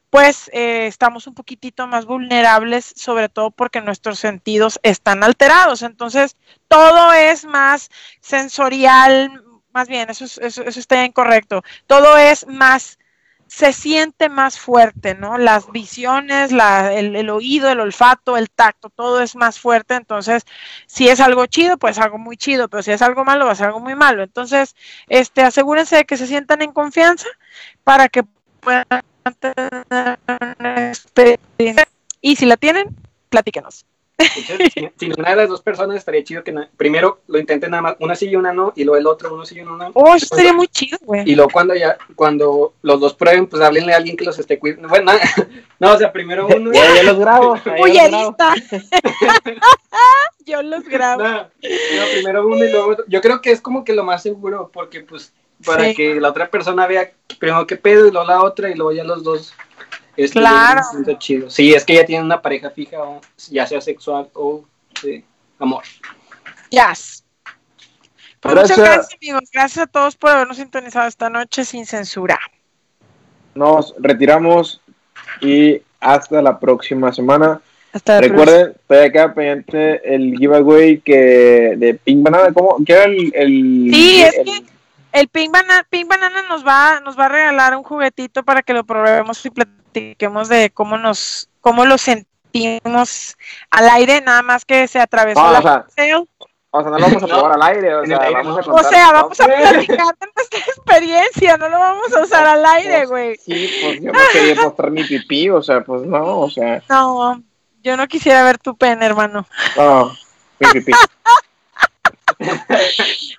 pues 0.10 0.50
eh, 0.54 0.88
estamos 0.88 1.28
un 1.28 1.34
poquitito 1.36 1.88
más 1.88 2.06
vulnerables, 2.06 2.94
sobre 2.96 3.30
todo 3.30 3.52
porque 3.52 3.82
nuestros 3.82 4.20
sentidos 4.20 4.80
están 4.84 5.24
alterados. 5.24 5.82
Entonces, 5.82 6.38
todo 6.68 7.14
es 7.14 7.46
más 7.46 7.90
sensorial, 8.22 9.44
más 9.74 9.88
bien, 9.90 10.10
eso, 10.10 10.26
es- 10.26 10.38
eso, 10.38 10.64
eso 10.64 10.80
está 10.80 11.04
incorrecto. 11.06 11.64
Todo 11.88 12.18
es 12.18 12.48
más, 12.48 12.98
se 13.48 13.74
siente 13.74 14.30
más 14.30 14.60
fuerte, 14.60 15.16
¿no? 15.16 15.38
Las 15.38 15.72
visiones, 15.72 16.52
la, 16.52 16.93
el, 16.93 17.16
el 17.16 17.30
oído, 17.30 17.70
el 17.70 17.80
olfato, 17.80 18.38
el 18.38 18.50
tacto, 18.50 18.89
todo 18.89 19.22
es 19.22 19.36
más 19.36 19.60
fuerte. 19.60 19.96
Entonces, 19.96 20.43
si 20.88 21.08
es 21.08 21.20
algo 21.20 21.46
chido, 21.46 21.78
pues 21.78 21.98
algo 22.00 22.18
muy 22.18 22.38
chido, 22.38 22.68
pero 22.68 22.84
si 22.84 22.91
es 22.91 23.02
algo 23.02 23.24
malo, 23.24 23.46
va 23.46 23.52
a 23.52 23.56
ser 23.56 23.68
algo 23.68 23.80
muy 23.80 23.96
malo. 23.96 24.24
Entonces, 24.24 24.76
este, 25.08 25.41
asegúrense 25.41 25.96
de 25.98 26.06
que 26.06 26.18
se 26.18 26.28
sientan 26.28 26.62
en 26.62 26.72
confianza 26.72 27.28
para 27.84 28.10
que 28.10 28.24
puedan 28.60 28.86
tener 29.39 30.20
experiencia. 30.89 31.88
Y 32.22 32.36
si 32.36 32.46
la 32.46 32.58
tienen, 32.58 32.96
platíquenos. 33.30 33.86
Entonces, 34.18 34.72
si, 34.74 34.89
si 34.97 35.07
ninguna 35.09 35.32
de 35.32 35.36
las 35.36 35.49
dos 35.49 35.61
personas 35.61 35.97
estaría 35.97 36.24
chido 36.24 36.43
que 36.43 36.53
primero 36.78 37.20
lo 37.28 37.38
intenten 37.38 37.72
nada 37.72 37.82
más, 37.82 37.95
una 37.99 38.16
sí 38.16 38.28
y 38.30 38.36
una 38.36 38.53
no, 38.53 38.72
y 38.76 38.84
luego 38.86 38.97
el 38.97 39.07
otro, 39.07 39.34
uno 39.34 39.45
sí 39.45 39.55
y 39.55 39.59
uno 39.61 39.76
no. 39.76 39.91
Oh, 39.93 40.16
eso 40.16 40.34
sería 40.36 40.53
muy 40.53 40.68
chido, 40.70 40.97
güey. 41.01 41.30
Y 41.30 41.36
luego 41.36 41.49
cuando 41.51 41.76
ya, 41.76 41.97
cuando 42.16 42.74
los 42.82 42.99
dos 43.01 43.13
prueben, 43.13 43.47
pues 43.47 43.61
háblenle 43.61 43.93
a 43.93 43.97
alguien 43.97 44.16
que 44.16 44.24
los 44.26 44.39
esté 44.39 44.57
cuidando. 44.57 44.88
Bueno, 44.88 45.11
no, 45.80 45.93
o 45.93 45.97
sea, 45.97 46.11
primero 46.13 46.47
uno 46.55 46.72
y 46.72 46.76
Ya, 46.76 46.95
ya 46.95 47.03
los 47.03 47.20
grabo. 47.20 47.55
lista. 47.55 48.53
Yo 50.45 50.61
los 50.61 50.84
grabo. 50.86 51.24
No, 51.24 51.41
no, 51.43 51.49
primero 52.13 52.47
uno 52.47 52.63
y 52.63 52.72
luego 52.72 52.91
otro. 52.91 53.05
Yo 53.07 53.20
creo 53.22 53.41
que 53.41 53.51
es 53.51 53.61
como 53.61 53.84
que 53.84 53.93
lo 53.93 54.03
más 54.03 54.22
seguro, 54.24 54.70
porque 54.74 55.01
pues 55.01 55.34
para 55.66 55.86
Sí. 55.86 55.95
que 55.95 56.20
la 56.22 56.30
otra 56.30 56.49
persona 56.49 56.86
vea 56.86 57.11
primero 57.39 57.66
qué 57.66 57.78
pedo 57.78 58.07
y 58.07 58.11
luego 58.11 58.28
la 58.28 58.43
otra 58.43 58.70
y 58.70 58.76
luego 58.76 58.91
ya 58.91 59.03
los 59.03 59.24
dos. 59.24 59.53
Claro. 60.32 60.82
chido. 61.20 61.49
Sí, 61.49 61.74
es 61.74 61.84
que 61.86 61.95
ya 61.95 62.05
tienen 62.05 62.26
una 62.26 62.41
pareja 62.41 62.70
fija, 62.70 63.01
o 63.01 63.22
ya 63.49 63.66
sea 63.68 63.82
sexual 63.82 64.30
o 64.34 64.63
de 65.03 65.24
amor. 65.59 65.84
Yes. 66.70 67.24
Pues 68.39 68.53
Gracias. 68.55 68.78
muchas 68.78 68.93
gracias, 68.95 69.18
amigos. 69.22 69.49
Gracias 69.51 69.84
a 69.84 69.88
todos 69.88 70.16
por 70.16 70.30
habernos 70.32 70.57
sintonizado 70.57 71.07
esta 71.07 71.30
noche 71.30 71.66
sin 71.66 71.86
censura. 71.86 72.39
Nos 73.55 73.95
retiramos 73.97 74.82
y 75.41 75.82
hasta 75.99 76.41
la 76.41 76.59
próxima 76.59 77.11
semana. 77.13 77.61
Hasta 77.93 78.16
la 78.16 78.22
Recuerden, 78.22 78.74
todavía 78.88 79.11
queda 79.11 79.34
pendiente 79.34 80.13
el 80.16 80.36
giveaway 80.38 80.99
que 80.99 81.76
de 81.78 81.93
Pink 82.03 82.24
Banana. 82.24 82.51
¿Cómo? 82.53 82.78
¿Qué 82.86 82.93
era 82.93 83.05
el, 83.05 83.32
el- 83.34 83.89
Sí, 83.93 84.22
es 84.22 84.38
el- 84.38 84.45
que 84.45 84.63
el 85.16 85.28
Pink 85.30 85.51
Banana, 85.51 85.86
Pink 85.89 86.07
Banana 86.09 86.43
nos 86.49 86.66
va, 86.66 86.99
nos 86.99 87.18
va 87.18 87.26
a 87.26 87.30
regalar 87.30 87.76
un 87.76 87.84
juguetito 87.84 88.43
para 88.43 88.61
que 88.61 88.74
lo 88.74 88.84
probemos 88.84 89.45
y 89.45 89.49
platiquemos 89.49 90.49
de 90.49 90.70
cómo 90.72 90.97
nos, 90.97 91.49
cómo 91.61 91.86
lo 91.86 91.97
sentimos 91.97 93.36
al 93.72 93.89
aire, 93.89 94.22
nada 94.22 94.41
más 94.41 94.66
que 94.66 94.88
se 94.88 94.99
atravesó 94.99 95.41
No, 95.41 95.51
la 95.51 95.59
o 95.59 95.61
sea, 95.61 95.86
sale. 95.95 96.13
O 96.78 96.82
sea, 96.82 96.91
no 96.91 96.99
lo 96.99 97.05
vamos 97.05 97.24
a 97.24 97.28
probar 97.28 97.51
al 97.53 97.61
aire, 97.63 97.95
o 97.95 98.05
sea, 98.05 98.18
vamos 98.20 98.57
a 98.57 98.61
¿no? 98.61 98.68
O 98.74 98.76
contar- 98.76 98.91
sea, 98.93 99.11
vamos 99.13 99.39
a 99.39 99.45
platicar 99.45 99.97
de 100.20 100.28
nuestra 100.36 100.59
experiencia, 100.68 101.57
no 101.57 101.70
lo 101.70 101.80
vamos 101.80 102.13
a 102.13 102.22
usar 102.22 102.45
al 102.45 102.66
aire, 102.66 103.05
güey. 103.05 103.38
Sí, 103.38 103.70
pues 103.82 104.01
yo 104.01 104.11
no 104.11 104.20
quería 104.34 104.61
mostrar 104.61 104.91
mi 104.91 105.03
pipí, 105.05 105.49
o 105.49 105.61
sea, 105.63 105.82
pues 105.86 106.01
no, 106.01 106.39
o 106.41 106.49
sea, 106.49 106.84
No, 106.89 107.41
yo 107.82 107.95
no 107.95 108.07
quisiera 108.07 108.43
ver 108.43 108.57
tu 108.57 108.76
pene, 108.76 109.05
hermano. 109.05 109.47
no, 109.78 110.11
mi 110.59 110.68
pipí. 110.74 110.91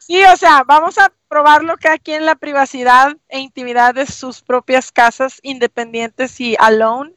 Sí, 0.00 0.22
o 0.24 0.36
sea, 0.36 0.62
vamos 0.64 0.98
a 0.98 1.10
probarlo 1.28 1.76
que 1.76 1.88
aquí 1.88 2.12
en 2.12 2.26
la 2.26 2.36
privacidad 2.36 3.16
e 3.28 3.40
intimidad 3.40 3.94
de 3.94 4.06
sus 4.06 4.40
propias 4.40 4.92
casas, 4.92 5.40
independientes 5.42 6.40
y 6.40 6.56
alone. 6.60 7.12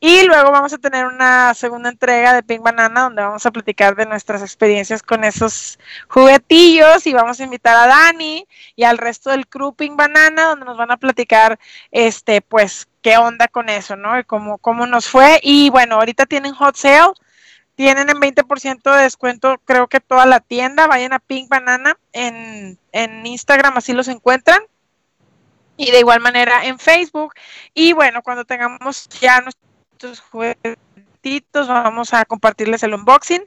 Y 0.00 0.22
luego 0.22 0.52
vamos 0.52 0.72
a 0.72 0.78
tener 0.78 1.06
una 1.06 1.52
segunda 1.54 1.88
entrega 1.88 2.32
de 2.32 2.44
Pink 2.44 2.62
Banana 2.62 3.02
donde 3.02 3.20
vamos 3.20 3.44
a 3.44 3.50
platicar 3.50 3.96
de 3.96 4.06
nuestras 4.06 4.42
experiencias 4.42 5.02
con 5.02 5.24
esos 5.24 5.78
juguetillos 6.08 7.04
y 7.08 7.12
vamos 7.12 7.40
a 7.40 7.44
invitar 7.44 7.74
a 7.76 7.88
Dani 7.88 8.46
y 8.76 8.84
al 8.84 8.96
resto 8.96 9.30
del 9.30 9.48
crew 9.48 9.74
Pink 9.74 9.96
Banana 9.96 10.44
donde 10.46 10.66
nos 10.66 10.76
van 10.76 10.92
a 10.92 10.98
platicar 10.98 11.58
este 11.90 12.40
pues 12.42 12.86
qué 13.02 13.16
onda 13.16 13.48
con 13.48 13.68
eso, 13.68 13.96
¿no? 13.96 14.16
Y 14.18 14.24
cómo, 14.24 14.58
cómo 14.58 14.86
nos 14.86 15.08
fue. 15.08 15.40
Y 15.42 15.68
bueno, 15.70 15.96
ahorita 15.96 16.26
tienen 16.26 16.54
hot 16.54 16.76
sale, 16.76 17.14
tienen 17.78 18.10
en 18.10 18.16
20% 18.16 18.96
de 18.96 19.02
descuento 19.02 19.56
creo 19.64 19.86
que 19.86 20.00
toda 20.00 20.26
la 20.26 20.40
tienda, 20.40 20.88
vayan 20.88 21.12
a 21.12 21.20
Pink 21.20 21.48
Banana 21.48 21.96
en, 22.12 22.76
en 22.90 23.24
Instagram, 23.24 23.76
así 23.76 23.92
los 23.92 24.08
encuentran. 24.08 24.60
Y 25.76 25.92
de 25.92 26.00
igual 26.00 26.18
manera 26.18 26.64
en 26.64 26.80
Facebook. 26.80 27.34
Y 27.72 27.92
bueno, 27.92 28.20
cuando 28.22 28.44
tengamos 28.44 29.08
ya 29.20 29.40
nuestro 29.42 29.68
estos 29.92 30.20
juguetitos, 30.20 31.68
vamos 31.68 32.14
a 32.14 32.24
compartirles 32.24 32.82
el 32.82 32.94
unboxing 32.94 33.42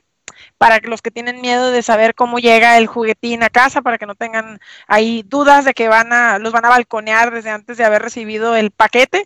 para 0.58 0.80
los 0.80 1.02
que 1.02 1.12
tienen 1.12 1.42
miedo 1.42 1.72
de 1.72 1.82
saber 1.82 2.16
cómo 2.16 2.40
llega 2.40 2.78
el 2.78 2.88
juguetín 2.88 3.44
a 3.44 3.50
casa, 3.50 3.82
para 3.82 3.98
que 3.98 4.06
no 4.06 4.16
tengan 4.16 4.62
ahí 4.88 5.24
dudas 5.28 5.66
de 5.66 5.74
que 5.74 5.88
van 5.90 6.14
a, 6.14 6.40
los 6.40 6.54
van 6.54 6.66
a 6.66 6.70
balconear 6.70 7.32
desde 7.32 7.50
antes 7.50 7.78
de 7.78 7.84
haber 7.84 8.02
recibido 8.02 8.56
el 8.56 8.72
paquete. 8.72 9.26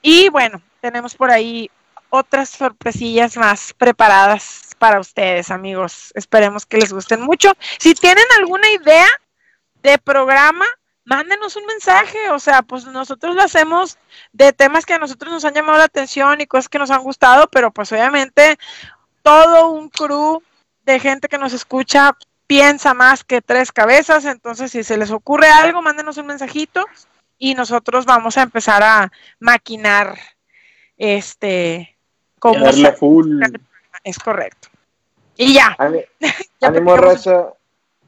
Y 0.00 0.30
bueno, 0.30 0.62
tenemos 0.80 1.14
por 1.14 1.30
ahí 1.30 1.70
otras 2.16 2.50
sorpresillas 2.50 3.36
más 3.36 3.72
preparadas 3.74 4.74
para 4.78 5.00
ustedes, 5.00 5.50
amigos. 5.50 6.12
Esperemos 6.14 6.66
que 6.66 6.78
les 6.78 6.92
gusten 6.92 7.22
mucho. 7.22 7.52
Si 7.78 7.94
tienen 7.94 8.24
alguna 8.38 8.68
idea 8.70 9.06
de 9.82 9.98
programa, 9.98 10.66
mándenos 11.04 11.56
un 11.56 11.64
mensaje. 11.66 12.30
O 12.30 12.38
sea, 12.38 12.62
pues 12.62 12.84
nosotros 12.86 13.34
lo 13.34 13.42
hacemos 13.42 13.98
de 14.32 14.52
temas 14.52 14.84
que 14.84 14.94
a 14.94 14.98
nosotros 14.98 15.32
nos 15.32 15.44
han 15.44 15.54
llamado 15.54 15.78
la 15.78 15.84
atención 15.84 16.40
y 16.40 16.46
cosas 16.46 16.68
que 16.68 16.78
nos 16.78 16.90
han 16.90 17.02
gustado, 17.02 17.48
pero 17.48 17.70
pues 17.70 17.90
obviamente 17.92 18.58
todo 19.22 19.70
un 19.70 19.88
crew 19.88 20.42
de 20.84 21.00
gente 21.00 21.28
que 21.28 21.38
nos 21.38 21.52
escucha 21.52 22.16
piensa 22.46 22.94
más 22.94 23.24
que 23.24 23.40
tres 23.42 23.72
cabezas. 23.72 24.24
Entonces, 24.24 24.70
si 24.72 24.84
se 24.84 24.96
les 24.96 25.10
ocurre 25.10 25.48
algo, 25.48 25.82
mándenos 25.82 26.18
un 26.18 26.26
mensajito 26.26 26.84
y 27.38 27.54
nosotros 27.54 28.04
vamos 28.04 28.36
a 28.36 28.42
empezar 28.42 28.82
a 28.82 29.12
maquinar 29.38 30.18
este 30.96 31.95
como 32.52 32.92
full. 32.92 33.42
Es 34.04 34.18
correcto. 34.18 34.68
Y 35.36 35.54
ya. 35.54 35.76
Ánimo, 36.60 36.96
raza. 36.96 37.52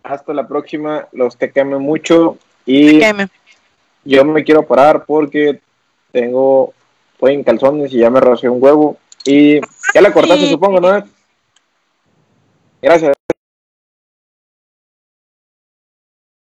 Hasta 0.02 0.32
la 0.32 0.46
próxima. 0.46 1.08
Los 1.12 1.36
te 1.36 1.50
queme 1.50 1.78
mucho. 1.78 2.38
Y 2.64 3.00
yo 4.04 4.24
me 4.24 4.44
quiero 4.44 4.66
parar 4.66 5.04
porque 5.04 5.60
tengo. 6.12 6.74
Estoy 7.14 7.34
en 7.34 7.44
calzones 7.44 7.92
y 7.92 7.98
ya 7.98 8.10
me 8.10 8.20
rocié 8.20 8.48
un 8.48 8.62
huevo. 8.62 8.96
Y 9.24 9.60
ya 9.92 10.00
la 10.00 10.12
cortaste, 10.12 10.48
supongo, 10.48 10.80
¿no? 10.80 11.04
Gracias. 12.80 13.16